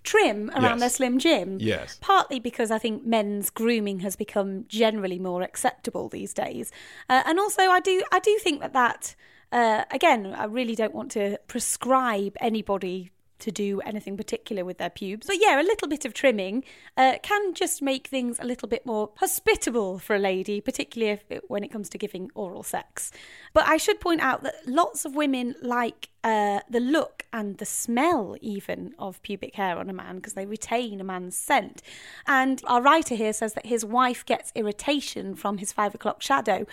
trim 0.04 0.49
around 0.52 0.64
Yes. 0.64 0.80
their 0.80 0.89
slim 0.89 1.20
jim. 1.20 1.58
Yes. 1.60 1.97
Partly 2.02 2.39
because 2.39 2.72
I 2.72 2.78
think 2.78 3.06
men's 3.06 3.49
grooming 3.49 3.99
has 3.99 4.16
become 4.16 4.66
generally 4.68 5.20
more 5.20 5.41
acceptable 5.41 6.10
these 6.10 6.34
days, 6.34 6.72
uh, 7.10 7.24
and 7.26 7.39
also 7.39 7.64
I 7.64 7.80
do 7.80 8.02
I 8.12 8.20
do 8.20 8.38
think 8.39 8.62
that 8.62 8.74
that 8.74 9.16
uh, 9.52 9.84
again 9.91 10.34
I 10.38 10.45
really 10.45 10.76
don't 10.76 10.93
want 10.95 11.12
to 11.12 11.38
prescribe 11.47 12.36
anybody 12.41 13.12
to 13.39 13.52
do 13.52 13.82
anything 13.82 14.16
particular 14.16 14.64
with 14.64 14.78
their 14.78 14.91
pubes. 14.91 15.26
But 15.26 15.38
yeah, 15.41 15.60
a 15.60 15.64
little 15.64 15.88
bit 15.88 16.06
of 16.06 16.14
trimming 16.14 16.64
uh, 16.95 17.14
can 17.24 17.56
just 17.56 17.82
make 17.82 18.06
things 18.08 18.38
a 18.39 18.45
little 18.45 18.68
bit 18.68 18.86
more 18.86 19.10
hospitable 19.18 19.97
for 19.97 20.16
a 20.16 20.20
lady, 20.20 20.62
particularly 20.62 21.14
if 21.14 21.24
it, 21.32 21.43
when 21.49 21.64
it 21.64 21.72
comes 21.72 21.89
to 21.89 21.97
giving 21.97 22.30
oral 22.36 22.62
sex. 22.62 23.12
But 23.52 23.68
I 23.68 23.78
should 23.78 23.99
point 23.99 24.22
out 24.22 24.43
that 24.43 24.54
lots 24.68 25.06
of 25.06 25.16
women 25.16 25.56
like 25.64 26.10
uh, 26.24 26.60
the 26.70 26.80
look 26.80 27.26
and 27.34 27.58
the 27.58 27.66
smell, 27.66 28.36
even 28.42 28.94
of 29.00 29.22
pubic 29.24 29.56
hair 29.56 29.78
on 29.78 29.90
a 29.90 29.94
man, 29.94 30.18
because 30.18 30.34
they 30.34 30.46
retain 30.46 31.00
a 31.00 31.04
man's 31.04 31.36
scent. 31.36 31.82
And 32.28 32.62
our 32.68 32.82
writer 32.82 33.16
here 33.16 33.34
says 33.34 33.54
that 33.54 33.66
his 33.66 33.86
wife 33.86 34.26
gets 34.26 34.52
irritation 34.54 35.36
from 35.36 35.58
his 35.58 35.72
five 35.72 35.96
o'clock 35.96 36.22
shadow. 36.22 36.66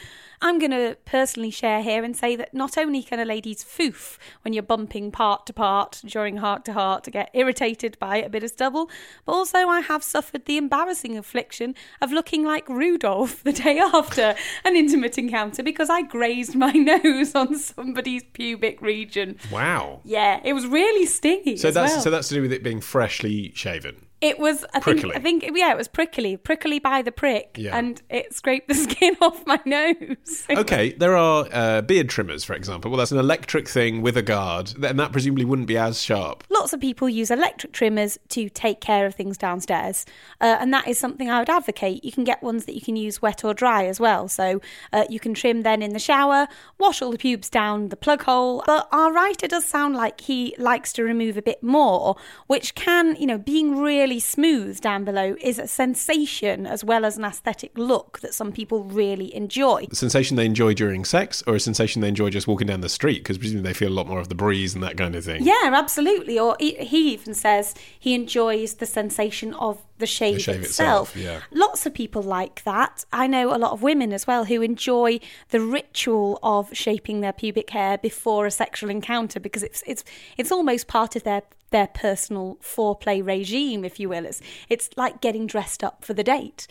I'm 0.43 0.59
going 0.59 0.73
to 0.73 0.97
personally 1.05 1.51
share 1.51 1.83
here 1.83 2.05
and 2.05 2.17
say 2.17 2.37
that 2.37 2.53
not 2.53 2.77
only 2.77 3.03
can 3.03 3.21
a 3.21 3.25
lady's 3.25 3.65
foof, 3.65 4.19
when 4.43 4.53
you're 4.53 4.63
bumping 4.63 5.11
part 5.11 5.47
to 5.47 5.53
part 5.53 6.03
during 6.05 6.39
heart 6.39 6.65
to 6.67 6.73
heart, 6.73 7.05
to 7.05 7.11
get 7.11 7.31
irritated 7.33 7.99
by 7.99 8.17
a 8.17 8.29
bit 8.29 8.43
of 8.43 8.51
stubble, 8.51 8.91
but 9.25 9.33
also 9.33 9.69
I 9.69 9.81
have 9.81 10.03
suffered 10.03 10.45
the 10.45 10.59
embarrassing 10.59 11.17
affliction 11.17 11.75
of 12.01 12.13
looking 12.13 12.45
like 12.45 12.69
Rudolph 12.69 13.43
the 13.45 13.53
day 13.53 13.79
after 13.95 14.35
an 14.65 14.77
intimate 14.77 15.19
encounter 15.19 15.63
because 15.63 15.89
I 15.89 16.03
grazed 16.03 16.55
my 16.55 16.73
nose 16.73 17.35
on 17.35 17.57
somebody's 17.57 18.25
pubic 18.33 18.83
region. 18.83 19.38
Wow. 19.51 20.01
Yeah, 20.05 20.41
it 20.45 20.53
was 20.53 20.67
really 20.67 21.07
stingy. 21.07 21.57
So 21.57 21.69
as 21.69 21.75
that's 21.75 21.93
well. 21.95 22.01
so 22.03 22.11
that's 22.11 22.29
to 22.29 22.35
do 22.35 22.43
with 22.43 22.53
it 22.53 22.63
being 22.63 22.81
freshly 22.81 23.53
shaven. 23.55 24.07
It 24.21 24.39
was. 24.39 24.65
I 24.75 24.81
Prickly. 24.81 25.03
think. 25.13 25.15
I 25.17 25.21
think. 25.21 25.51
Yeah, 25.57 25.71
it 25.71 25.77
was 25.77 25.87
prickly, 25.87 26.37
prickly 26.37 26.79
by 26.81 27.03
the 27.03 27.13
prick, 27.13 27.57
Yeah. 27.57 27.77
and 27.79 28.03
it 28.11 28.35
scraped 28.35 28.67
the 28.69 28.75
skin 28.87 29.17
off 29.21 29.47
my 29.47 29.61
nose. 29.65 30.45
Okay, 30.59 30.93
there 30.93 31.17
are 31.17 31.47
uh, 31.53 31.83
beard 31.83 32.09
trimmers, 32.09 32.43
for 32.45 32.55
example. 32.55 32.91
Well, 32.91 32.99
that's 32.99 33.13
an 33.13 33.19
electric 33.19 33.69
thing 33.69 34.03
with 34.03 34.17
a 34.17 34.23
guard, 34.23 34.73
and 34.83 34.99
that 34.99 35.13
presumably 35.13 35.45
wouldn't 35.45 35.69
be 35.69 35.77
as 35.79 36.03
sharp. 36.03 36.43
Lots 36.51 36.73
of 36.73 36.81
people 36.81 37.09
use 37.09 37.31
electric 37.31 37.73
trimmers 37.73 38.19
to 38.31 38.49
take 38.49 38.81
care 38.81 39.07
of 39.07 39.15
things 39.15 39.39
downstairs, 39.39 40.05
uh, 40.41 40.57
and 40.61 40.73
that 40.75 40.89
is 40.89 40.99
something 40.99 41.31
I 41.31 41.39
would 41.39 41.51
advocate. 41.51 42.05
You 42.05 42.11
can 42.11 42.25
get 42.25 42.43
ones 42.43 42.65
that 42.65 42.75
you 42.75 42.81
can 42.81 42.97
use 42.97 43.23
wet 43.23 43.45
or 43.45 43.55
dry 43.55 43.87
as 43.87 44.01
well, 44.01 44.27
so 44.27 44.61
uh, 44.93 45.05
you 45.09 45.21
can 45.21 45.33
trim 45.35 45.63
then 45.63 45.81
in 45.81 45.93
the 45.93 45.99
shower, 46.01 46.49
wash 46.79 47.01
all 47.03 47.13
the 47.13 47.19
pubes 47.19 47.49
down 47.49 47.91
the 47.91 47.97
plug 47.97 48.23
hole. 48.23 48.65
But 48.67 48.89
our 48.91 49.13
writer 49.13 49.47
does 49.47 49.65
sound 49.65 49.95
like 49.95 50.23
he 50.23 50.57
likes 50.59 50.93
to 50.95 51.05
remove 51.05 51.37
a 51.37 51.43
bit 51.43 51.63
more, 51.63 52.17
which 52.49 52.75
can, 52.75 53.15
you 53.17 53.27
know, 53.27 53.39
being 53.39 53.79
really 53.79 54.08
smooth 54.19 54.81
down 54.81 55.05
below 55.05 55.37
is 55.43 55.59
a 55.59 55.67
sensation 55.69 56.67
as 56.67 56.83
well 56.83 57.05
as 57.05 57.19
an 57.19 57.25
aesthetic 57.25 57.77
look 57.77 58.21
that 58.21 58.33
some 58.33 58.51
people 58.51 58.85
really 58.85 59.35
enjoy. 59.35 59.85
The 59.91 59.97
sensation 59.97 60.37
they 60.37 60.47
enjoy 60.47 60.73
during 60.73 61.05
sex, 61.05 61.43
or 61.47 61.57
a 61.57 61.61
sensation 61.61 62.01
they 62.01 62.09
enjoy 62.09 62.31
just 62.31 62.49
walking 62.49 62.67
down 62.67 62.81
the 62.81 62.89
street, 62.89 63.19
because 63.19 63.37
presumably 63.37 63.69
they 63.69 63.75
feel 63.75 63.91
a 63.91 63.99
lot 63.99 64.07
more 64.07 64.21
of 64.21 64.31
the 64.31 64.35
breeze 64.35 64.75
and 64.75 64.83
that 64.83 64.97
kind 64.97 65.15
of 65.15 65.25
thing. 65.25 65.43
Yeah, 65.45 65.71
absolutely. 65.73 66.39
Or 66.39 66.57
he 66.59 67.13
even 67.13 67.35
says 67.35 67.75
he 67.99 68.15
enjoys 68.15 68.75
the 68.75 68.87
sensation 68.87 69.53
of 69.55 69.83
the 69.99 70.07
shave, 70.07 70.41
shave 70.41 70.63
itself. 70.63 71.17
itself, 71.17 71.17
yeah. 71.17 71.41
Lots 71.51 71.87
of 71.87 71.95
people 71.95 72.23
like 72.23 72.65
that. 72.65 73.05
I 73.13 73.27
know 73.27 73.55
a 73.55 73.59
lot 73.59 73.73
of 73.73 73.83
women 73.83 74.13
as 74.13 74.27
well 74.27 74.45
who 74.45 74.63
enjoy 74.63 75.21
the 75.51 75.61
ritual 75.61 76.39
of 76.43 76.75
shaping 76.77 77.21
their 77.21 77.33
pubic 77.33 77.71
hair 77.71 77.99
before 77.99 78.47
a 78.47 78.51
sexual 78.51 78.91
encounter 78.91 79.41
because 79.41 79.63
it's 79.63 79.83
it's 79.87 80.05
it's 80.37 80.53
almost 80.53 80.89
part 80.89 81.17
of 81.17 81.25
their 81.25 81.43
their 81.71 81.87
personal 81.89 82.57
foreplay 82.63 83.25
regime, 83.25 83.85
if 83.85 84.01
you 84.01 84.09
will. 84.09 84.25
It's, 84.25 84.41
it's 84.69 84.91
like 84.97 85.21
getting 85.21 85.47
dressed 85.47 85.85
up 85.85 86.05
for 86.05 86.15
the 86.15 86.25
date. 86.25 86.67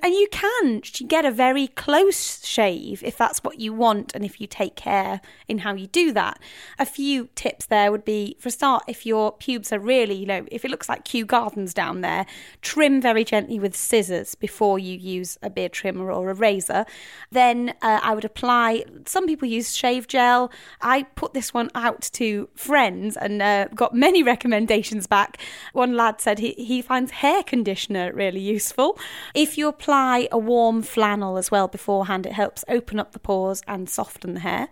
And 0.00 0.12
you 0.12 0.28
can 0.30 0.82
get 1.06 1.24
a 1.24 1.30
very 1.30 1.68
close 1.68 2.44
shave 2.44 3.02
if 3.02 3.16
that's 3.16 3.42
what 3.42 3.60
you 3.60 3.72
want 3.72 4.14
and 4.14 4.24
if 4.24 4.40
you 4.40 4.46
take 4.46 4.76
care 4.76 5.20
in 5.48 5.58
how 5.58 5.74
you 5.74 5.86
do 5.86 6.12
that. 6.12 6.38
A 6.78 6.84
few 6.84 7.28
tips 7.34 7.66
there 7.66 7.90
would 7.90 8.04
be 8.04 8.36
for 8.38 8.48
a 8.48 8.52
start, 8.52 8.84
if 8.88 9.06
your 9.06 9.32
pubes 9.32 9.72
are 9.72 9.78
really, 9.78 10.14
you 10.14 10.26
know, 10.26 10.44
if 10.50 10.64
it 10.64 10.70
looks 10.70 10.88
like 10.88 11.04
Kew 11.04 11.24
Gardens 11.24 11.72
down 11.72 12.00
there, 12.00 12.26
trim 12.72 13.02
very 13.02 13.22
gently 13.22 13.58
with 13.58 13.76
scissors 13.76 14.34
before 14.34 14.78
you 14.78 14.96
use 14.96 15.36
a 15.42 15.50
beard 15.50 15.74
trimmer 15.74 16.10
or 16.10 16.30
a 16.30 16.34
razor. 16.34 16.86
Then 17.30 17.74
uh, 17.82 18.00
I 18.02 18.14
would 18.14 18.24
apply, 18.24 18.84
some 19.04 19.26
people 19.26 19.46
use 19.46 19.76
shave 19.76 20.08
gel. 20.08 20.50
I 20.80 21.02
put 21.02 21.34
this 21.34 21.52
one 21.52 21.68
out 21.74 22.00
to 22.14 22.48
friends 22.54 23.18
and 23.18 23.42
uh, 23.42 23.68
got 23.74 23.94
many 23.94 24.22
recommendations 24.34 25.06
back. 25.06 25.36
One 25.74 25.94
lad 25.94 26.22
said 26.22 26.38
he, 26.38 26.52
he 26.52 26.80
finds 26.80 27.10
hair 27.10 27.42
conditioner 27.42 28.10
really 28.14 28.40
useful. 28.40 28.98
If 29.34 29.58
you 29.58 29.68
apply 29.68 30.28
a 30.32 30.38
warm 30.38 30.80
flannel 30.80 31.36
as 31.36 31.50
well 31.50 31.68
beforehand, 31.68 32.24
it 32.24 32.32
helps 32.32 32.64
open 32.68 32.98
up 32.98 33.12
the 33.12 33.18
pores 33.18 33.60
and 33.68 33.86
soften 33.86 34.32
the 34.32 34.40
hair. 34.40 34.68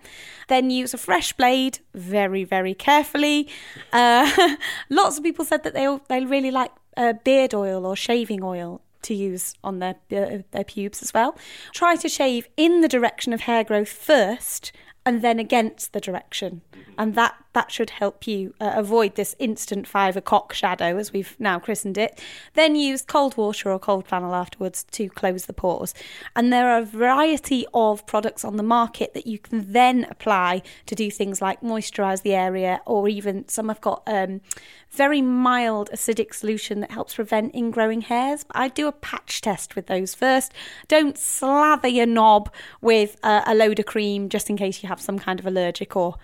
Then 0.48 0.70
use 0.70 0.94
a 0.94 0.98
fresh 0.98 1.34
blade 1.34 1.80
very, 1.94 2.44
very 2.44 2.72
carefully. 2.72 3.46
Uh, 3.92 4.56
lots 4.88 5.18
of 5.18 5.22
people 5.22 5.44
said 5.44 5.64
that 5.64 5.74
they 5.74 5.98
they 6.08 6.24
really 6.24 6.50
like 6.50 6.72
uh, 6.96 7.14
beard 7.24 7.54
oil 7.54 7.86
or 7.86 7.96
shaving 7.96 8.42
oil 8.42 8.80
to 9.02 9.14
use 9.14 9.54
on 9.64 9.78
their 9.78 9.96
uh, 10.12 10.38
their 10.50 10.64
pubes 10.64 11.02
as 11.02 11.14
well. 11.14 11.36
Try 11.72 11.96
to 11.96 12.08
shave 12.08 12.48
in 12.56 12.80
the 12.80 12.88
direction 12.88 13.32
of 13.32 13.42
hair 13.42 13.64
growth 13.64 13.88
first 13.88 14.72
and 15.06 15.22
then 15.22 15.38
against 15.38 15.92
the 15.92 16.00
direction. 16.00 16.60
And 17.00 17.14
that 17.14 17.34
that 17.52 17.72
should 17.72 17.90
help 17.90 18.26
you 18.28 18.54
uh, 18.60 18.72
avoid 18.76 19.16
this 19.16 19.34
instant 19.38 19.86
five 19.86 20.16
o'clock 20.16 20.52
shadow, 20.52 20.98
as 20.98 21.12
we've 21.12 21.34
now 21.40 21.58
christened 21.58 21.98
it. 21.98 22.20
Then 22.54 22.76
use 22.76 23.02
cold 23.02 23.36
water 23.36 23.72
or 23.72 23.78
cold 23.78 24.06
flannel 24.06 24.34
afterwards 24.34 24.84
to 24.92 25.08
close 25.08 25.46
the 25.46 25.52
pores. 25.52 25.94
And 26.36 26.52
there 26.52 26.68
are 26.68 26.78
a 26.78 26.84
variety 26.84 27.66
of 27.74 28.06
products 28.06 28.44
on 28.44 28.56
the 28.56 28.62
market 28.62 29.14
that 29.14 29.26
you 29.26 29.38
can 29.38 29.72
then 29.72 30.06
apply 30.10 30.62
to 30.86 30.94
do 30.94 31.10
things 31.10 31.42
like 31.42 31.62
moisturise 31.62 32.22
the 32.22 32.34
area, 32.34 32.82
or 32.86 33.08
even 33.08 33.48
some 33.48 33.68
have 33.68 33.80
got 33.80 34.02
um, 34.06 34.42
very 34.90 35.22
mild 35.22 35.90
acidic 35.92 36.34
solution 36.34 36.80
that 36.80 36.92
helps 36.92 37.14
prevent 37.14 37.54
ingrowing 37.54 38.02
hairs. 38.04 38.44
But 38.44 38.58
I 38.58 38.68
do 38.68 38.86
a 38.86 38.92
patch 38.92 39.40
test 39.40 39.74
with 39.74 39.86
those 39.86 40.14
first. 40.14 40.52
Don't 40.86 41.18
slather 41.18 41.88
your 41.88 42.06
knob 42.06 42.52
with 42.80 43.16
uh, 43.22 43.42
a 43.46 43.54
load 43.54 43.78
of 43.80 43.86
cream 43.86 44.28
just 44.28 44.50
in 44.50 44.56
case 44.56 44.82
you 44.82 44.88
have 44.88 45.00
some 45.00 45.18
kind 45.18 45.40
of 45.40 45.46
allergic 45.46 45.96
or 45.96 46.16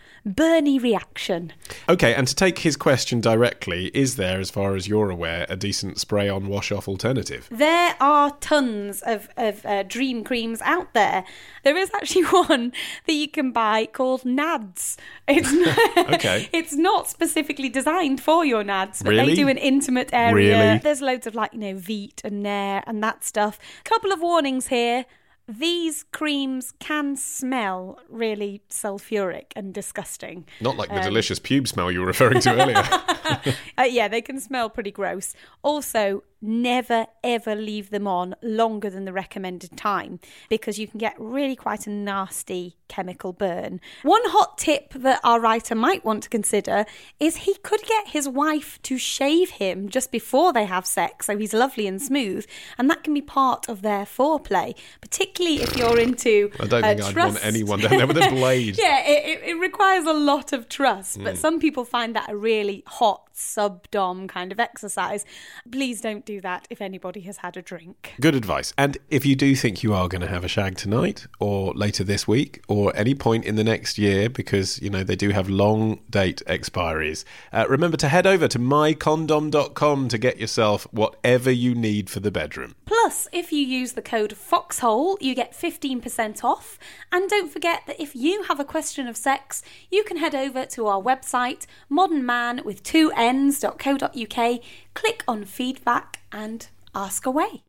reaction. 0.67 1.53
Okay, 1.89 2.15
and 2.15 2.27
to 2.29 2.35
take 2.35 2.59
his 2.59 2.77
question 2.77 3.21
directly, 3.21 3.87
is 3.95 4.17
there, 4.17 4.41
as 4.41 4.51
far 4.51 4.75
as 4.75 4.89
you're 4.89 5.11
aware, 5.11 5.47
a 5.49 5.57
decent 5.57 5.99
spray 5.99 6.29
on 6.29 6.49
wash 6.49 6.73
off 6.73 6.89
alternative? 6.89 7.49
There 7.51 7.95
are 8.01 8.37
tons 8.41 9.01
of, 9.03 9.29
of 9.37 9.65
uh, 9.65 9.85
dream 9.85 10.25
creams 10.25 10.61
out 10.63 10.93
there. 10.93 11.25
There 11.65 11.77
is 11.77 11.91
actually 11.95 12.23
one 12.49 12.73
that 13.07 13.13
you 13.13 13.29
can 13.29 13.53
buy 13.53 13.87
called 13.87 14.23
Nads. 14.23 14.97
It's 15.29 15.53
not, 15.97 16.15
Okay. 16.15 16.49
it's 16.53 16.75
not 16.75 17.09
specifically 17.09 17.69
designed 17.69 18.21
for 18.21 18.45
your 18.45 18.63
Nads, 18.65 19.03
but 19.03 19.11
Really? 19.11 19.29
they 19.29 19.35
do 19.35 19.49
an 19.49 19.59
intimate 19.59 20.11
area. 20.13 20.59
Really? 20.59 20.79
There's 20.79 21.01
loads 21.01 21.27
of 21.27 21.35
like, 21.35 21.53
you 21.53 21.61
know, 21.61 21.75
Veet 21.75 22.25
and 22.25 22.43
Nair 22.43 22.83
and 22.87 23.03
that 23.03 23.25
stuff. 23.25 23.59
Couple 23.85 24.13
of 24.13 24.21
warnings 24.21 24.67
here. 24.69 25.07
These 25.49 26.05
creams 26.13 26.73
can 26.81 27.17
smell 27.17 27.99
really 28.09 28.63
sulfuric 28.69 29.53
and 29.55 29.73
disgusting. 29.73 30.45
Not 30.61 30.77
like 30.77 30.89
the 30.89 30.97
Um, 30.97 31.03
delicious 31.05 31.39
pube 31.39 31.69
smell 31.69 31.91
you 31.93 32.01
were 32.01 32.07
referring 32.07 32.41
to 32.41 32.51
earlier. 32.61 32.83
Uh, 33.79 33.83
yeah, 33.83 34.07
they 34.09 34.23
can 34.23 34.41
smell 34.41 34.71
pretty 34.71 34.91
gross. 34.93 35.35
Also, 35.63 36.23
never 36.43 37.07
ever 37.25 37.55
leave 37.55 37.91
them 37.91 38.07
on 38.07 38.35
longer 38.43 38.89
than 38.91 39.05
the 39.05 39.13
recommended 39.13 39.77
time 39.77 40.21
because 40.49 40.79
you 40.79 40.87
can 40.87 40.99
get 40.99 41.15
really 41.19 41.57
quite 41.57 41.87
a 41.87 41.91
nasty 41.91 42.77
chemical 42.89 43.33
burn. 43.33 43.81
One 44.03 44.23
hot 44.27 44.59
tip 44.59 44.93
that 44.95 45.21
our 45.25 45.41
writer 45.41 45.75
might 45.75 46.05
want 46.05 46.23
to 46.25 46.29
consider 46.29 46.85
is 47.19 47.37
he 47.39 47.55
could 47.63 47.83
get 47.83 48.09
his 48.09 48.29
wife 48.29 48.81
to 48.83 48.97
shave 48.99 49.51
him 49.51 49.89
just 49.89 50.13
before 50.13 50.53
they 50.53 50.67
have 50.67 50.87
sex 50.87 51.27
so 51.27 51.37
he's 51.37 51.53
lovely 51.53 51.87
and 51.87 52.01
smooth, 52.01 52.47
and 52.79 52.89
that 52.91 53.03
can 53.03 53.13
be 53.15 53.23
part 53.23 53.69
of 53.69 53.83
their 53.83 54.05
foreplay, 54.05 54.77
particularly 55.01 55.63
if 55.63 55.77
you're 55.77 55.99
into. 55.99 56.51
I 56.61 56.67
don't 56.67 56.85
uh, 56.85 56.89
think 56.89 57.01
I'd 57.01 57.03
want 57.03 57.13
trust. 57.15 57.45
anyone 57.45 57.81
down 57.81 57.91
there 57.97 58.07
with 58.07 58.19
a 58.19 58.29
blade. 58.31 58.79
yeah, 58.79 59.03
it, 59.05 59.25
it, 59.43 59.49
it 59.51 59.55
requires 59.55 60.05
a 60.05 60.13
lot 60.13 60.53
of 60.53 60.69
trust, 60.69 61.23
but 61.23 61.35
Mm. 61.35 61.39
some 61.39 61.61
people 61.61 61.85
find 61.85 62.15
that 62.15 62.31
a 62.31 62.37
really 62.37 62.85
hot 62.87 63.26
sub-dom 63.39 64.29
kind 64.29 64.53
of 64.53 64.61
exercise. 64.61 65.25
Please 65.71 66.01
don't 66.01 66.25
do 66.25 66.41
that 66.41 66.67
if 66.71 66.81
anybody 66.81 67.21
has 67.21 67.39
had 67.39 67.57
a 67.57 67.63
drink. 67.63 68.15
Good 68.21 68.35
advice. 68.35 68.73
And 68.79 68.99
if 69.11 69.25
you 69.25 69.37
do 69.37 69.55
think 69.55 69.83
you 69.83 69.95
are 69.95 70.09
going 70.09 70.23
to 70.23 70.29
have 70.29 70.45
a 70.45 70.49
shag 70.49 70.77
tonight 70.77 71.27
or 71.39 71.73
later 71.75 72.05
this 72.05 72.27
week 72.27 72.63
or 72.69 72.95
any 72.97 73.15
point 73.15 73.45
in 73.45 73.57
the 73.57 73.65
next 73.65 73.99
year, 73.99 74.29
because, 74.29 74.81
you 74.81 74.91
know, 74.91 75.05
they 75.05 75.17
do 75.17 75.31
have 75.31 75.49
long 75.49 76.01
date 76.11 76.43
expiries, 76.47 77.25
uh, 77.53 77.67
remember 77.69 77.97
to 77.97 78.09
head 78.09 78.27
over 78.27 78.49
to 78.49 78.59
mycondom.com 78.59 80.09
to 80.09 80.19
get 80.19 80.39
yourself 80.39 80.87
whatever 80.91 81.51
you 81.51 81.75
need 81.75 82.11
for 82.11 82.21
the 82.21 82.31
bedroom. 82.31 82.75
Plus, 82.85 83.29
if 83.33 83.53
you 83.53 83.61
use 83.61 83.93
the 83.93 84.03
code 84.03 84.33
FOXHOLE, 84.33 85.19
you 85.21 85.35
get 85.35 85.53
15% 85.53 86.45
off. 86.45 86.79
And 87.13 87.29
don't 87.29 87.53
forget 87.53 87.83
that 87.87 88.01
if 88.01 88.15
you 88.15 88.45
have 88.45 88.61
a 88.61 88.65
question 88.65 89.07
of 89.07 89.17
sex, 89.17 89.63
you 89.91 90.05
can 90.05 90.17
head 90.17 90.35
over 90.35 90.65
to 90.67 90.87
our 90.87 91.01
website, 91.01 91.67
modernman 91.91 92.65
with 92.65 92.83
two 92.83 93.13
N's.co.uk, 93.27 94.61
click 94.95 95.25
on 95.27 95.45
feedback 95.45 96.21
and 96.31 96.69
ask 96.95 97.27
away. 97.27 97.65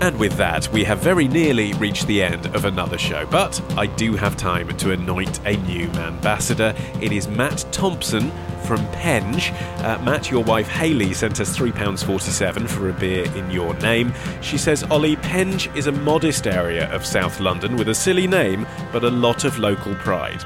And 0.00 0.18
with 0.18 0.32
that, 0.38 0.66
we 0.72 0.82
have 0.84 0.98
very 1.00 1.28
nearly 1.28 1.74
reached 1.74 2.06
the 2.06 2.22
end 2.22 2.46
of 2.46 2.64
another 2.64 2.98
show. 2.98 3.26
But 3.26 3.60
I 3.76 3.86
do 3.86 4.16
have 4.16 4.36
time 4.36 4.74
to 4.78 4.92
anoint 4.92 5.38
a 5.46 5.56
new 5.58 5.88
ambassador. 5.90 6.74
It 7.00 7.12
is 7.12 7.28
Matt 7.28 7.64
Thompson 7.70 8.32
from 8.64 8.84
Penge. 8.92 9.52
Uh, 9.82 10.00
Matt, 10.02 10.30
your 10.30 10.42
wife 10.42 10.68
Hayley 10.68 11.12
sent 11.12 11.38
us 11.38 11.56
£3.47 11.56 12.68
for 12.68 12.88
a 12.88 12.92
beer 12.94 13.24
in 13.36 13.50
your 13.50 13.74
name. 13.74 14.12
She 14.40 14.58
says, 14.58 14.82
Olly, 14.90 15.16
Penge 15.16 15.68
is 15.76 15.86
a 15.86 15.92
modest 15.92 16.46
area 16.46 16.90
of 16.92 17.06
South 17.06 17.38
London 17.38 17.76
with 17.76 17.88
a 17.90 17.94
silly 17.94 18.26
name, 18.26 18.66
but 18.92 19.04
a 19.04 19.10
lot 19.10 19.44
of 19.44 19.58
local 19.58 19.94
pride. 19.96 20.42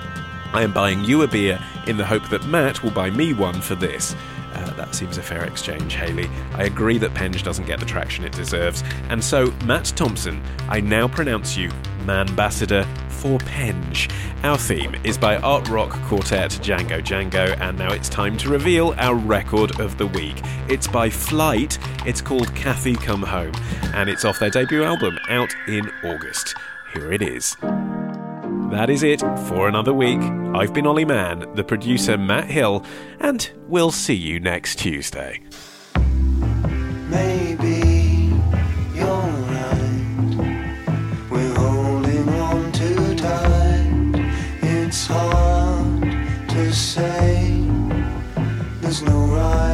I 0.55 0.63
am 0.63 0.73
buying 0.73 1.05
you 1.05 1.23
a 1.23 1.27
beer 1.27 1.59
in 1.89 1.97
the 1.97 2.07
hope 2.07 2.29
that 2.29 2.47
Matt 2.47 2.85
will 2.85 2.93
buy 2.93 3.11
me 3.11 3.35
one 3.35 3.61
for 3.61 3.75
this. 3.75 4.15
Uh, 4.55 4.73
that 4.75 4.95
seems 4.95 5.19
a 5.19 5.23
fair 5.23 5.43
exchange, 5.45 5.95
Haley. 5.95 6.31
I 6.53 6.65
agree 6.65 6.97
that 6.99 7.13
Penge 7.13 7.43
doesn't 7.43 7.67
get 7.67 7.81
the 7.81 7.87
traction 7.87 8.25
it 8.25 8.31
deserves. 8.31 8.85
And 9.09 9.23
so, 9.23 9.53
Matt 9.65 9.87
Thompson, 9.97 10.41
I 10.69 10.79
now 10.79 11.09
pronounce 11.09 11.57
you 11.57 11.71
Manbassador 12.05 12.87
for 13.11 13.39
Penge. 13.39 14.09
Our 14.45 14.57
theme 14.57 14.95
is 15.03 15.19
by 15.19 15.39
art 15.39 15.69
rock 15.71 15.91
quartet 16.05 16.53
Django 16.63 17.03
Django, 17.03 17.59
and 17.61 17.77
now 17.77 17.93
it's 17.93 18.09
time 18.09 18.37
to 18.37 18.49
reveal 18.49 18.95
our 18.99 19.17
record 19.17 19.81
of 19.81 19.99
the 19.99 20.07
week. 20.07 20.41
It's 20.69 20.87
by 20.87 21.11
Flight, 21.11 21.81
it's 22.07 22.21
called 22.21 22.55
Kathy 22.55 22.95
Come 22.95 23.23
Home, 23.23 23.55
and 23.93 24.09
it's 24.09 24.25
off 24.25 24.39
their 24.39 24.51
debut 24.51 24.85
album 24.85 25.19
out 25.29 25.53
in 25.67 25.91
August. 26.05 26.55
Here 26.93 27.11
it 27.11 27.23
is. 27.23 27.57
That 28.71 28.91
is 28.91 29.03
it 29.03 29.21
for 29.49 29.69
another 29.69 29.93
week. 29.95 30.21
I've 30.55 30.73
been 30.73 30.87
Olly 30.87 31.05
Mann, 31.05 31.47
the 31.55 31.63
producer 31.63 32.19
Matt 32.19 32.51
Hill, 32.51 32.85
and 33.21 33.51
we'll 33.69 33.93
see 33.93 34.15
you 34.15 34.41
next 34.41 34.79
Tuesday. 34.81 35.41
Maybe 37.09 38.33
you're 38.95 39.07
right. 39.07 40.37
We're 41.31 41.55
holding 41.55 42.29
on 42.29 42.73
too 42.73 43.15
tight. 43.15 44.33
It's 44.63 45.07
hard 45.07 46.03
to 46.49 46.73
say. 46.73 47.65
There's 48.81 49.03
no 49.03 49.27
right 49.27 49.74